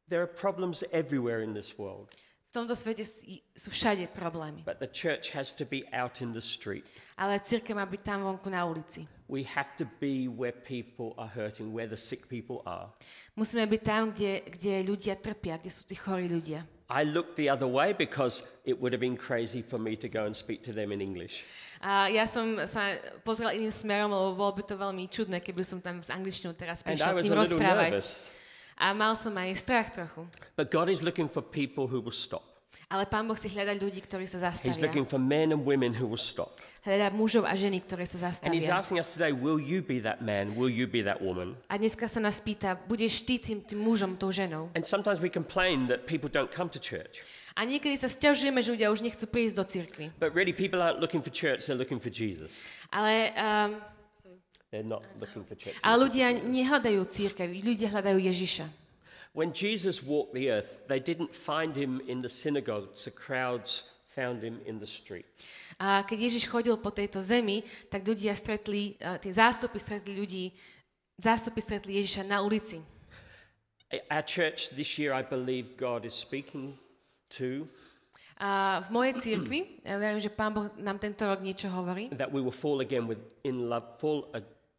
There 0.09 0.21
are 0.21 0.27
problems 0.29 0.83
everywhere 0.93 1.41
in 1.41 1.55
this 1.55 1.79
world, 1.79 2.11
V 2.51 2.59
tomto 2.59 2.75
svete 2.75 3.07
sú, 3.55 3.71
všade 3.71 4.11
problémy. 4.11 4.67
but 4.67 4.83
the 4.83 4.91
church 4.91 5.31
has 5.31 5.55
to 5.55 5.63
be 5.65 5.87
out 5.95 6.19
in 6.21 6.35
the 6.35 6.43
street. 6.43 6.83
Ale 7.15 7.39
církev 7.47 7.79
má 7.79 7.87
byť 7.87 8.03
tam 8.03 8.27
vonku 8.27 8.51
na 8.51 8.67
ulici. 8.67 9.07
We 9.31 9.47
have 9.47 9.71
to 9.79 9.87
be 10.03 10.27
where 10.27 10.51
people 10.51 11.15
are 11.15 11.31
hurting, 11.31 11.71
where 11.71 11.87
the 11.87 11.97
sick 12.01 12.27
people 12.27 12.67
are. 12.67 12.91
Musíme 13.39 13.71
byť 13.71 13.83
tam, 13.87 14.11
kde, 14.11 14.43
kde 14.51 14.83
ľudia 14.83 15.15
trpia, 15.23 15.63
kde 15.63 15.71
sú 15.71 15.87
tí 15.87 15.95
chorí 15.95 16.27
ľudia. 16.27 16.67
I 16.91 17.07
looked 17.07 17.39
the 17.39 17.49
other 17.49 17.71
way 17.71 17.95
because 17.95 18.43
it 18.67 18.75
would 18.83 18.93
have 18.93 19.01
been 19.01 19.17
crazy 19.17 19.63
for 19.63 19.79
me 19.79 19.95
to 19.97 20.11
go 20.11 20.27
and 20.27 20.35
speak 20.35 20.61
to 20.67 20.75
them 20.75 20.91
in 20.91 20.99
English. 21.01 21.47
A 21.81 22.11
ja 22.13 22.29
som 22.29 22.61
sa 22.69 22.99
pozrela 23.25 23.57
iným 23.57 23.73
smerom, 23.73 24.13
lebo 24.13 24.37
bolo 24.37 24.53
by 24.59 24.63
to 24.69 24.75
veľmi 24.77 25.09
čudné, 25.09 25.41
keby 25.41 25.65
som 25.65 25.79
tam 25.81 26.03
s 26.03 26.13
angličtinou 26.13 26.53
teraz 26.53 26.85
And 26.85 26.93
I 26.93 27.01
prišla 27.01 27.09
k 27.09 27.17
was 27.17 27.25
ním 27.25 27.39
rozprávať. 27.41 27.91
nervous. 27.95 28.11
A 28.77 28.93
mal 28.93 29.17
som 29.17 29.33
aj 29.33 29.49
strach 29.57 29.89
trochu. 29.95 30.29
But 30.59 30.69
God 30.69 30.93
is 30.93 31.01
looking 31.01 31.31
for 31.31 31.41
people 31.41 31.89
who 31.89 32.05
will 32.05 32.17
stop. 32.17 32.45
Ale 32.91 33.07
Pán 33.07 33.25
Boh 33.31 33.39
si 33.39 33.47
hľada 33.47 33.71
ľudí, 33.79 34.03
ktorí 34.03 34.27
sa 34.27 34.51
He's 34.67 34.83
looking 34.83 35.07
for 35.07 35.23
men 35.23 35.55
and 35.55 35.63
women 35.63 35.95
who 35.95 36.11
will 36.11 36.21
stop. 36.21 36.59
Hľada 36.81 37.13
mužov 37.13 37.45
a 37.45 37.53
ženy, 37.53 37.85
ktoré 37.85 38.09
sa 38.09 38.17
And 38.41 38.57
He's 38.57 38.65
zastavia. 38.65 38.81
asking 38.81 38.99
us 39.05 39.13
today, 39.13 39.37
will 39.37 39.61
you 39.61 39.85
be 39.85 40.01
that 40.01 40.25
man? 40.25 40.57
Will 40.57 40.73
you 40.73 40.89
be 40.89 41.05
that 41.05 41.21
woman? 41.21 41.53
A 41.69 41.77
dneska 41.77 42.09
sa 42.09 42.25
nás 42.25 42.41
pýta, 42.41 42.73
budeš 42.89 43.21
ty 43.29 43.37
tým, 43.37 43.61
tým 43.61 43.77
mužom, 43.85 44.17
tou 44.17 44.33
ženou? 44.33 44.73
And 44.73 44.81
sometimes 44.89 45.21
we 45.21 45.29
complain 45.29 45.93
that 45.93 46.09
people 46.09 46.33
don't 46.33 46.49
come 46.49 46.73
to 46.73 46.81
church. 46.81 47.21
A 47.53 47.69
niekedy 47.69 48.01
sa 48.01 48.09
stiažujeme, 48.09 48.65
že 48.65 48.73
ľudia 48.73 48.89
už 48.89 49.05
nechcú 49.05 49.29
prísť 49.29 49.55
do 49.61 49.65
cirkvi. 49.69 50.07
But 50.17 50.33
really, 50.33 50.57
people 50.57 50.81
aren't 50.81 51.05
looking 51.05 51.21
for 51.21 51.29
church, 51.29 51.69
they're 51.69 51.77
looking 51.77 52.01
for 52.01 52.09
Jesus. 52.09 52.65
Ale, 52.89 53.37
um, 53.37 53.71
They're 54.73 54.87
not 54.87 55.05
looking 55.21 55.45
for 55.45 55.59
church. 55.61 55.77
looking 55.85 56.01
ľudia 56.01 56.27
nehľadajú 56.49 57.01
církev, 57.13 57.53
ľudia 57.61 57.93
hľadajú 57.93 58.25
Ježiša. 58.25 58.65
When 59.37 59.53
Jesus 59.53 60.01
walked 60.01 60.33
the 60.33 60.49
earth, 60.49 60.89
they 60.89 60.99
didn't 60.99 61.37
find 61.37 61.77
him 61.77 62.01
in 62.09 62.25
the 62.25 62.33
synagogues, 62.33 63.05
the 63.05 63.13
crowds 63.13 63.85
found 64.21 64.45
him 64.45 64.61
in 64.69 64.77
the 64.77 64.85
streets. 64.85 65.49
A 65.81 66.05
keď 66.05 66.29
Ježiš 66.29 66.45
chodil 66.45 66.77
po 66.77 66.93
tejto 66.93 67.25
zemi, 67.25 67.65
tak 67.89 68.05
ľudia 68.05 68.37
stretli, 68.37 69.01
tie 69.01 69.33
zástupy 69.33 69.81
stretli 69.81 70.13
ľudí, 70.13 70.53
zástupy 71.17 71.65
stretli 71.65 71.97
Ježiša 72.05 72.29
na 72.29 72.45
ulici. 72.45 72.85
Our 74.13 74.23
church 74.23 74.77
this 74.77 75.01
year, 75.01 75.17
I 75.17 75.25
believe 75.25 75.81
God 75.81 76.05
is 76.05 76.13
speaking 76.13 76.77
to 77.41 77.65
A 78.41 78.81
v 78.81 78.89
mojej 78.89 79.21
církvi, 79.21 79.85
ja 79.85 80.01
verím, 80.01 80.17
že 80.17 80.33
Pán 80.33 80.57
Boh 80.57 80.73
nám 80.81 80.97
tento 80.97 81.29
rok 81.29 81.45
niečo 81.45 81.69
hovorí. 81.69 82.09
that 82.17 82.33
we 82.33 82.41
will 82.41 82.55
fall 82.55 82.81
again 82.81 83.05
with 83.05 83.21
in 83.45 83.69
love, 83.69 83.85
fall 84.01 84.33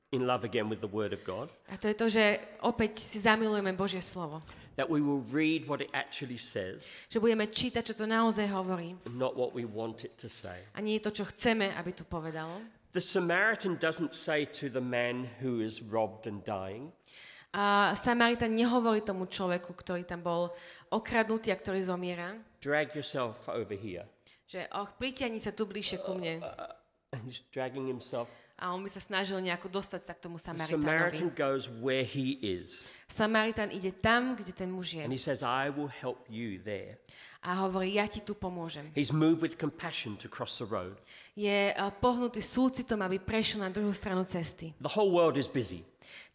in 0.10 0.26
love 0.26 0.42
again 0.42 0.66
with 0.66 0.82
the 0.82 0.90
Word 0.90 1.14
of 1.14 1.22
God. 1.22 1.46
A 1.70 1.78
to 1.78 1.86
je 1.86 1.94
to, 1.94 2.10
že 2.10 2.42
opäť 2.66 3.06
si 3.06 3.22
zamilujeme 3.22 3.70
Božie 3.78 4.02
slovo. 4.02 4.42
That 4.82 4.90
we 4.90 4.98
will 4.98 5.22
read 5.30 5.70
what 5.70 5.78
it 5.78 5.94
actually 5.94 6.42
says, 6.42 6.98
Že 7.14 7.22
budeme 7.22 7.46
čítať, 7.46 7.86
čo 7.86 7.94
to 7.94 8.10
naozaj 8.10 8.50
hovorí. 8.50 8.98
not 9.14 9.38
what 9.38 9.54
we 9.54 9.62
want 9.62 10.02
it 10.02 10.18
to 10.18 10.26
say. 10.26 10.66
A 10.74 10.82
nie 10.82 10.98
to, 10.98 11.14
čo 11.14 11.30
chceme, 11.30 11.70
aby 11.78 11.94
to 11.94 12.02
povedalo. 12.02 12.66
The 12.98 13.00
Samaritan 13.00 13.78
doesn't 13.78 14.18
say 14.18 14.50
to 14.58 14.74
the 14.74 14.82
man 14.82 15.30
who 15.38 15.62
is 15.62 15.86
robbed 15.86 16.26
and 16.26 16.42
dying, 16.42 16.90
A 17.54 17.94
Samaritan 18.00 18.56
nehovorí 18.58 19.06
tomu 19.06 19.28
človeku, 19.30 19.76
ktorý 19.76 20.02
tam 20.08 20.24
bol 20.26 20.56
okradnutý 20.90 21.52
a 21.54 21.60
ktorý 21.60 21.84
zomiera, 21.86 22.40
drag 22.64 22.96
yourself 22.98 23.46
over 23.52 23.78
here. 23.78 24.08
že 24.50 24.66
och, 24.72 24.98
pritiahni 24.98 25.38
sa 25.40 25.54
tu 25.54 25.64
bližšie 25.70 26.02
ku 26.02 26.18
mne. 26.18 26.42
And 27.14 27.22
he's 27.28 27.44
dragging 27.56 27.86
himself. 27.86 28.28
A 28.62 28.70
on 28.70 28.86
by 28.86 28.94
sa 28.94 29.02
snažil 29.02 29.42
nejako 29.42 29.74
dostať 29.74 30.06
sa 30.06 30.14
k 30.14 30.22
tomu 30.22 30.38
The 30.38 30.54
Samaritánovi. 30.54 30.86
Samaritan 30.86 31.30
goes 31.34 31.66
where 31.66 32.06
he 32.06 32.38
is. 32.46 32.94
Samaritan 33.10 33.74
ide 33.74 33.90
tam, 33.90 34.38
kde 34.38 34.54
ten 34.54 34.70
muž 34.70 34.94
je. 34.94 35.02
And 35.02 35.10
he 35.10 35.18
says, 35.18 35.42
I 35.42 35.74
will 35.74 35.90
help 35.90 36.30
you 36.30 36.62
there. 36.62 37.02
A 37.42 37.58
hovorí, 37.66 37.98
ja 37.98 38.06
ti 38.06 38.22
tu 38.22 38.38
pomôžem. 38.38 38.94
He's 38.94 39.10
moved 39.10 39.42
with 39.42 39.58
compassion 39.58 40.14
to 40.22 40.30
cross 40.30 40.62
the 40.62 40.70
road. 40.70 41.02
Je 41.34 41.74
uh, 41.74 41.90
pohnutý 41.90 42.38
súcitom, 42.38 43.02
aby 43.02 43.18
prešiel 43.18 43.66
na 43.66 43.74
druhú 43.74 43.90
stranu 43.98 44.22
cesty. 44.30 44.78
The 44.78 44.94
whole 44.94 45.10
world 45.10 45.42
is 45.42 45.50
busy. 45.50 45.82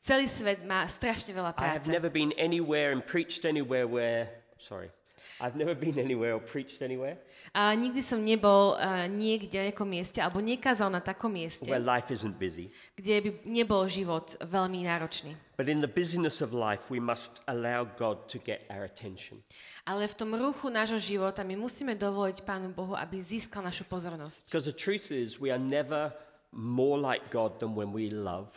Celý 0.03 0.27
svet 0.27 0.67
má 0.67 0.83
strašne 0.91 1.31
veľa 1.31 1.55
I 1.55 1.79
have 1.79 1.87
práce. 1.87 1.95
never 1.95 2.11
been 2.11 2.35
anywhere 2.35 2.91
and 2.91 3.07
preached 3.07 3.47
anywhere 3.47 3.87
where, 3.87 4.43
sorry, 4.59 4.91
I've 5.41 5.57
never 5.57 5.77
been 5.77 5.99
anywhere 5.99 6.35
or 6.37 6.41
preached 6.41 6.81
anywhere 6.81 7.21
A 7.57 7.73
nikdy 7.73 8.05
som 8.05 8.21
nebol 8.21 8.77
uh, 8.77 9.09
niekde 9.09 9.57
na 9.57 9.73
nejakom 9.73 9.89
mieste 9.89 10.21
alebo 10.21 10.45
nekázal 10.45 10.93
na 10.93 11.01
takom 11.01 11.33
mieste, 11.33 11.65
where 11.65 11.81
life 11.81 12.13
isn't 12.13 12.37
busy. 12.37 12.69
kde 12.93 13.15
by 13.25 13.31
nebol 13.49 13.89
život 13.89 14.37
veľmi 14.45 14.85
náročný. 14.85 15.33
But 15.57 15.73
in 15.73 15.81
the 15.81 15.89
busyness 15.89 16.45
of 16.45 16.53
life, 16.53 16.93
we 16.93 17.01
must 17.01 17.41
allow 17.49 17.89
God 17.89 18.29
to 18.29 18.37
get 18.37 18.69
our 18.69 18.85
attention. 18.85 19.41
Ale 19.89 20.05
v 20.05 20.15
tom 20.19 20.37
ruchu 20.37 20.69
nášho 20.69 21.01
života 21.01 21.41
my 21.47 21.57
musíme 21.57 21.97
dovoliť 21.97 22.45
Pánu 22.45 22.77
Bohu, 22.77 22.93
aby 22.93 23.23
získal 23.25 23.65
našu 23.65 23.89
pozornosť. 23.89 24.53
Because 24.53 24.69
the 24.69 24.77
truth 24.77 25.09
is, 25.09 25.41
we 25.41 25.49
are 25.49 25.63
never 25.63 26.13
more 26.53 27.01
like 27.01 27.33
God 27.33 27.57
than 27.57 27.73
when 27.73 27.89
we 27.95 28.13
love. 28.13 28.53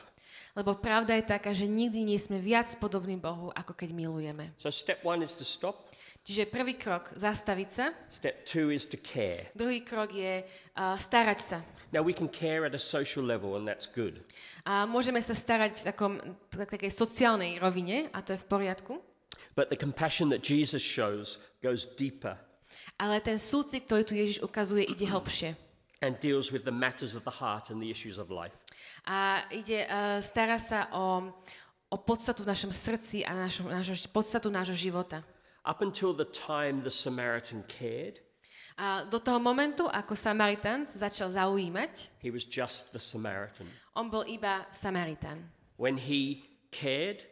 Lebo 0.57 0.75
pravda 0.75 1.15
je 1.15 1.23
taká, 1.23 1.55
že 1.55 1.69
nikdy 1.69 2.03
nie 2.03 2.19
sme 2.19 2.41
viac 2.41 2.67
podobní 2.81 3.15
Bohu, 3.15 3.53
ako 3.55 3.77
keď 3.77 3.95
milujeme. 3.95 4.51
So, 4.59 4.67
step 4.73 4.99
one 5.05 5.23
is 5.23 5.37
to 5.39 5.45
stop, 5.47 5.88
Čiže 6.23 6.45
prvý 6.45 6.77
krok 6.77 7.09
zastaviť 7.17 7.69
sa, 7.73 7.89
step 8.11 8.45
two 8.45 8.69
is 8.69 8.85
to 8.85 8.99
care. 9.01 9.49
druhý 9.57 9.81
krok 9.81 10.13
je 10.13 10.45
uh, 10.45 10.93
starať 10.99 11.39
sa. 11.41 11.57
Now, 11.89 12.05
we 12.05 12.13
can 12.13 12.29
care 12.29 12.69
at 12.69 12.77
a 12.77 12.81
social 12.81 13.25
level, 13.25 13.57
and 13.57 13.65
that's 13.65 13.89
good. 13.89 14.21
A 14.61 14.85
môžeme 14.85 15.17
sa 15.25 15.33
starať 15.33 15.81
v 15.81 15.83
takom, 15.89 16.13
tak- 16.53 16.69
takej 16.77 16.93
sociálnej 16.93 17.57
rovine, 17.57 18.13
a 18.13 18.21
to 18.21 18.37
je 18.37 18.39
v 18.39 18.45
poriadku. 18.45 18.93
But 19.57 19.73
the 19.73 19.79
compassion 19.79 20.29
that 20.29 20.45
Jesus 20.45 20.85
shows 20.85 21.41
goes 21.65 21.89
deeper 21.97 22.37
Ale 23.01 23.23
ten 23.23 23.39
súcit, 23.41 23.87
ktorý 23.89 24.03
tu 24.05 24.13
Ježiš 24.13 24.43
ukazuje, 24.45 24.85
ide 24.85 25.07
hlbšie. 25.09 25.57
and 26.05 26.15
deals 26.21 26.53
with 26.53 26.63
the 26.63 26.71
matters 26.71 27.11
of 27.17 27.25
the 27.25 27.41
heart 27.41 27.73
and 27.73 27.81
the 27.81 27.89
issues 27.89 28.21
of 28.21 28.29
life. 28.29 28.53
A 29.03 29.43
ide, 29.49 29.83
uh, 29.89 30.21
stará 30.21 30.61
sa 30.61 30.87
o, 30.93 31.33
o 31.89 31.97
podstatu 31.97 32.45
v 32.45 32.53
našom 32.53 32.69
srdci 32.71 33.25
a 33.25 33.33
našo, 33.33 33.65
našo, 33.65 33.97
podstatu 34.13 34.47
nášho 34.53 34.77
života. 34.77 35.25
Up 35.65 35.81
until 35.81 36.13
the 36.15 36.25
time 36.25 36.81
the 36.81 36.91
Samaritan 36.91 37.63
cared, 37.67 38.19
A 38.79 39.03
do 39.03 39.19
toho 39.19 39.43
momentu, 39.43 39.83
ako 39.91 40.15
Samaritán 40.15 40.87
sa 40.87 41.11
začal 41.11 41.35
zaujímať, 41.35 42.15
he 42.23 42.31
was 42.31 42.47
just 42.47 42.95
the 42.95 42.99
Samaritan. 43.01 43.67
on 43.91 44.07
bol 44.07 44.23
iba 44.23 44.63
Samaritán. 44.71 45.51
When 45.75 45.99
he 45.99 46.47
cared 46.71 47.27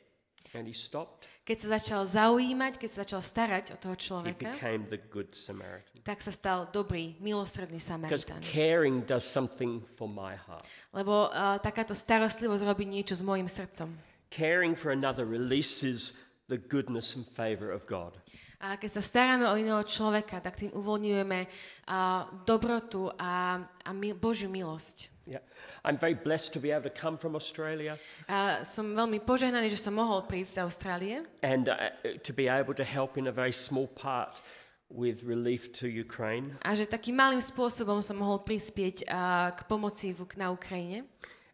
and 0.51 0.67
he 0.67 0.75
stopped, 0.75 1.23
Keď 1.47 1.57
sa 1.63 1.79
začal 1.79 2.03
zaujímať, 2.03 2.75
keď 2.75 2.89
sa 2.91 2.97
začal 3.07 3.23
starať 3.23 3.65
o 3.71 3.77
toho 3.79 3.95
he 3.95 4.03
človeka, 4.11 4.51
became 4.51 4.83
the 4.91 4.99
good 4.99 5.31
Samaritan. 5.31 6.03
tak 6.03 6.19
sa 6.19 6.35
stal 6.35 6.67
dobrý, 6.67 7.15
milosrdný 7.23 7.79
Because 7.79 8.27
Samaritán. 8.27 8.43
caring 8.43 9.07
does 9.07 9.23
something 9.23 9.79
for 9.95 10.11
my 10.11 10.35
heart. 10.35 10.67
Lebo 10.91 11.31
uh, 11.31 11.55
takáto 11.63 11.95
starostlivosť 11.95 12.63
robí 12.67 12.83
niečo 12.83 13.15
s 13.15 13.23
mojim 13.23 13.47
srdcom. 13.47 13.95
Caring 14.27 14.75
for 14.75 14.91
another 14.91 15.23
releases 15.23 16.11
the 16.47 16.57
goodness 16.57 17.15
and 17.15 17.27
favor 17.27 17.71
of 17.71 17.85
God. 17.87 18.17
A 18.57 18.73
keď 18.73 18.89
sa 18.89 19.03
staráme 19.05 19.45
o 19.45 19.53
iného 19.53 19.85
človeka, 19.85 20.41
tak 20.41 20.57
tým 20.57 20.73
uvoľňujeme 20.73 21.39
uh, 21.45 22.25
dobrotu 22.41 23.05
a, 23.13 23.61
a 23.61 23.89
mi, 23.93 24.17
Božiu 24.17 24.49
milosť. 24.49 25.13
Yeah. 25.27 25.45
I'm 25.83 25.99
very 25.99 26.15
blessed 26.15 26.55
to 26.55 26.59
be 26.63 26.71
able 26.71 26.87
to 26.87 26.95
come 26.95 27.19
from 27.19 27.35
Australia 27.35 27.99
A 28.31 28.63
som 28.63 28.95
veľmi 28.95 29.19
požehnaný, 29.27 29.67
že 29.67 29.75
som 29.75 29.91
mohol 29.91 30.23
prísť 30.23 30.55
z 30.55 30.59
Austrálie 30.63 31.15
and 31.43 31.67
uh, 31.67 31.91
to 32.23 32.31
be 32.31 32.47
able 32.47 32.71
to 32.71 32.87
help 32.87 33.19
in 33.19 33.27
a 33.27 33.35
very 33.35 33.51
small 33.51 33.91
part 33.91 34.39
with 34.87 35.27
relief 35.27 35.75
to 35.75 35.91
Ukraine. 35.91 36.55
a 36.63 36.79
že 36.79 36.87
takým 36.87 37.19
malým 37.19 37.43
spôsobom 37.43 37.99
som 37.99 38.15
mohol 38.15 38.39
prispieť 38.39 39.03
uh, 39.03 39.51
k 39.51 39.67
pomoci 39.67 40.15
v, 40.15 40.23
na 40.39 40.47
Ukrajine. 40.55 41.03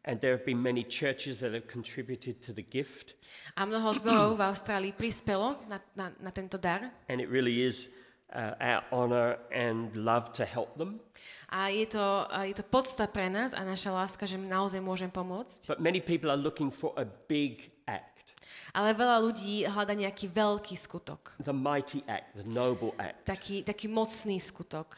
And 0.04 0.20
there 0.20 0.36
have 0.36 0.44
been 0.44 0.60
many 0.62 0.84
churches 0.84 1.40
that 1.40 1.54
have 1.56 1.68
contributed 1.72 2.42
to 2.44 2.52
the 2.52 2.62
gift. 2.62 3.16
A 3.56 3.64
mnoho 3.64 3.96
zborov 3.96 4.36
v 4.36 4.44
Austrálii 4.44 4.92
prispelo 4.92 5.56
na, 5.72 5.80
na, 5.96 6.12
na 6.20 6.32
tento 6.36 6.60
dar. 6.60 6.92
And 7.08 7.24
it 7.24 7.32
really 7.32 7.64
is 7.64 7.88
uh, 8.36 8.52
our 8.60 8.84
honor 8.92 9.40
and 9.48 9.96
love 9.96 10.36
to 10.36 10.44
help 10.44 10.76
them. 10.76 11.00
A 11.48 11.70
je 11.72 11.86
to, 11.86 12.04
a 12.28 12.44
je 12.50 12.58
to 12.58 12.66
podsta 12.68 13.08
pre 13.08 13.30
nás 13.30 13.54
a 13.54 13.64
naša 13.64 13.94
láska, 13.94 14.26
že 14.28 14.36
naozaj 14.42 14.82
môžem 14.84 15.08
pomôcť. 15.08 15.70
But 15.72 15.80
many 15.80 16.02
people 16.04 16.28
are 16.34 16.40
looking 16.42 16.74
for 16.74 16.92
a 17.00 17.06
big 17.06 17.72
act, 17.88 18.36
Ale 18.74 18.98
veľa 18.98 19.22
ľudí 19.22 19.64
hľada 19.70 19.94
nejaký 19.94 20.34
veľký 20.34 20.74
skutok. 20.76 21.38
the 21.40 21.54
mighty 21.54 22.02
act, 22.10 22.34
the 22.36 22.44
noble 22.44 22.92
act. 23.00 23.24
Taký, 23.30 23.62
taký 23.64 23.86
mocný 23.86 24.42
skutok. 24.42 24.98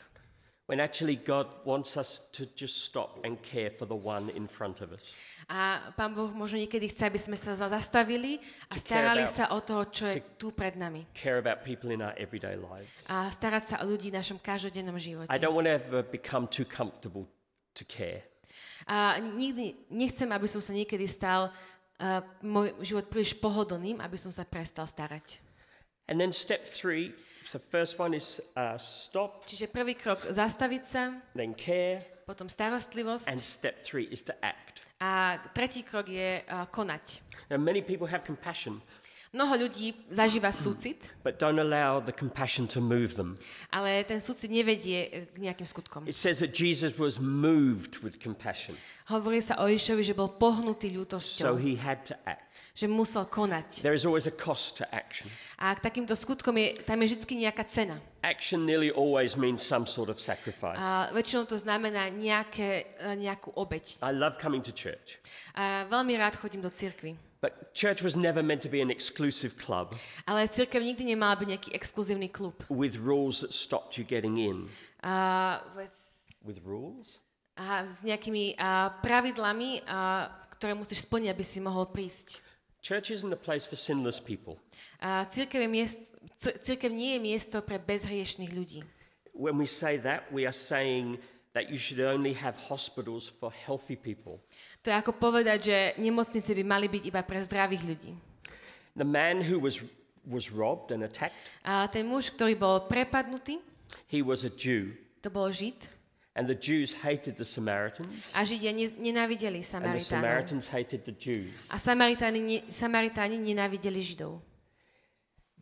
When 0.65 0.81
actually 0.81 1.21
God 1.21 1.45
wants 1.61 1.93
us 1.93 2.25
to 2.33 2.49
just 2.57 2.89
stop 2.89 3.21
and 3.21 3.37
care 3.45 3.69
for 3.69 3.85
the 3.85 3.93
one 3.93 4.33
in 4.33 4.49
front 4.49 4.81
of 4.81 4.89
us. 4.89 5.13
A 5.45 5.93
Pán 5.93 6.17
Boh 6.17 6.33
možno 6.33 6.57
niekedy 6.57 6.89
chce, 6.89 7.05
aby 7.05 7.21
sme 7.21 7.37
sa 7.37 7.53
za- 7.53 7.69
zastavili 7.69 8.41
a 8.65 8.73
starali 8.73 9.29
about- 9.29 9.37
sa 9.37 9.45
o 9.53 9.61
toho, 9.61 9.83
čo 9.93 10.09
je 10.09 10.25
tu 10.41 10.49
pred 10.49 10.73
nami. 10.73 11.05
Care 11.13 11.37
about 11.37 11.61
people 11.61 11.93
in 11.93 12.01
our 12.01 12.17
everyday 12.17 12.57
lives. 12.57 13.05
A 13.13 13.29
starať 13.29 13.63
sa 13.69 13.75
o 13.81 13.85
ľudí 13.85 14.09
v 14.09 14.17
našom 14.17 14.41
každodennom 14.41 14.97
živote. 14.97 15.29
I 15.29 15.37
don't 15.37 15.53
want 15.53 15.69
to 15.69 15.77
ever 15.77 16.01
become 16.01 16.49
too 16.49 16.65
comfortable 16.65 17.29
to 17.77 17.85
care. 17.85 18.25
A 18.89 19.21
nikdy 19.21 19.85
nechcem, 19.93 20.25
aby 20.33 20.49
som 20.49 20.65
sa 20.65 20.73
niekedy 20.73 21.05
stal 21.05 21.53
uh, 22.01 22.25
môj 22.41 22.73
život 22.81 23.05
príliš 23.13 23.37
pohodlným, 23.37 24.01
aby 24.01 24.17
som 24.17 24.33
sa 24.33 24.49
prestal 24.49 24.89
starať. 24.89 25.45
And 26.09 26.17
then 26.17 26.33
step 26.33 26.65
three, 26.65 27.13
so 27.45 27.61
first 27.61 27.95
one 28.01 28.17
is 28.17 28.41
uh, 28.57 28.75
stop, 28.81 29.45
Čiže 29.45 29.69
prvý 29.69 29.93
krok 29.93 30.19
zastaviť 30.25 30.83
sa, 30.83 31.13
then 31.37 31.53
care, 31.53 32.01
potom 32.25 32.49
starostlivosť 32.49 33.29
and 33.29 33.37
step 33.37 33.85
three 33.85 34.09
is 34.09 34.25
to 34.25 34.33
act. 34.41 34.81
a 34.97 35.37
tretí 35.53 35.85
krok 35.85 36.09
je 36.09 36.41
uh, 36.41 36.65
konať. 36.73 37.21
Now, 37.53 37.61
many 37.61 37.85
people 37.85 38.09
have 38.09 38.25
compassion, 38.25 38.81
Mnoho 39.35 39.67
ľudí 39.67 39.91
zažíva 40.15 40.55
súcit, 40.55 41.11
but 41.19 41.35
don't 41.35 41.59
allow 41.59 41.99
the 41.99 42.15
compassion 42.15 42.71
to 42.71 42.79
move 42.79 43.19
them. 43.19 43.35
ale 43.67 44.07
ten 44.07 44.23
súcit 44.23 44.47
nevedie 44.47 45.11
eh, 45.11 45.27
k 45.27 45.37
nejakým 45.43 45.67
skutkom. 45.67 46.07
It 46.07 46.15
says 46.15 46.39
that 46.39 46.55
Jesus 46.55 46.95
was 46.95 47.19
moved 47.19 47.99
with 47.99 48.15
compassion, 48.23 48.79
Hovorí 49.11 49.43
sa 49.43 49.59
o 49.59 49.67
Ježišovi, 49.67 50.01
že 50.07 50.15
bol 50.15 50.31
pohnutý 50.39 50.87
so 50.89 50.95
ľútosťou, 51.03 51.59
he 51.59 51.75
had 51.75 52.07
to 52.07 52.15
act. 52.23 52.47
Že 52.75 52.91
musel 52.91 53.23
konať. 53.23 53.79
There 53.79 53.95
is 53.95 54.03
always 54.03 54.27
a 54.27 54.35
cost 54.35 54.77
to 54.77 54.85
action. 54.91 55.31
A 55.55 55.71
k 55.73 55.79
takýmto 55.79 56.11
skutkom 56.11 56.59
je, 56.59 56.75
tam 56.83 56.99
je 56.99 57.15
vždy 57.15 57.47
nejaká 57.47 57.63
cena. 57.71 58.03
Action 58.19 58.67
nearly 58.67 58.91
always 58.91 59.39
means 59.39 59.63
some 59.63 59.87
sort 59.87 60.11
of 60.11 60.19
sacrifice. 60.19 60.83
A 60.83 61.07
väčšinou 61.15 61.47
to 61.47 61.55
znamená 61.55 62.11
nejaké, 62.11 62.91
eh, 62.99 63.15
nejakú 63.15 63.55
obeď. 63.55 64.03
I 64.03 64.11
love 64.11 64.35
coming 64.35 64.59
to 64.59 64.75
church, 64.75 65.23
A 65.55 65.87
veľmi 65.87 66.19
rád 66.19 66.35
chodím 66.35 66.59
do 66.59 66.67
cirkvi. 66.69 67.15
but 67.39 67.71
church 67.71 68.03
was 68.03 68.15
never 68.17 68.43
meant 68.43 68.59
to 68.59 68.67
be 68.67 68.81
an 68.83 68.89
exclusive 68.91 69.55
club 69.55 69.93
Ale 70.27 70.49
cirkev 70.51 70.81
nikdy 70.83 71.15
nemala 71.15 71.37
byť 71.39 71.47
nejaký 71.47 71.69
exkluzívny 71.71 72.27
klub. 72.27 72.59
with 72.67 72.99
rules 72.99 73.39
that 73.39 73.55
stopped 73.55 73.95
you 73.95 74.03
getting 74.03 74.35
in. 74.35 74.67
A, 74.99 75.63
with, 75.79 75.95
With 76.43 76.59
rules? 76.67 77.23
a 77.55 77.87
s 77.87 78.03
nejakými 78.03 78.59
a, 78.59 78.91
pravidlami, 78.99 79.87
a, 79.87 80.27
ktoré 80.59 80.75
musíš 80.75 81.07
splniť, 81.07 81.29
aby 81.31 81.43
si 81.45 81.63
mohol 81.63 81.87
prísť. 81.87 82.43
Church 82.85 83.09
isn't 83.09 83.33
a 83.33 83.35
place 83.35 83.65
for 83.65 83.73
sinless 83.73 84.21
people. 84.21 84.61
A 85.01 85.25
cirkev, 85.25 85.57
je 85.57 85.67
miest, 85.67 85.97
cir- 86.37 86.53
cirkev 86.61 86.93
nie 86.93 87.17
je 87.17 87.19
miesto 87.19 87.57
pre 87.65 87.81
bezhriešných 87.81 88.53
ľudí. 88.53 88.85
When 89.33 89.57
we 89.57 89.65
say 89.65 89.97
that, 90.05 90.29
we 90.29 90.45
are 90.45 90.53
saying 90.53 91.17
that 91.57 91.73
you 91.73 91.81
should 91.81 91.97
only 91.97 92.37
have 92.37 92.53
hospitals 92.69 93.25
for 93.25 93.49
healthy 93.49 93.97
people. 93.97 94.37
To 94.85 94.93
je 94.93 94.95
ako 95.01 95.17
povedať, 95.17 95.59
že 95.65 95.77
nemocnice 95.97 96.53
by 96.53 96.61
mali 96.61 96.85
byť 96.85 97.03
iba 97.09 97.25
pre 97.25 97.41
zdravých 97.41 97.83
ľudí. 97.89 98.11
The 98.93 99.07
man 99.07 99.41
who 99.41 99.57
was, 99.57 99.81
was 100.21 100.53
robbed 100.53 100.93
and 100.93 101.01
attacked, 101.01 101.49
A 101.65 101.89
ten 101.89 102.05
muž, 102.05 102.29
ktorý 102.37 102.53
bol 102.53 102.85
prepadnutý, 102.85 103.65
he 104.13 104.21
was 104.21 104.45
a 104.45 104.51
Jew. 104.53 104.93
to 105.25 105.33
bol 105.33 105.49
Žid. 105.49 105.89
And 106.35 106.47
the 106.49 106.55
Jews 106.55 106.93
hated 106.93 107.37
the 107.37 107.45
Samaritans, 107.45 108.33
A 108.35 108.43
Židia 108.43 108.75
ne, 108.75 108.91
nenávideli 108.91 109.63
and 109.63 109.85
the 109.85 109.99
Samaritánov. 110.03 110.19
Samaritans 110.19 110.67
hated 110.67 111.05
the 111.05 111.15
Jews. 111.15 111.69
A 111.71 111.79
Samaritáni, 111.79 112.63
Samaritáni 112.67 113.39
nenávideli 113.39 114.03
Židov. 114.03 114.41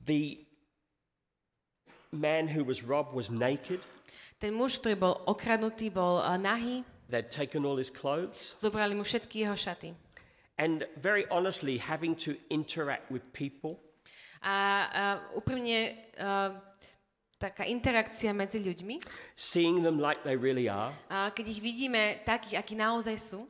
The 0.06 0.40
man 2.12 2.48
who 2.48 2.64
was 2.64 2.84
robbed 2.84 3.14
was 3.14 3.30
naked. 3.30 3.80
Ten 4.42 4.58
muž, 4.58 4.82
ktorý 4.82 4.98
bol 4.98 5.14
okradnutý, 5.30 5.94
bol 5.94 6.20
uh, 6.20 6.36
nahý, 6.42 6.84
They'd 7.08 7.30
taken 7.30 7.64
all 7.66 7.78
his 7.78 7.94
clothes. 7.94 8.58
zobrali 8.58 8.98
mu 8.98 9.06
všetky 9.06 9.46
jeho 9.46 9.56
šaty. 9.56 9.94
And 10.58 10.86
very 10.98 11.26
honestly, 11.30 11.78
having 11.78 12.16
to 12.26 12.34
interact 12.50 13.10
with 13.14 13.22
people 13.34 13.78
A, 14.44 14.90
a 14.92 15.04
úprimne 15.40 15.96
uh, 16.20 16.52
taká 17.44 17.68
interakcia 17.68 18.32
medzi 18.32 18.64
ľuďmi, 18.64 19.04
seeing 19.36 19.84
them 19.84 20.00
like 20.00 20.24
they 20.24 20.40
really 20.40 20.72
are, 20.72 20.96
a 21.12 21.28
keď 21.36 21.46
ich 21.52 21.60
vidíme 21.60 22.24
takých, 22.24 22.64
akí 22.64 22.80
naozaj 22.80 23.20
sú, 23.20 23.44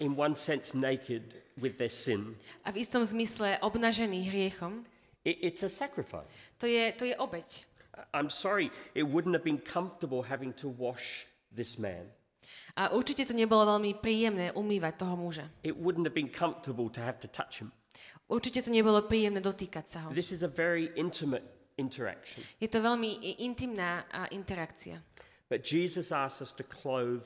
in 0.00 0.16
one 0.16 0.32
sense 0.32 0.72
naked 0.72 1.36
with 1.60 1.76
their 1.76 1.92
sin, 1.92 2.32
a 2.64 2.72
v 2.72 2.80
istom 2.80 3.04
zmysle 3.04 3.60
obnažený 3.60 4.32
hriechom, 4.32 4.88
it, 5.28 5.36
it's 5.44 5.60
a 5.60 5.68
sacrifice. 5.68 6.32
to 6.56 6.64
je, 6.64 6.88
to 6.96 7.04
je 7.04 7.12
obeď. 7.20 7.68
I'm 8.16 8.30
sorry, 8.32 8.72
it 8.94 9.04
wouldn't 9.04 9.36
have 9.36 9.44
been 9.44 9.60
comfortable 9.60 10.24
having 10.24 10.56
to 10.64 10.72
wash 10.72 11.28
this 11.52 11.76
man. 11.76 12.08
A 12.78 12.94
určite 12.94 13.26
to 13.26 13.34
nebolo 13.34 13.66
veľmi 13.66 13.98
príjemné 13.98 14.54
umývať 14.54 15.02
toho 15.02 15.18
muža. 15.18 15.50
It 15.66 15.74
wouldn't 15.74 16.06
have 16.06 16.14
been 16.14 16.30
comfortable 16.30 16.86
to 16.94 17.02
have 17.02 17.18
to 17.20 17.28
touch 17.28 17.58
him. 17.58 17.74
Určite 18.30 18.62
to 18.62 18.70
nebolo 18.70 19.02
príjemné 19.08 19.42
dotýkať 19.42 19.84
sa 19.90 19.98
ho. 20.06 20.08
This 20.14 20.30
is 20.30 20.46
a 20.46 20.52
very 20.52 20.94
intimate 20.94 21.57
interaction. 21.78 22.42
Je 22.58 22.68
to 22.68 22.82
veľmi 22.82 23.38
intimná 23.40 24.04
interakcia. 24.28 25.00
But 25.48 25.64
Jesus 25.64 26.12
asks 26.12 26.42
us 26.44 26.52
to 26.52 26.64
clothe 26.66 27.24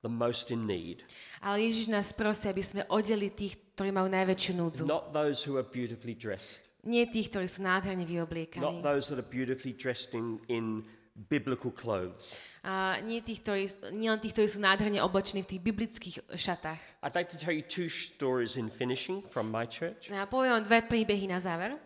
the 0.00 0.08
most 0.08 0.48
in 0.48 0.64
need, 0.64 1.04
Ale 1.44 1.60
Ježiš 1.68 1.92
nás 1.92 2.08
prosí, 2.16 2.48
aby 2.48 2.64
sme 2.64 2.88
odeli 2.88 3.28
tých, 3.36 3.76
ktorí 3.76 3.92
majú 3.92 4.08
najväčšiu 4.08 4.52
núdzu. 4.56 4.82
not 4.88 5.12
those 5.12 5.44
who 5.44 5.60
are 5.60 5.66
beautifully 5.66 6.16
dressed, 6.16 6.64
Nie 6.80 7.04
tých, 7.04 7.28
ktorí 7.28 7.44
sú 7.44 7.60
nádherne 7.60 8.08
not 8.08 8.12
vyobliekaní. 8.16 8.80
those 8.80 9.12
that 9.12 9.20
are 9.20 9.28
beautifully 9.28 9.76
dressed 9.76 10.16
in, 10.16 10.40
in 10.48 10.88
biblical 11.28 11.68
clothes. 11.68 12.40
A 12.64 12.96
nie, 13.04 13.20
tých, 13.20 13.44
ktorí, 13.44 13.68
nie 13.92 14.08
len 14.08 14.16
tých, 14.16 14.32
ktorí 14.32 14.48
sú 14.48 14.56
nádherne 14.64 14.96
oblečení 15.04 15.44
v 15.44 15.52
tých 15.52 15.60
biblických 15.60 16.16
šatách. 16.32 16.80
I'd 17.04 17.12
like 17.12 17.28
to 17.28 17.36
tell 17.36 17.52
you 17.52 17.60
two 17.60 17.92
stories 17.92 18.56
in 18.56 18.72
finishing 18.72 19.20
from 19.28 19.52
my 19.52 19.68
church. 19.68 20.08
A 20.08 20.24
poviem 20.24 20.56
vám 20.56 20.64
dve 20.64 20.80
príbehy 20.88 21.28
na 21.28 21.36
záver. 21.36 21.76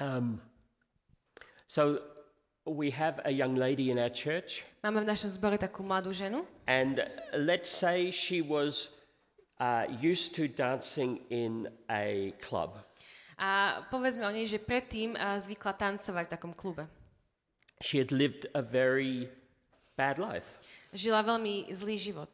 Um, 0.00 0.40
so 1.66 2.00
we 2.64 2.90
have 2.90 3.20
a 3.24 3.30
young 3.30 3.56
lady 3.56 3.90
in 3.90 3.98
our 3.98 4.12
church, 4.12 4.64
Máme 4.82 5.02
v 5.02 5.06
našom 5.06 5.30
zbore 5.30 5.58
takú 5.58 5.82
mladú 5.86 6.10
ženu 6.10 6.42
and 6.66 7.02
let's 7.34 7.70
say 7.70 8.10
she 8.10 8.42
was 8.42 8.90
uh, 9.62 9.86
used 10.00 10.34
to 10.34 10.50
dancing 10.50 11.22
in 11.30 11.70
a 11.90 12.34
club. 12.42 12.78
a 13.38 13.82
povedzme 13.90 14.22
o 14.22 14.30
nej, 14.30 14.46
že 14.46 14.62
predtým 14.62 15.18
a, 15.18 15.38
zvykla 15.42 15.74
tancovať 15.74 16.24
v 16.26 16.32
takom 16.32 16.52
klube. 16.54 16.86
She 17.82 17.98
had 17.98 18.14
lived 18.14 18.46
a 18.54 18.62
very 18.62 19.26
bad 19.98 20.18
life, 20.22 20.62
Žila 20.92 21.24
veľmi 21.24 21.72
zlý 21.72 21.96
život. 21.96 22.30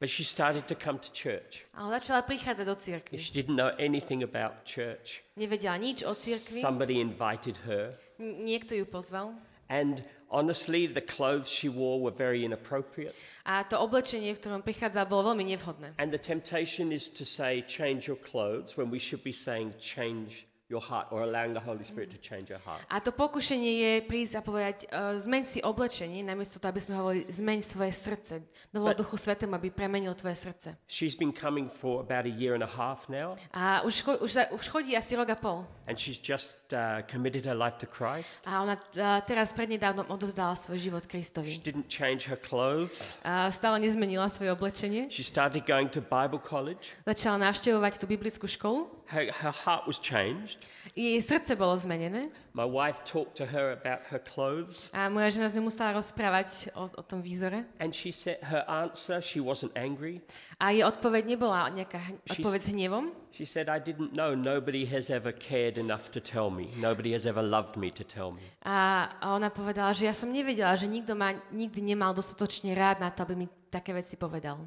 But 0.00 0.08
she 0.08 0.22
started 0.24 0.66
to 0.68 0.74
come 0.74 0.98
to 0.98 1.10
church. 1.12 1.66
Ale 1.74 1.98
začala 2.00 2.22
prichádzať 2.22 2.66
do 2.66 2.74
cirkvi. 2.74 3.18
She 3.18 3.34
didn't 3.34 3.56
know 3.58 3.70
anything 3.78 4.22
about 4.22 4.64
church. 4.64 5.22
Nevedela 5.36 5.76
nič 5.76 6.02
o 6.06 6.14
cirkvi. 6.14 6.60
Somebody 6.62 6.98
invited 7.02 7.56
her, 7.66 7.92
N- 8.18 8.46
niekto 8.46 8.74
ju 8.74 8.86
pozval. 8.86 9.34
and 9.68 10.02
honestly, 10.30 10.86
the 10.88 11.00
clothes 11.04 11.48
she 11.48 11.68
wore 11.68 12.00
were 12.00 12.10
very 12.14 12.44
inappropriate. 12.44 13.14
A 13.44 13.64
to 13.68 13.76
oblečenie, 13.80 14.32
v 14.36 14.40
ktorom 14.40 14.60
prichádzala, 14.64 15.04
bolo 15.08 15.32
veľmi 15.32 15.44
nevhodné. 15.56 15.96
And 16.00 16.08
the 16.12 16.20
temptation 16.20 16.92
is 16.92 17.08
to 17.16 17.24
say, 17.24 17.60
change 17.64 18.08
your 18.08 18.16
clothes, 18.20 18.76
when 18.76 18.88
we 18.92 18.98
should 19.00 19.20
be 19.24 19.32
saying, 19.32 19.72
change 19.80 20.47
your 20.68 20.84
heart, 20.84 21.08
or 21.10 21.24
allowing 21.24 21.56
the 21.56 21.64
Holy 21.64 21.80
Spirit 21.80 22.12
to 22.12 22.20
change 22.20 22.52
your 22.52 22.60
heart. 22.60 22.84
A 22.92 23.00
to 23.00 23.08
pokušenie 23.08 23.72
je 23.80 23.92
prísť 24.04 24.34
a 24.36 24.42
povedať, 24.44 24.76
uh, 24.92 25.16
zmeň 25.16 25.42
si 25.48 25.58
oblečenie, 25.64 26.20
namiesto 26.20 26.60
toho, 26.60 26.76
aby 26.76 26.82
sme 26.84 26.94
hovorili, 26.94 27.24
zmeň 27.24 27.58
svoje 27.64 27.92
srdce. 27.96 28.34
Dovol 28.68 28.92
Duchu 28.92 29.16
Svetému, 29.16 29.56
aby 29.56 29.72
premenil 29.72 30.12
tvoje 30.12 30.36
srdce. 30.36 30.76
She's 30.84 31.16
been 31.16 31.32
coming 31.32 31.72
for 31.72 32.04
about 32.04 32.28
a 32.28 32.32
year 32.32 32.52
and 32.52 32.60
a 32.60 32.68
half 32.68 33.08
now, 33.08 33.32
A 33.56 33.80
už, 33.80 34.04
cho- 34.04 34.20
už, 34.20 34.36
už 34.52 34.64
chodí 34.68 34.92
asi 34.92 35.16
rok 35.16 35.32
a 35.32 35.36
pol. 35.40 35.64
and 35.88 35.96
she's 35.96 36.20
just 36.20 36.60
uh, 36.76 37.00
committed 37.08 37.48
her 37.48 37.56
life 37.56 37.80
to 37.80 37.88
Christ. 37.88 38.44
A 38.44 38.60
ona 38.60 38.76
uh, 38.76 39.24
teraz 39.24 39.56
prednedávnom 39.56 40.04
odovzdala 40.12 40.52
svoj 40.52 40.76
život 40.76 41.08
She 41.08 41.16
Kristovi. 41.16 41.48
didn't 41.64 41.88
change 41.88 42.28
her 42.28 42.36
clothes. 42.36 43.16
A 43.24 43.48
stále 43.48 43.80
nezmenila 43.80 44.28
svoje 44.28 44.52
oblečenie. 44.52 45.08
She 45.08 45.24
started 45.24 45.64
going 45.64 45.88
to 45.88 46.04
Bible 46.04 46.36
college. 46.44 46.92
Začala 47.08 47.40
navštevovať 47.48 47.92
tú 47.96 48.04
biblickú 48.04 48.44
školu. 48.44 48.97
Her, 49.08 49.32
her 49.32 49.54
heart 49.64 49.88
was 49.88 49.96
changed. 49.96 50.68
Jej 50.92 51.24
srdce 51.24 51.56
bolo 51.56 51.76
zmenené. 51.80 52.28
My 52.52 52.68
wife 52.68 53.00
talked 53.08 53.40
to 53.40 53.46
her 53.48 53.72
about 53.72 54.04
her 54.12 54.20
clothes, 54.20 54.92
A 54.92 55.08
moja 55.08 55.32
žena 55.32 55.48
s 55.48 55.56
ňou 55.56 55.72
musela 55.72 55.96
rozprávať 55.96 56.68
o, 56.76 56.92
o 56.92 57.02
tom 57.06 57.24
výzore. 57.24 57.64
and 57.80 57.96
she 57.96 58.12
said 58.12 58.36
her 58.52 58.68
answer, 58.68 59.24
she 59.24 59.40
wasn't 59.40 59.72
angry. 59.72 60.20
A 60.60 60.76
jej 60.76 60.84
odpoveď 60.84 61.24
nebola 61.24 61.72
nejaká 61.72 62.04
odpoveď 62.28 62.60
s 62.60 62.68
hnevom. 62.68 63.04
She 63.32 63.48
said, 63.48 63.72
I 63.72 63.80
didn't 63.80 64.12
know. 64.12 64.36
Nobody 64.36 64.84
has 64.92 65.08
ever 65.08 65.32
cared 65.32 65.80
enough 65.80 66.12
to 66.12 66.20
tell 66.20 66.52
me. 66.52 66.68
Nobody 66.76 67.16
has 67.16 67.24
ever 67.24 67.40
loved 67.40 67.80
me 67.80 67.88
to 67.96 68.04
tell 68.04 68.28
me. 68.28 68.44
A 68.68 69.08
ona 69.24 69.48
povedala, 69.48 69.96
že 69.96 70.04
ja 70.04 70.12
som 70.12 70.28
nevedela, 70.28 70.76
že 70.76 70.84
nikto 70.84 71.16
ma 71.16 71.32
nikdy 71.48 71.80
nemal 71.80 72.12
dostatočne 72.12 72.76
rád 72.76 73.00
na 73.00 73.08
to, 73.08 73.24
aby 73.24 73.40
mi 73.40 73.46
také 73.72 73.96
veci 73.96 74.20
povedal. 74.20 74.60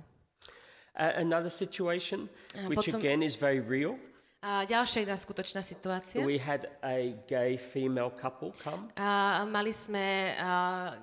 Uh, 0.98 1.14
another 1.22 1.54
situation, 1.54 2.26
which 2.66 2.90
potom- 2.90 2.98
again 2.98 3.22
is 3.22 3.38
very 3.38 3.62
real. 3.62 4.02
A 4.42 4.66
ďalšia 4.66 5.06
jedna 5.06 5.22
skutočná 5.22 5.62
situácia. 5.62 6.18
We 6.26 6.42
had 6.42 6.66
a 6.82 7.14
gay 7.30 7.62
female 7.62 8.10
couple 8.10 8.50
come, 8.58 8.90
A 8.98 9.46
mali 9.46 9.70
sme 9.70 10.34
a, 10.34 10.98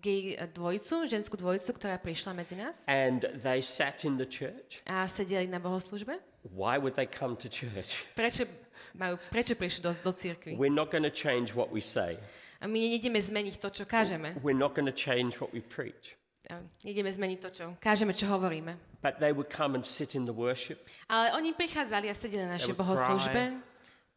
gay 0.00 0.32
dvojicu, 0.48 1.04
ženskú 1.04 1.36
dvojicu, 1.36 1.76
ktorá 1.76 2.00
prišla 2.00 2.32
medzi 2.32 2.56
nás 2.56 2.88
and 2.88 3.28
they 3.44 3.60
sat 3.60 4.08
in 4.08 4.16
the 4.16 4.24
church. 4.24 4.80
a 4.88 5.04
sedeli 5.04 5.44
na 5.44 5.60
bohoslužbe. 5.60 6.16
Why 6.56 6.80
would 6.80 6.96
they 6.96 7.04
come 7.04 7.36
to 7.36 7.52
church? 7.52 8.08
Prečo, 8.16 8.48
majú, 8.96 9.20
prečo 9.28 9.52
prišli 9.60 9.84
do, 9.84 9.92
do 9.92 10.12
cirkvi? 10.16 10.56
We're 10.56 10.72
not 10.72 10.88
going 10.88 11.04
to 11.04 11.12
change 11.12 11.52
what 11.52 11.68
we 11.68 11.84
say. 11.84 12.16
A 12.60 12.68
my 12.68 12.80
nejdeme 12.80 13.20
zmeniť 13.20 13.60
to, 13.60 13.68
čo 13.72 13.84
kážeme. 13.84 14.40
We're 14.40 14.56
not 14.56 14.72
going 14.72 14.88
to 14.88 14.96
change 14.96 15.36
what 15.36 15.52
we 15.52 15.60
preach. 15.60 16.16
A 16.50 16.58
Nejdeme 16.82 17.10
zmeniť 17.10 17.38
to, 17.38 17.48
čo 17.54 17.64
kážeme, 17.78 18.12
čo 18.12 18.26
hovoríme. 18.26 18.74
But 19.00 19.22
they 19.22 19.32
would 19.32 19.48
come 19.48 19.78
and 19.78 19.86
sit 19.86 20.18
in 20.18 20.26
the 20.26 20.34
worship. 20.34 20.82
Ale 21.08 21.32
oni 21.38 21.54
prichádzali 21.56 22.10
a 22.10 22.14
sedeli 22.14 22.44
na 22.44 22.58
našej 22.58 22.76
bohoslužbe, 22.76 23.62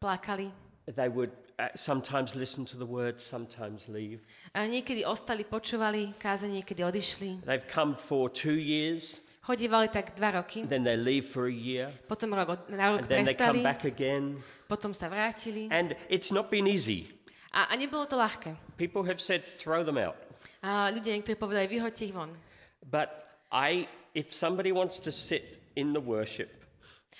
plakali. 0.02 0.52
They 0.84 1.08
would 1.08 1.32
uh, 1.56 1.72
sometimes 1.72 2.36
listen 2.36 2.68
to 2.68 2.76
the 2.76 2.84
words, 2.84 3.24
sometimes 3.24 3.88
leave. 3.88 4.20
A 4.52 4.68
niekedy 4.68 5.06
ostali, 5.08 5.48
počúvali 5.48 6.12
kázanie, 6.20 6.60
niekedy 6.60 6.84
odišli. 6.84 7.46
They've 7.48 7.64
come 7.64 7.96
for 7.96 8.28
two 8.28 8.60
years, 8.60 9.24
Chodívali 9.44 9.92
tak 9.92 10.16
dva 10.16 10.40
roky, 10.40 10.64
then 10.64 10.88
they 10.88 10.96
leave 10.96 11.28
for 11.28 11.44
a 11.44 11.52
year, 11.52 11.92
potom 12.08 12.32
rok, 12.32 12.64
na 12.72 12.96
rok 12.96 13.04
and 13.04 13.08
then 13.12 13.28
they 13.28 13.36
come 13.36 13.60
prestali, 13.60 13.60
back 13.60 13.84
again. 13.84 14.40
potom 14.64 14.96
sa 14.96 15.04
vrátili. 15.12 15.68
And 15.68 15.92
it's 16.08 16.32
not 16.32 16.48
been 16.48 16.64
easy. 16.64 17.12
A, 17.52 17.68
a 17.68 17.76
nebolo 17.76 18.08
to 18.08 18.16
ľahké. 18.16 18.56
People 18.80 19.04
have 19.04 19.20
said, 19.20 19.44
throw 19.44 19.84
them 19.84 20.00
out. 20.00 20.16
A 20.64 20.88
ľudia 20.88 21.12
niektorí 21.12 21.36
povedali, 21.36 21.68
vyhoďte 21.68 22.08
ich 22.08 22.16
von. 22.16 22.32
But 22.80 23.12
I, 23.52 23.84
if 24.16 24.32
somebody 24.32 24.72
wants 24.72 24.96
to 25.04 25.12
sit 25.12 25.60
in 25.76 25.92
the 25.92 26.00
worship, 26.00 26.64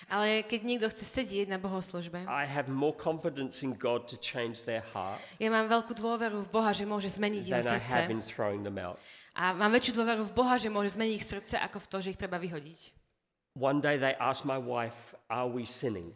Ale 0.04 0.44
keď 0.44 0.60
niekto 0.68 0.86
chce 0.92 1.24
sedieť 1.24 1.48
na 1.48 1.56
bohoslužbe, 1.56 2.28
I 2.28 2.44
have 2.44 2.68
more 2.68 2.92
confidence 2.92 3.64
in 3.64 3.72
God 3.72 4.04
to 4.12 4.20
change 4.20 4.64
their 4.68 4.84
heart 4.92 5.20
ja 5.40 5.48
mám 5.48 5.64
veľkú 5.64 5.96
dôveru 5.96 6.44
v 6.44 6.48
Boha, 6.52 6.76
že 6.76 6.84
môže 6.84 7.08
zmeniť 7.08 7.42
jeho 7.48 7.64
than 7.64 7.80
I 7.80 7.84
have 7.88 8.12
in 8.12 8.20
throwing 8.20 8.60
them 8.60 8.76
out. 8.76 9.00
A 9.32 9.56
mám 9.56 9.72
väčšiu 9.72 9.96
dôveru 9.96 10.28
v 10.28 10.32
Boha, 10.36 10.60
že 10.60 10.68
môže 10.68 10.92
zmeniť 10.94 11.14
ich 11.16 11.26
srdce, 11.26 11.54
ako 11.56 11.80
v 11.82 11.86
to, 11.88 11.96
že 12.04 12.08
ich 12.12 12.20
treba 12.20 12.36
vyhodiť. 12.36 12.80
One 13.56 13.80
day 13.80 13.96
they 13.96 14.12
asked 14.20 14.44
my 14.44 14.60
wife, 14.60 15.16
Are 15.32 15.48
we 15.48 15.64
sinning? 15.64 16.12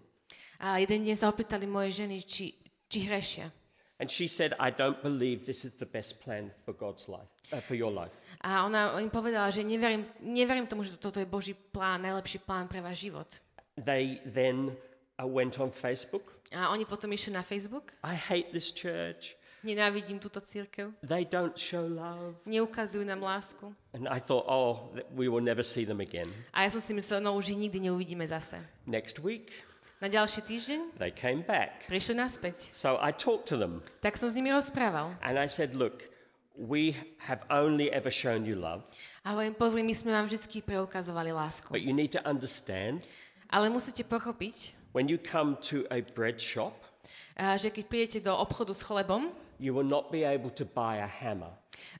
A 0.58 0.82
jeden 0.82 1.06
deň 1.06 1.16
sa 1.16 1.30
opýtali 1.30 1.64
moje 1.64 2.02
ženy, 2.02 2.18
či, 2.22 2.54
či 2.90 2.98
hrešia. 3.06 3.50
And 3.98 4.10
she 4.10 4.28
said, 4.28 4.54
I 4.60 4.70
don't 4.70 5.02
believe 5.02 5.44
this 5.44 5.64
is 5.64 5.74
the 5.74 5.86
best 5.86 6.22
plan 6.22 6.50
for 6.64 6.72
God's 6.72 7.08
life, 7.08 7.26
uh, 7.52 7.60
for 7.60 7.74
your 7.74 7.90
life. 7.90 8.14
A 8.40 8.62
ona 8.62 8.94
im 9.02 9.10
povedala, 9.10 9.50
že 9.50 9.66
neverím, 9.66 10.06
neverím 10.22 10.70
tomu, 10.70 10.86
že 10.86 10.94
toto 10.94 11.18
je 11.18 11.26
Boží 11.26 11.54
plán, 11.54 12.02
najlepší 12.02 12.38
plán 12.38 12.70
pre 12.70 12.78
váš 12.78 13.10
život. 13.10 13.26
They 13.74 14.22
then 14.22 14.70
uh, 15.18 15.26
went 15.26 15.58
on 15.58 15.74
Facebook. 15.74 16.38
A 16.54 16.70
oni 16.70 16.86
potom 16.86 17.10
išli 17.10 17.34
na 17.34 17.42
Facebook. 17.42 17.92
I 18.06 18.14
hate 18.14 18.54
this 18.54 18.70
church. 18.70 19.34
Nenávidím 19.66 20.22
túto 20.22 20.38
církev. 20.38 20.94
They 21.02 21.26
don't 21.26 21.58
show 21.58 21.82
love. 21.82 22.38
Neukazujú 22.46 23.02
nám 23.02 23.18
lásku. 23.22 23.74
And 23.90 24.06
I 24.06 24.22
thought, 24.22 24.46
oh, 24.46 24.94
we 25.10 25.26
will 25.26 25.42
never 25.42 25.66
see 25.66 25.82
them 25.82 25.98
again. 25.98 26.30
A 26.54 26.62
ja 26.62 26.70
som 26.70 26.78
si 26.78 26.94
myslela, 26.94 27.18
no 27.18 27.34
už 27.34 27.50
ich 27.50 27.58
nikdy 27.58 27.90
neuvidíme 27.90 28.22
zase. 28.22 28.62
Next 28.86 29.18
week, 29.18 29.50
Na 29.98 30.06
ďalší 30.06 30.46
týždeň 30.46 30.80
they 31.02 31.10
came 31.10 31.42
back. 31.42 31.82
prišli 31.90 32.14
naspäť. 32.14 32.70
So 32.70 33.02
I 33.02 33.10
talked 33.10 33.50
to 33.50 33.58
them 33.58 33.82
Tak 33.98 34.14
som 34.14 34.30
s 34.30 34.34
nimi 34.38 34.54
rozprával. 34.54 35.18
and 35.18 35.34
I 35.34 35.50
said, 35.50 35.74
look, 35.74 36.06
we 36.54 36.94
have 37.26 37.42
only 37.50 37.90
ever 37.90 38.10
shown 38.10 38.46
you 38.46 38.54
love, 38.54 38.86
A 39.26 39.34
hovorím, 39.34 39.58
pozri, 39.58 39.82
my 39.82 39.92
sme 39.92 40.14
vám 40.14 40.30
vždy 40.30 40.62
preukazovali 40.62 41.34
lásku. 41.34 41.66
but 41.74 41.82
you 41.82 41.90
need 41.90 42.14
to 42.14 42.22
understand 42.22 43.02
Ale 43.50 43.66
musíte 43.72 44.06
pochopiť, 44.06 44.78
when 44.94 45.10
you 45.10 45.18
come 45.18 45.58
to 45.58 45.82
a 45.90 45.98
bread 46.14 46.38
shop, 46.38 46.78
a, 47.34 47.58
že 47.58 47.74
keď 47.74 47.84
prídete 47.90 48.18
do 48.22 48.30
obchodu 48.38 48.70
s 48.76 48.82
chlebom, 48.86 49.34
you 49.58 49.74
will 49.74 49.86
not 49.86 50.10
be 50.10 50.22
able 50.24 50.50
to 50.50 50.64
buy 50.64 51.02
a 51.02 51.06
hammer. 51.06 51.52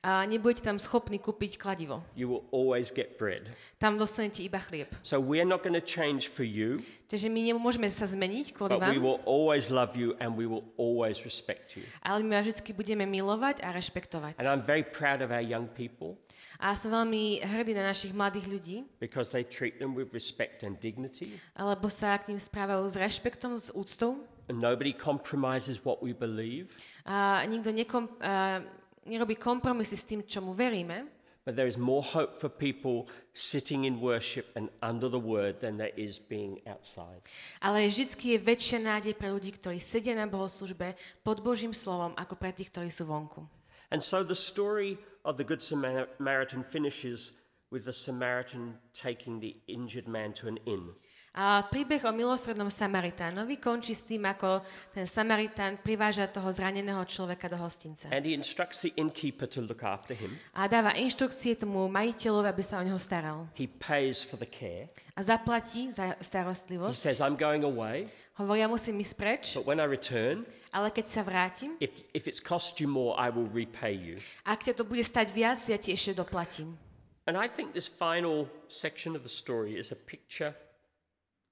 a 0.03 0.27
nebudete 0.27 0.59
tam 0.63 0.75
schopní 0.75 1.19
kúpiť 1.19 1.55
kladivo. 1.55 2.03
You 2.15 2.27
will 2.27 2.43
always 2.51 2.91
get 2.91 3.15
bread. 3.15 3.47
Tam 3.79 3.95
dostanete 3.95 4.43
iba 4.43 4.59
chlieb. 4.59 4.91
So 5.03 5.19
we're 5.19 5.47
not 5.47 5.63
going 5.63 5.75
to 5.75 5.83
change 5.83 6.27
for 6.27 6.43
you, 6.43 6.83
Čiže 7.09 7.25
my 7.31 7.41
nemôžeme 7.41 7.89
sa 7.89 8.05
zmeniť 8.05 8.53
kvôli 8.53 8.75
but 8.77 8.85
we 8.91 8.99
vám, 8.99 9.03
will 9.03 9.21
always 9.25 9.71
love 9.73 9.95
you 9.95 10.13
and 10.21 10.35
we 10.35 10.45
will 10.45 10.67
always 10.77 11.23
respect 11.23 11.79
you. 11.79 11.83
ale 12.03 12.21
my 12.23 12.43
vás 12.43 12.47
vždy 12.59 12.71
budeme 12.75 13.07
milovať 13.07 13.63
a 13.63 13.71
rešpektovať. 13.73 14.37
And 14.37 14.45
I'm 14.45 14.61
very 14.61 14.83
proud 14.83 15.23
of 15.23 15.31
our 15.31 15.43
young 15.43 15.65
people 15.71 16.19
A 16.59 16.75
som 16.75 16.91
veľmi 16.91 17.39
hrdý 17.39 17.71
na 17.71 17.87
našich 17.87 18.11
mladých 18.11 18.51
ľudí, 18.51 18.77
because 18.99 19.31
they 19.31 19.47
treat 19.47 19.79
them 19.79 19.95
with 19.95 20.11
respect 20.11 20.67
and 20.67 20.75
dignity. 20.83 21.39
alebo 21.55 21.87
sa 21.87 22.19
k 22.19 22.35
ním 22.35 22.39
správajú 22.39 22.83
s 22.83 22.99
rešpektom, 22.99 23.55
s 23.55 23.71
úctou. 23.71 24.19
Nobody 24.49 24.93
compromises 24.93 25.85
what 25.85 26.01
we 26.01 26.13
believe. 26.13 26.73
A 27.05 27.45
nikto 27.45 27.69
nekom, 27.69 28.09
a 28.17 28.65
nerobí 29.05 29.37
kompromisy 29.37 29.93
s 29.93 30.03
tým, 30.09 30.25
čomu 30.25 30.57
veríme. 30.57 31.05
But 31.45 31.55
there 31.55 31.67
is 31.67 31.77
more 31.77 32.03
hope 32.03 32.37
for 32.37 32.49
people 32.49 33.07
sitting 33.33 33.85
in 33.85 34.01
worship 34.01 34.53
and 34.53 34.69
under 34.81 35.09
the 35.09 35.21
word 35.21 35.61
than 35.61 35.77
there 35.77 35.93
is 35.97 36.19
being 36.19 36.61
outside. 36.69 37.25
Ale 37.61 37.89
vždy 37.89 38.09
je 38.13 38.37
väčšia 38.37 38.77
nádej 38.77 39.17
pre 39.17 39.33
ľudí, 39.33 39.55
ktorí 39.57 39.81
sedia 39.81 40.13
na 40.13 40.29
bohoslužbe 40.29 40.93
pod 41.25 41.41
Božím 41.41 41.73
slovom, 41.73 42.13
ako 42.13 42.37
pre 42.37 42.53
tých, 42.53 42.69
ktorí 42.69 42.93
sú 42.93 43.09
vonku. 43.09 43.49
And 43.89 44.03
so 44.03 44.21
the 44.21 44.37
story 44.37 45.01
of 45.25 45.41
the 45.41 45.45
Good 45.47 45.65
Samaritan 45.65 46.61
finishes 46.61 47.33
with 47.73 47.85
the 47.85 47.93
Samaritan 47.93 48.77
taking 48.93 49.41
the 49.41 49.57
injured 49.65 50.05
man 50.05 50.33
to 50.37 50.45
an 50.45 50.61
inn. 50.69 50.93
A 51.33 51.61
príbeh 51.69 52.01
o 52.03 52.11
milosrednom 52.11 52.73
Samaritánovi 52.73 53.61
končí 53.61 53.93
s 53.93 54.01
tým, 54.01 54.25
ako 54.25 54.65
ten 54.91 55.05
Samaritán 55.05 55.77
priváža 55.77 56.25
toho 56.25 56.49
zraneného 56.49 56.99
človeka 57.05 57.45
do 57.45 57.55
hostinca. 57.61 58.09
And 58.09 58.25
he 58.25 58.33
instructs 58.33 58.81
the 58.81 58.91
innkeeper 58.97 59.45
to 59.53 59.61
look 59.61 59.85
after 59.85 60.17
him. 60.17 60.35
A 60.57 60.65
dáva 60.65 60.97
inštrukcie 60.97 61.53
tomu 61.53 61.85
majiteľovi, 61.85 62.47
aby 62.49 62.63
sa 62.65 62.81
o 62.81 62.83
neho 62.83 62.97
staral. 62.97 63.45
He 63.53 63.69
pays 63.69 64.25
for 64.25 64.41
the 64.41 64.49
care. 64.49 64.89
A 65.13 65.21
zaplatí 65.21 65.93
za 65.93 66.17
He 66.17 66.25
starostlivosť. 66.25 66.97
says, 66.97 67.21
I'm 67.21 67.37
going 67.37 67.61
away, 67.61 68.09
Hovorí, 68.39 68.63
ja 68.63 68.71
musím 68.71 69.03
ísť 69.03 69.13
preč, 69.19 69.43
but 69.51 69.67
when 69.67 69.83
I 69.83 69.87
return, 69.87 70.47
ale 70.71 70.95
keď 70.95 71.11
sa 71.11 71.21
vrátim, 71.27 71.75
if, 71.83 71.91
if 72.15 72.23
it's 72.23 72.39
cost 72.39 72.79
you 72.79 72.87
more, 72.87 73.11
I 73.19 73.27
will 73.27 73.51
repay 73.51 73.91
you. 73.91 74.15
ak 74.47 74.63
ťa 74.63 74.79
to 74.79 74.87
bude 74.87 75.03
stať 75.03 75.35
viac, 75.35 75.59
ja 75.67 75.75
ti 75.75 75.91
ešte 75.91 76.15
doplatím. 76.15 76.79
And 77.27 77.35
I 77.35 77.51
think 77.51 77.75
this 77.75 77.91
final 77.91 78.47
section 78.71 79.11
of 79.19 79.27
the 79.27 79.29
story 79.29 79.75
is 79.75 79.91
a 79.91 79.99
picture 79.99 80.55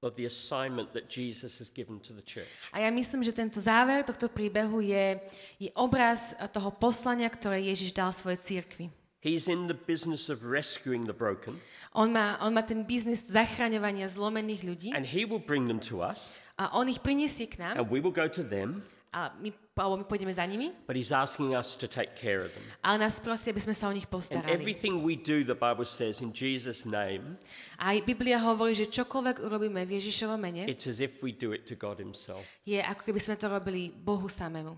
of 0.07 0.15
the 0.15 0.23
assignment 0.23 0.95
that 0.95 1.11
Jesus 1.11 1.59
has 1.59 1.67
given 1.67 1.99
to 2.07 2.15
the 2.15 2.23
church. 2.23 2.47
A 2.71 2.79
ja 2.79 2.89
myslím, 2.89 3.27
že 3.27 3.35
tento 3.35 3.59
záver 3.59 4.07
tohto 4.07 4.31
príbehu 4.31 4.79
je, 4.79 5.19
je 5.59 5.69
obraz 5.75 6.31
toho 6.55 6.71
poslania, 6.71 7.27
ktoré 7.27 7.59
Ježiš 7.67 7.91
dal 7.91 8.15
svojej 8.15 8.39
církvi. 8.39 8.87
He's 9.19 9.51
in 9.51 9.67
the 9.67 9.75
business 9.75 10.31
of 10.31 10.47
rescuing 10.47 11.03
the 11.03 11.13
broken, 11.13 11.59
On 11.97 12.13
má, 12.13 12.37
on 12.45 12.53
má 12.53 12.61
ten 12.61 12.85
biznis 12.85 13.25
zachraňovania 13.25 14.05
zlomených 14.05 14.61
ľudí 14.61 14.89
and 14.93 15.03
he 15.03 15.25
will 15.25 15.41
bring 15.41 15.65
them 15.65 15.81
to 15.81 16.05
us, 16.05 16.37
a 16.55 16.69
on 16.77 16.85
ich 16.85 17.01
priniesie 17.01 17.49
k 17.49 17.57
nám 17.57 17.81
and 17.81 17.89
we 17.89 17.97
will 17.97 18.13
go 18.13 18.29
to 18.29 18.45
them, 18.45 18.85
a 19.17 19.33
my, 19.41 19.49
alebo 19.73 19.97
my 19.97 20.05
pôjdeme 20.05 20.29
za 20.29 20.45
nimi, 20.45 20.69
but 20.85 20.93
he's 20.93 21.09
asking 21.09 21.57
us 21.57 21.73
to 21.73 21.89
take 21.89 22.13
care 22.13 22.45
of 22.45 22.53
them. 22.53 22.61
ale 22.85 23.01
nás 23.01 23.17
prosí, 23.17 23.49
aby 23.49 23.57
sme 23.57 23.73
sa 23.73 23.89
o 23.89 23.93
nich 23.93 24.05
And 24.05 24.13
postarali. 24.13 24.53
everything 24.53 25.01
we 25.01 25.17
do, 25.17 25.41
the 25.41 25.57
Bible 25.57 25.89
says, 25.89 26.21
in 26.21 26.29
Jesus' 26.29 26.85
name, 26.85 27.41
A 27.81 27.97
Biblia 27.97 28.37
hovorí, 28.37 28.77
že 28.77 28.85
čokoľvek 28.85 29.41
urobíme 29.41 29.81
v 29.89 29.97
Ježišovom 29.97 30.37
mene, 30.37 30.69
it's 30.69 30.85
as 30.85 31.01
if 31.01 31.17
we 31.25 31.33
do 31.33 31.49
it 31.49 31.65
to 31.65 31.73
God 31.73 31.97
himself. 31.97 32.45
je 32.61 32.77
ako 32.77 33.01
keby 33.09 33.17
sme 33.17 33.35
to 33.41 33.49
robili 33.49 33.89
Bohu 33.89 34.29
samému. 34.29 34.77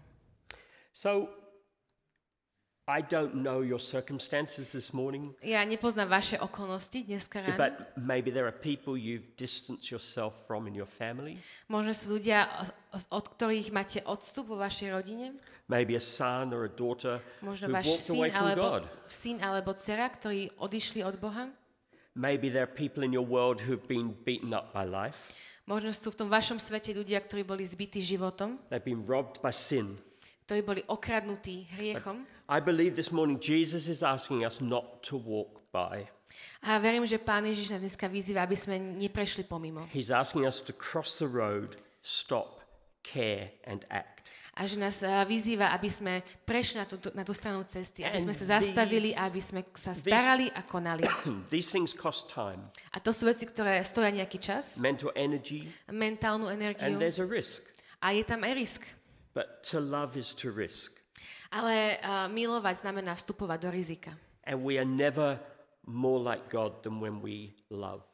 So, 0.96 1.28
I 2.90 3.06
don't 3.06 3.46
know 3.46 3.62
your 3.62 3.78
circumstances 3.78 4.74
this 4.74 4.90
morning, 4.98 5.38
Ja 5.46 5.62
nepoznám 5.62 6.10
vaše 6.10 6.42
okolnosti 6.42 7.06
dneska 7.06 7.38
ráno. 7.42 7.54
but 7.54 7.94
maybe 7.94 8.34
there 8.34 8.50
are 8.50 8.58
people 8.58 8.98
you've 8.98 9.30
distanced 9.38 9.94
yourself 9.94 10.34
from 10.50 10.66
in 10.66 10.74
your 10.74 10.90
family. 10.90 11.38
Možno 11.70 11.94
sú 11.94 12.18
ľudia, 12.18 12.50
od 13.14 13.26
ktorých 13.38 13.70
máte 13.70 14.02
odstup 14.10 14.50
vo 14.50 14.58
vašej 14.58 14.90
rodine. 14.90 15.38
Maybe 15.70 15.94
a 15.94 16.02
son 16.02 16.50
or 16.50 16.66
a 16.66 16.72
daughter 16.74 17.22
Možno 17.46 17.70
who 17.70 17.78
walked 17.78 18.10
syn 18.10 18.18
away 18.18 18.32
from 18.34 18.42
alebo, 18.50 18.66
God. 18.66 18.84
syn 19.06 19.38
alebo 19.38 19.70
dcera, 19.78 20.10
ktorí 20.10 20.50
odišli 20.58 21.06
od 21.06 21.22
Boha. 21.22 21.46
Maybe 22.18 22.50
there 22.50 22.66
are 22.66 22.74
people 22.74 23.06
in 23.06 23.14
your 23.14 23.22
world 23.22 23.62
who've 23.62 23.86
been 23.86 24.18
beaten 24.26 24.50
up 24.50 24.74
by 24.74 24.82
life. 24.90 25.30
Možno 25.70 25.94
sú 25.94 26.10
v 26.10 26.26
tom 26.26 26.30
vašom 26.34 26.58
svete 26.58 26.90
ľudia, 26.98 27.22
ktorí 27.22 27.46
boli 27.46 27.62
zbytí 27.70 28.02
životom, 28.02 28.58
They've 28.74 28.82
been 28.82 29.06
robbed 29.06 29.46
by 29.46 29.54
sin. 29.54 30.02
ktorí 30.50 30.66
boli 30.66 30.82
okradnutí 30.90 31.70
hriechom. 31.78 32.26
I 32.50 32.60
believe 32.60 32.95
this 32.95 33.12
morning 33.12 33.38
Jesus 33.39 33.88
is 33.88 34.02
asking 34.02 34.43
us 34.43 34.60
not 34.60 35.04
to 35.04 35.18
walk 35.18 35.62
by. 35.72 36.10
A 36.66 36.82
verím, 36.82 37.06
že 37.06 37.22
Pán 37.22 37.45
Ježiš 37.45 37.70
nás 37.78 37.82
dneska 37.86 38.10
vyzýva, 38.10 38.41
aby 38.41 38.58
sme 38.58 38.82
neprešli 38.82 39.45
pomimo. 39.45 39.86
He's 39.93 40.10
asking 40.10 40.50
us 40.50 40.58
to 40.66 40.74
cross 40.74 41.22
the 41.22 41.30
road, 41.30 41.78
stop, 42.02 42.66
care, 43.06 43.54
and 43.70 43.86
act. 43.93 44.34
A 44.58 44.66
že 44.66 44.82
nás 44.82 45.06
a, 45.06 45.24
vyzýva, 45.30 45.72
aby 45.78 45.93
sme 45.93 46.26
prešli 46.43 46.82
na 46.82 46.89
tú, 46.89 46.97
na 47.14 47.22
tú 47.22 47.38
stranu 47.38 47.64
cesty, 47.70 48.02
aby 48.02 48.18
And 48.18 48.26
sme 48.28 48.34
sa 48.34 48.45
zastavili 48.60 49.14
aby 49.14 49.39
sme 49.39 49.62
sa 49.78 49.93
starali 49.93 50.50
a 50.52 50.66
konali. 50.66 51.06
These 51.54 51.70
things 51.70 51.93
cost 51.93 52.34
time, 52.34 52.66
A 52.91 52.97
to 53.00 53.14
sú 53.14 53.30
veci, 53.30 53.45
ktoré 53.45 53.80
stoja 53.86 54.10
nejaký 54.10 54.41
čas, 54.41 54.82
mental 54.82 55.14
energy, 55.14 55.70
mentálnu 55.88 56.50
and 56.50 56.60
energiu 56.60 56.97
there's 56.97 57.22
a 57.22 57.30
risk. 57.30 57.62
a 58.02 58.12
je 58.12 58.26
tam 58.26 58.41
aj 58.41 58.58
risk. 58.58 58.82
But 59.38 59.64
to 59.72 59.80
love 59.80 60.18
is 60.18 60.34
to 60.41 60.52
risk. 60.52 60.99
Ale 61.50 61.97
uh, 61.97 62.30
milovať 62.30 62.86
znamená 62.86 63.18
vstupovať 63.18 63.58
do 63.66 63.70
rizika. 63.74 64.12
And 64.45 64.62
we 64.62 64.78
are 64.78 64.86
never 64.86 65.41
more 65.86 66.22
like 66.22 66.50
God 66.50 66.86
than 66.86 67.02
when 67.02 67.22
we 67.26 67.58
love. 67.74 68.06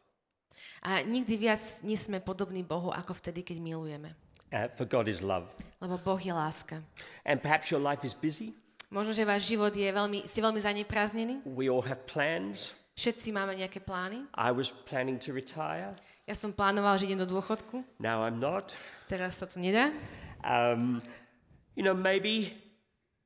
A 0.80 1.04
nikdy 1.04 1.36
viac 1.36 1.84
nie 1.84 2.00
sme 2.00 2.24
podobní 2.24 2.64
Bohu, 2.64 2.96
ako 2.96 3.20
vtedy, 3.20 3.44
keď 3.44 3.60
milujeme. 3.60 4.16
Uh, 4.56 4.72
for 4.72 4.88
God 4.88 5.12
is 5.12 5.20
love. 5.20 5.52
Lebo 5.84 6.00
Boh 6.00 6.20
je 6.20 6.32
láska. 6.32 6.80
And 7.28 7.44
perhaps 7.44 7.68
your 7.68 7.84
life 7.84 8.08
is 8.08 8.16
busy. 8.16 8.56
Možno, 8.88 9.12
že 9.12 9.28
váš 9.28 9.52
život 9.52 9.76
je 9.76 9.90
veľmi, 9.92 10.24
ste 10.30 10.40
veľmi 10.40 10.62
zaneprázdnení. 10.64 11.36
We 11.44 11.68
all 11.68 11.84
have 11.84 12.08
plans. 12.08 12.72
Všetci 12.96 13.36
máme 13.36 13.60
nejaké 13.60 13.84
plány. 13.84 14.24
I 14.40 14.56
was 14.56 14.72
planning 14.72 15.20
to 15.20 15.36
retire. 15.36 16.00
Ja 16.24 16.34
som 16.34 16.56
plánoval, 16.56 16.96
že 16.96 17.12
idem 17.12 17.20
do 17.20 17.28
dôchodku. 17.28 17.84
Now 18.00 18.24
I'm 18.24 18.40
not. 18.40 18.72
Teraz 19.12 19.36
sa 19.36 19.46
to 19.52 19.60
nedá. 19.60 19.92
Um, 20.48 21.04
you 21.76 21.84
know, 21.84 21.92
maybe 21.92 22.56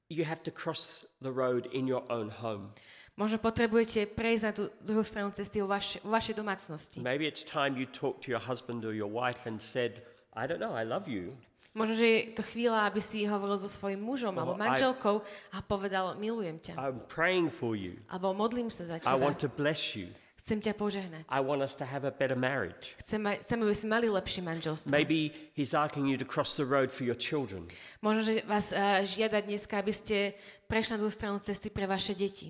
you 0.10 0.26
have 0.26 0.42
to 0.44 0.52
cross 0.52 1.06
the 1.22 1.32
road 1.32 1.70
in 1.72 1.88
your 1.88 2.04
own 2.10 2.30
home. 2.30 2.74
Možno 3.20 3.36
potrebujete 3.38 4.08
prejsť 4.08 4.44
na 4.48 4.52
tú 4.56 4.64
druhú 4.80 5.04
stranu 5.04 5.30
cesty 5.36 5.60
vo, 5.60 5.68
vaš, 5.68 6.00
vo 6.00 6.10
vašej 6.16 6.40
domácnosti. 6.40 6.98
Maybe 7.04 7.28
it's 7.28 7.44
time 7.44 7.76
you 7.76 7.84
talked 7.86 8.24
to 8.26 8.32
your 8.32 8.40
husband 8.40 8.88
or 8.88 8.96
your 8.96 9.12
wife 9.12 9.44
and 9.44 9.60
said, 9.60 10.02
I 10.34 10.48
don't 10.48 10.64
know, 10.64 10.72
I 10.72 10.88
love 10.88 11.06
you. 11.12 11.36
Možno, 11.76 11.94
že 12.00 12.08
je 12.08 12.20
to 12.34 12.42
chvíľa, 12.42 12.90
aby 12.90 12.98
si 13.04 13.28
hovoril 13.30 13.60
so 13.62 13.70
svojím 13.70 14.02
mužom 14.02 14.34
alebo 14.34 14.58
I- 14.58 14.62
manželkou 14.72 15.22
a 15.54 15.58
povedal, 15.62 16.16
milujem 16.18 16.58
ťa. 16.64 16.74
I'm 16.80 17.04
praying 17.12 17.52
for 17.54 17.76
you. 17.78 18.00
Alebo 18.10 18.34
modlím 18.34 18.72
sa 18.74 18.88
za 18.88 18.98
I 18.98 19.04
teba. 19.04 19.20
want 19.20 19.38
to 19.44 19.52
bless 19.52 19.94
you. 20.00 20.10
Chcem 20.50 20.66
ťa 20.66 20.74
požehnať. 20.74 21.30
I 21.30 21.46
want 21.46 21.62
us 21.62 21.78
to 21.78 21.86
have 21.86 22.02
a 22.02 22.10
better 22.10 22.34
marriage. 22.34 22.98
Chcem, 23.06 23.22
chcem, 23.46 23.62
aby 23.62 23.76
sme 23.78 24.02
mali 24.02 24.10
lepšie 24.10 24.42
manželstvo. 24.42 24.90
Maybe 24.90 25.30
he's 25.54 25.78
asking 25.78 26.10
you 26.10 26.18
to 26.18 26.26
cross 26.26 26.58
the 26.58 26.66
road 26.66 26.90
for 26.90 27.06
your 27.06 27.14
children. 27.14 27.70
Možno, 28.02 28.26
že 28.26 28.42
vás 28.50 28.74
uh, 28.74 29.06
žiada 29.06 29.46
dneska, 29.46 29.78
aby 29.78 29.94
ste 29.94 30.34
prešli 30.66 30.98
na 30.98 31.06
druhú 31.06 31.14
stranu 31.14 31.38
cesty 31.38 31.70
pre 31.70 31.86
vaše 31.86 32.18
deti. 32.18 32.50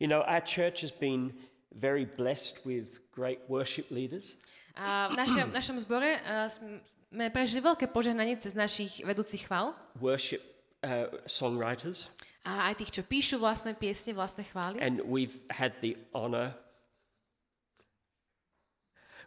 You 0.00 0.08
know, 0.08 0.24
our 0.24 0.40
church 0.40 0.80
has 0.80 0.88
been 0.88 1.36
very 1.76 2.08
blessed 2.08 2.64
with 2.64 3.04
great 3.12 3.44
worship 3.52 3.92
leaders. 3.92 4.40
A 4.72 5.12
v 5.12 5.20
našom, 5.20 5.52
našom 5.52 5.76
zbore 5.84 6.24
uh, 6.24 6.48
sme 6.48 7.28
prežili 7.28 7.60
veľké 7.60 7.92
požehnanie 7.92 8.40
cez 8.40 8.56
našich 8.56 9.04
vedúcich 9.04 9.44
chvál 9.44 9.76
worship 10.00 10.40
uh, 10.80 11.12
songwriters, 11.28 12.08
a 12.44 12.72
aj 12.72 12.80
tých, 12.80 13.00
čo 13.00 13.02
píšu 13.04 13.36
vlastné 13.40 13.72
piesne, 13.72 14.12
vlastné 14.12 14.44
chvály. 14.48 14.76
and 14.80 15.04
we've 15.04 15.40
had 15.52 15.76
the 15.84 16.00
honor. 16.16 16.52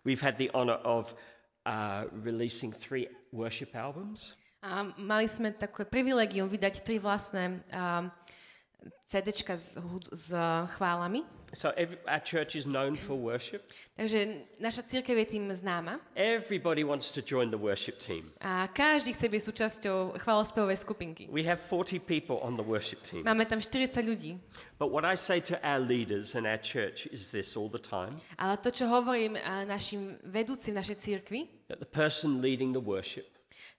We've 0.08 0.24
had 0.24 0.40
the 0.40 0.48
honor 0.56 0.80
of 0.88 1.12
uh, 1.68 2.08
releasing 2.24 2.72
three 2.72 3.12
worship 3.36 3.76
albums. 3.76 4.40
A 4.64 4.88
mali 4.96 5.28
sme 5.28 5.52
také 5.52 5.84
privilegium 5.84 6.48
vydať 6.48 6.80
tri 6.80 6.96
vlastné 6.96 7.60
um, 7.76 8.08
CDčka 9.08 9.56
s, 9.58 9.80
s 10.12 10.36
chválami. 10.76 11.24
So 11.56 11.72
every, 11.80 11.96
our 12.12 12.20
church 12.20 12.60
is 12.60 12.68
known 12.68 13.00
for 13.00 13.16
worship. 13.16 13.64
Takže 13.96 14.44
naša 14.60 14.84
církev 14.84 15.16
je 15.16 15.26
tým 15.26 15.48
známa 15.56 15.96
Everybody 16.12 16.84
wants 16.84 17.08
to 17.16 17.24
join 17.24 17.48
the 17.48 17.58
worship 17.58 17.96
team. 18.04 18.36
a 18.44 18.68
každý 18.68 19.16
chce 19.16 19.32
byť 19.32 19.42
súčasťou 19.48 20.20
chválospevovej 20.20 20.78
skupinky. 20.84 21.24
We 21.32 21.48
have 21.48 21.64
40 21.64 22.04
people 22.04 22.44
on 22.44 22.60
the 22.60 22.68
worship 22.68 23.00
team. 23.00 23.24
Máme 23.24 23.48
tam 23.48 23.64
40 23.64 23.96
ľudí. 24.04 24.36
But 24.76 24.92
what 24.92 25.08
I 25.08 25.16
say 25.16 25.40
to 25.48 25.56
our 25.64 25.80
leaders 25.80 26.36
and 26.36 26.44
our 26.44 26.60
church 26.60 27.08
is 27.16 27.32
this 27.32 27.56
all 27.56 27.72
the 27.72 27.80
time 27.82 28.12
Ale 28.36 28.60
to, 28.60 28.70
čo 28.70 28.92
hovorím 28.92 29.40
našim 29.72 30.20
vedúcim 30.28 30.76
našej 30.76 31.00
církvi, 31.00 31.48
that 31.72 31.80
the 31.80 31.88
person 31.88 32.44
leading 32.44 32.76
the 32.76 32.84
worship, 32.84 33.24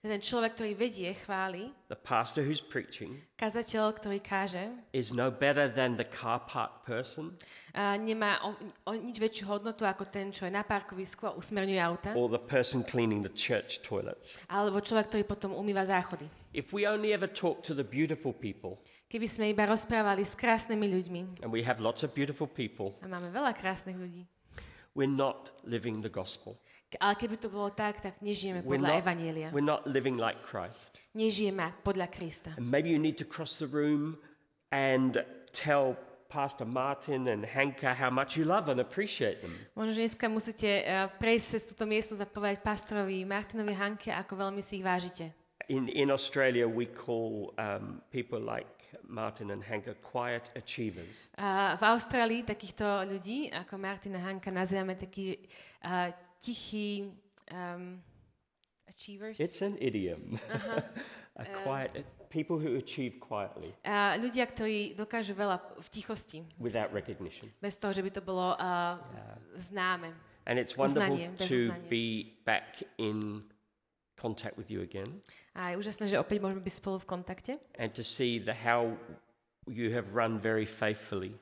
ten 0.07 0.23
človek, 0.23 0.55
ktorý 0.55 0.71
vedie 0.79 1.11
chvály, 1.11 1.75
the 1.91 1.99
pastor 1.99 2.39
who's 2.39 2.63
preaching, 2.63 3.19
kazateľ, 3.35 3.91
ktorý 3.99 4.23
káže, 4.23 4.71
is 4.95 5.11
no 5.11 5.27
better 5.27 5.67
than 5.67 5.99
the 5.99 6.07
car 6.07 6.39
park 6.47 6.87
person 6.87 7.35
a 7.75 7.99
nemá 7.99 8.39
o, 8.47 8.55
o 8.87 8.91
nič 8.95 9.19
väčšiu 9.19 9.51
hodnotu 9.51 9.83
ako 9.83 10.07
ten, 10.07 10.31
čo 10.31 10.47
je 10.47 10.55
na 10.55 10.63
parkovisku 10.63 11.27
a 11.27 11.35
usmerňuje 11.35 11.81
auta, 11.83 12.09
or 12.15 12.31
the 12.31 12.39
person 12.39 12.79
cleaning 12.79 13.19
the 13.19 13.33
church 13.35 13.83
toilets. 13.83 14.39
alebo 14.47 14.79
človek, 14.79 15.11
ktorý 15.11 15.23
potom 15.27 15.51
umýva 15.51 15.83
záchody. 15.83 16.31
If 16.55 16.71
we 16.71 16.87
only 16.87 17.11
ever 17.11 17.27
talk 17.27 17.59
to 17.67 17.75
the 17.75 17.83
beautiful 17.83 18.31
people, 18.31 18.79
Keby 19.11 19.27
sme 19.27 19.45
iba 19.51 19.67
rozprávali 19.67 20.23
s 20.23 20.31
krásnymi 20.31 20.85
ľuďmi, 20.95 21.43
and 21.43 21.51
we 21.51 21.59
have 21.67 21.83
lots 21.83 22.07
of 22.07 22.15
beautiful 22.15 22.47
people, 22.47 22.95
a 23.03 23.09
máme 23.11 23.35
veľa 23.35 23.51
krásnych 23.51 23.99
ľudí, 23.99 24.23
we're 24.95 25.11
not 25.11 25.51
living 25.67 25.99
the 25.99 26.09
gospel. 26.09 26.55
Ale 26.97 27.13
keby 27.13 27.37
to 27.37 27.53
bolo 27.53 27.69
tak, 27.69 28.01
tak 28.01 28.17
nežijeme 28.25 28.65
We're 28.65 28.81
podľa 28.81 28.89
not, 28.89 29.01
Evanielia. 29.05 29.47
we're 29.53 29.61
not 29.61 29.85
living 29.85 30.17
like 30.17 30.41
Christ. 30.41 30.97
Nežijeme 31.13 31.69
podľa 31.85 32.09
Krista. 32.09 32.57
And 32.57 32.65
maybe 32.65 32.89
you 32.89 32.97
need 32.97 33.21
to 33.21 33.27
cross 33.29 33.61
the 33.61 33.69
room 33.69 34.17
and 34.73 35.21
tell 35.53 35.93
Pastor 36.29 36.65
Martin 36.65 37.27
and 37.27 37.45
Hanka 37.45 37.93
how 37.93 38.09
much 38.09 38.37
you 38.37 38.45
love 38.45 38.69
and 38.69 38.79
appreciate 38.79 39.41
them. 39.41 39.53
Možno, 39.73 39.97
že 39.97 40.01
dneska 40.05 40.25
musíte 40.29 40.69
uh, 40.85 41.09
prejsť 41.17 41.45
cez 41.57 41.61
túto 41.73 41.89
miestnosť 41.89 42.21
a 42.21 42.29
povedať 42.29 42.57
pastorovi 42.61 43.25
Martinovi 43.25 43.73
Hanke, 43.73 44.13
ako 44.13 44.49
veľmi 44.49 44.61
si 44.61 44.81
ich 44.81 44.85
vážite. 44.85 45.33
In, 45.69 45.89
in 45.89 46.09
Australia, 46.09 46.65
we 46.69 46.85
call 46.85 47.53
um, 47.57 48.01
people 48.09 48.41
like 48.41 48.69
Martin 49.09 49.49
and 49.49 49.65
Hanka 49.65 49.97
quiet 50.05 50.53
achievers. 50.53 51.29
A 51.37 51.73
v 51.77 51.83
Austrálii 51.85 52.45
takýchto 52.45 52.85
ľudí, 53.09 53.49
ako 53.49 53.77
Martina 53.81 54.21
Hanka, 54.21 54.53
nazývame 54.53 54.97
takí 54.97 55.33
uh, 55.81 56.13
tichí 56.41 57.11
um, 57.51 58.01
achievers. 58.87 59.39
It's 59.39 59.61
an 59.61 59.77
idiom. 59.79 60.39
a 61.39 61.45
quiet, 61.63 62.05
people 62.29 62.57
who 62.59 62.75
achieve 62.75 63.19
quietly 63.19 63.71
A 63.87 64.19
ľudia, 64.19 64.43
ktorí 64.45 64.93
dokážu 64.93 65.33
veľa 65.33 65.57
v 65.79 65.87
tichosti, 65.89 66.39
without 66.59 66.91
recognition. 66.91 67.47
bez 67.63 67.79
toho, 67.79 67.95
že 67.95 68.03
by 68.03 68.11
to 68.11 68.21
bolo 68.21 68.53
uh, 68.59 68.99
známe. 69.55 70.11
And 70.45 70.57
it's 70.57 70.75
wonderful 70.75 71.15
Uznanie, 71.15 71.37
to 71.37 71.71
be 71.87 72.35
back 72.43 72.81
in 72.97 73.45
contact 74.17 74.57
with 74.57 74.67
you 74.67 74.81
again 74.81 75.21
A 75.55 75.71
je 75.71 75.75
úžasné, 75.79 76.11
že 76.11 76.19
opäť 76.19 76.43
môžeme 76.43 76.59
byť 76.59 76.75
spolu 76.75 76.97
v 76.99 77.07
kontakte 77.07 77.53
and 77.79 77.95
to 77.95 78.03
see 78.03 78.35
the 78.35 78.53
how 78.53 78.97
you 79.69 79.93
have 79.95 80.11
run 80.11 80.35
very 80.41 80.67
faithfully 80.67 81.39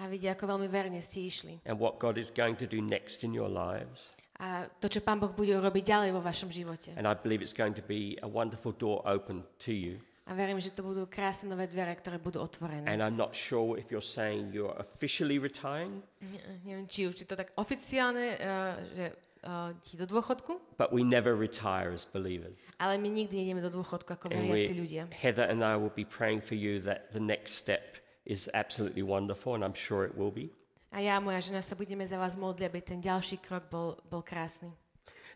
a 0.00 0.08
vidia, 0.10 0.34
ako 0.34 0.56
veľmi 0.56 0.66
verne 0.72 0.98
ste 1.04 1.28
išli. 1.28 1.60
and 1.68 1.76
what 1.76 2.00
God 2.00 2.16
is 2.16 2.32
going 2.32 2.56
to 2.58 2.66
do 2.66 2.80
next 2.80 3.22
in 3.22 3.36
your 3.36 3.50
lives. 3.50 4.16
A 4.42 4.66
to, 4.82 4.90
čo 4.90 4.98
Pán 4.98 5.22
Boh 5.22 5.30
bude 5.30 5.54
robiť 5.54 5.84
ďalej 5.86 6.10
vo 6.10 6.18
vašom 6.18 6.50
živote. 6.50 6.90
And 6.98 7.06
I 7.06 7.14
believe 7.14 7.38
it's 7.38 7.54
going 7.54 7.74
to 7.78 7.86
be 7.86 8.18
a 8.18 8.28
wonderful 8.28 8.74
door 8.74 8.98
open 9.06 9.46
to 9.62 9.70
you. 9.70 10.02
A 10.24 10.32
verím, 10.32 10.56
že 10.56 10.72
to 10.72 10.80
budú 10.80 11.04
krásne 11.04 11.52
nové 11.52 11.68
dvere, 11.68 11.92
ktoré 12.00 12.16
budú 12.16 12.40
otvorené. 12.40 12.88
And 12.88 13.04
I'm 13.04 13.14
not 13.14 13.36
sure 13.36 13.76
if 13.76 13.92
you're 13.92 14.02
saying 14.02 14.56
you're 14.56 14.72
officially 14.80 15.36
retiring, 15.36 16.00
Ne- 16.24 16.42
Neviem, 16.64 16.86
či 16.88 17.04
už 17.06 17.14
je 17.22 17.26
to 17.28 17.36
tak 17.36 17.52
oficiálne, 17.60 18.40
uh, 18.40 18.74
že 18.96 19.04
uh, 19.44 19.76
ti 19.84 20.00
do 20.00 20.08
dôchodku, 20.08 20.80
but 20.80 20.88
we 20.96 21.04
never 21.04 21.36
retire 21.36 21.92
as 21.92 22.08
believers. 22.08 22.72
ale 22.80 22.96
my 22.96 23.12
nikdy 23.12 23.36
nejdeme 23.44 23.60
do 23.60 23.68
dôchodku 23.70 24.16
ako 24.16 24.32
veriaci 24.32 24.72
ľudia. 24.72 25.12
Heather 25.12 25.44
and 25.44 25.60
I 25.60 25.76
will 25.76 25.92
be 25.92 26.08
praying 26.08 26.40
for 26.40 26.56
you 26.56 26.80
that 26.88 27.12
the 27.12 27.20
next 27.20 27.60
step 27.60 28.00
is 28.24 28.48
absolutely 28.56 29.04
wonderful, 29.04 29.52
and 29.52 29.60
I'm 29.60 29.76
sure 29.76 30.08
it 30.08 30.16
will 30.16 30.32
be. 30.32 30.48
A 30.94 31.02
ja 31.02 31.18
a 31.18 31.20
moja 31.20 31.42
žena 31.42 31.58
sa 31.58 31.74
budeme 31.74 32.06
za 32.06 32.14
vás 32.14 32.38
modliť, 32.38 32.70
aby 32.70 32.78
ten 32.78 33.02
ďalší 33.02 33.42
krok 33.42 33.66
bol, 33.66 33.98
bol 34.06 34.22
krásny. 34.22 34.70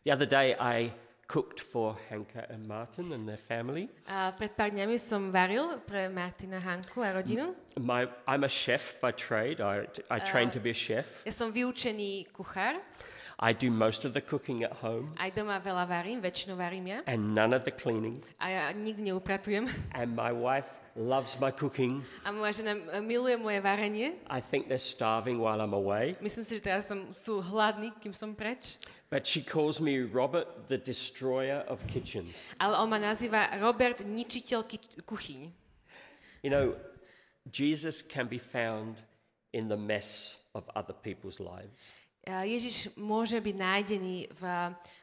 The 0.07 0.15
other 0.15 0.31
day, 0.31 0.55
I 0.55 0.95
cooked 1.27 1.59
for 1.59 1.99
Hanka 2.07 2.47
and 2.47 2.63
Martin 2.63 3.11
and 3.11 3.27
their 3.27 3.43
family. 3.43 3.91
A 4.07 4.31
pred 4.39 4.55
pár 4.55 4.71
dňami 4.71 4.95
som 5.03 5.35
varil 5.35 5.83
pre 5.83 6.07
Martina 6.07 6.63
Hanku 6.63 7.03
a 7.03 7.11
rodinu. 7.11 7.59
My, 7.75 8.07
I'm 8.31 8.47
a 8.47 8.49
chef 8.49 9.03
by 9.03 9.11
trade. 9.11 9.59
I, 9.59 9.91
I 10.15 10.23
trained 10.23 10.55
to 10.55 10.63
be 10.63 10.71
a 10.71 10.79
chef. 10.79 11.27
Ja 11.27 11.35
som 11.35 11.51
vyučený 11.51 12.31
kuchár, 12.31 12.79
I 13.39 13.55
do 13.55 13.70
most 13.70 14.05
of 14.05 14.14
the 14.14 14.20
cooking 14.20 14.66
at 14.66 14.82
home 14.82 15.14
aj 15.14 15.30
doma 15.30 15.62
veľa 15.62 15.86
varím, 15.86 16.18
väčšinu 16.18 16.59
varím 16.59 16.91
ja. 16.91 16.99
and 17.07 17.34
none 17.34 17.55
of 17.55 17.62
the 17.62 17.70
cleaning. 17.70 18.18
A 18.43 18.51
ja 18.51 18.62
nikdy 18.74 19.14
neupratujem. 19.14 19.70
And 19.99 20.18
my 20.18 20.34
wife 20.34 20.82
loves 20.99 21.39
my 21.39 21.55
cooking. 21.55 22.03
A 22.26 22.34
moja 22.34 22.53
žena 22.62 22.74
miluje 22.99 23.39
moje 23.39 23.62
varenie. 23.62 24.18
I 24.26 24.43
think 24.43 24.66
they're 24.66 24.82
starving 24.82 25.39
while 25.39 25.62
I'm 25.62 25.70
away. 25.70 26.18
Myslím 26.18 26.43
si, 26.43 26.59
že 26.59 26.62
teraz 26.66 26.91
tam 26.91 27.14
sú 27.14 27.39
hladní, 27.39 27.95
kým 28.03 28.11
som 28.11 28.34
preč. 28.34 28.74
But 29.09 29.24
she 29.24 29.41
calls 29.41 29.80
me 29.80 30.03
Robert, 30.03 30.68
the 30.68 30.76
destroyer 30.76 31.64
of 31.70 31.80
kitchens. 31.86 32.53
Ale 32.59 32.76
on 32.76 32.91
ma 32.91 32.99
nazýva 32.99 33.55
Robert, 33.62 34.03
ničiteľ 34.03 34.66
kuchyň. 35.07 35.49
You 36.43 36.51
know, 36.51 36.74
Jesus 37.49 38.03
can 38.03 38.26
be 38.26 38.39
found 38.39 39.01
in 39.55 39.70
the 39.70 39.78
mess 39.78 40.43
of 40.53 40.68
other 40.74 40.93
people's 40.93 41.41
lives. 41.41 41.95
Ježiš 42.27 42.93
môže 42.97 43.39
byť 43.41 43.57
nájdený 43.57 44.16
v, 44.35 44.43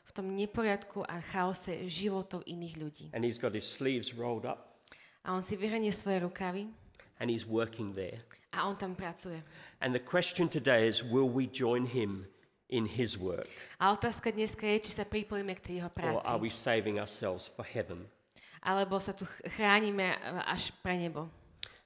v 0.05 0.11
tom 0.13 0.27
neporiadku 0.35 1.01
a 1.03 1.21
chaose 1.21 1.87
životov 1.89 2.43
iných 2.45 2.75
ľudí. 2.77 3.05
And 3.13 3.23
he's 3.25 3.39
got 3.39 3.53
his 3.53 3.65
sleeves 3.65 4.13
rolled 4.13 4.45
up 4.45 4.77
A 5.25 5.33
on 5.33 5.41
si 5.41 5.57
vyhrnie 5.57 5.89
svoje 5.89 6.21
rukavy 6.21 6.69
and 7.17 7.31
he's 7.31 7.47
working 7.47 7.95
there. 7.97 8.21
a 8.53 8.67
on 8.67 8.77
tam 8.77 8.93
pracuje. 8.93 9.41
And 9.81 9.91
the 9.95 10.03
question 10.03 10.47
today 10.47 10.85
is 10.85 11.01
will 11.01 11.29
we 11.29 11.49
join 11.49 11.85
him 11.89 12.29
in 12.69 12.85
his 12.85 13.17
work? 13.17 13.49
A 13.81 13.91
otázka 13.91 14.29
dneska 14.31 14.67
je, 14.69 14.85
či 14.85 14.91
sa 14.93 15.03
pripojíme 15.03 15.53
k 15.57 15.61
tej 15.65 15.73
jeho 15.81 15.89
Or 15.89 15.95
práci. 15.97 16.25
are 16.29 16.37
we 16.39 16.53
saving 16.53 17.01
ourselves 17.01 17.49
for 17.49 17.65
heaven? 17.65 18.05
Alebo 18.61 18.97
sa 19.01 19.13
tu 19.13 19.25
ch- 19.25 19.41
chránime 19.57 20.13
e, 20.13 20.17
až 20.45 20.73
pre 20.81 20.97
nebo. 20.97 21.29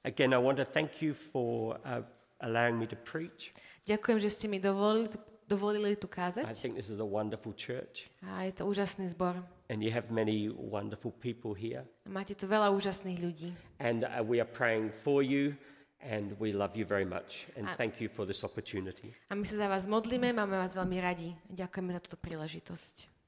Again, 0.03 0.31
I 0.31 0.39
want 0.39 0.55
to 0.59 0.67
thank 0.67 1.03
you 1.03 1.11
for 1.11 1.75
uh, 1.83 1.99
allowing 2.39 2.79
me 2.79 2.87
to 2.87 2.95
preach. 2.95 3.51
Ďakujem, 3.89 4.17
že 4.21 4.29
ste 4.29 4.45
mi 4.45 4.61
dovolili, 4.61 5.09
dovolili 5.43 5.97
tu 5.97 6.05
I 6.05 6.13
kázať. 6.21 6.45
think 6.53 6.77
this 6.77 6.93
is 6.93 7.01
a 7.01 7.07
wonderful 7.07 7.51
church, 7.51 8.05
A 8.21 8.45
je 8.45 8.53
to 8.53 8.69
úžasný 8.69 9.09
zbor. 9.09 9.41
and 9.67 9.81
you 9.81 9.89
have 9.89 10.13
many 10.13 10.45
wonderful 10.49 11.09
people 11.11 11.57
here. 11.57 11.89
A 12.05 12.09
máte 12.09 12.37
tu 12.37 12.45
veľa 12.45 12.69
úžasných 12.69 13.17
ľudí. 13.17 13.49
And 13.81 14.05
uh, 14.05 14.21
we 14.21 14.37
are 14.37 14.45
praying 14.47 14.93
for 14.93 15.25
you, 15.25 15.57
and 15.99 16.37
we 16.37 16.53
love 16.53 16.77
you 16.77 16.85
very 16.85 17.05
much. 17.05 17.49
And 17.57 17.65
A- 17.65 17.73
thank 17.75 17.97
you 17.97 18.13
for 18.13 18.29
this 18.29 18.45
opportunity. 18.45 19.17
A 19.27 19.33
my 19.33 19.41
sa 19.43 19.57
za 19.57 19.65
vás 19.65 19.89
modlíme, 19.89 20.29
máme 20.31 20.53
vás 20.53 20.77
veľmi 20.77 20.97
radi. 21.01 21.33
Ďakujeme 21.49 21.91
za 21.97 22.01
túto 22.05 22.17
príležitosť. 22.21 23.18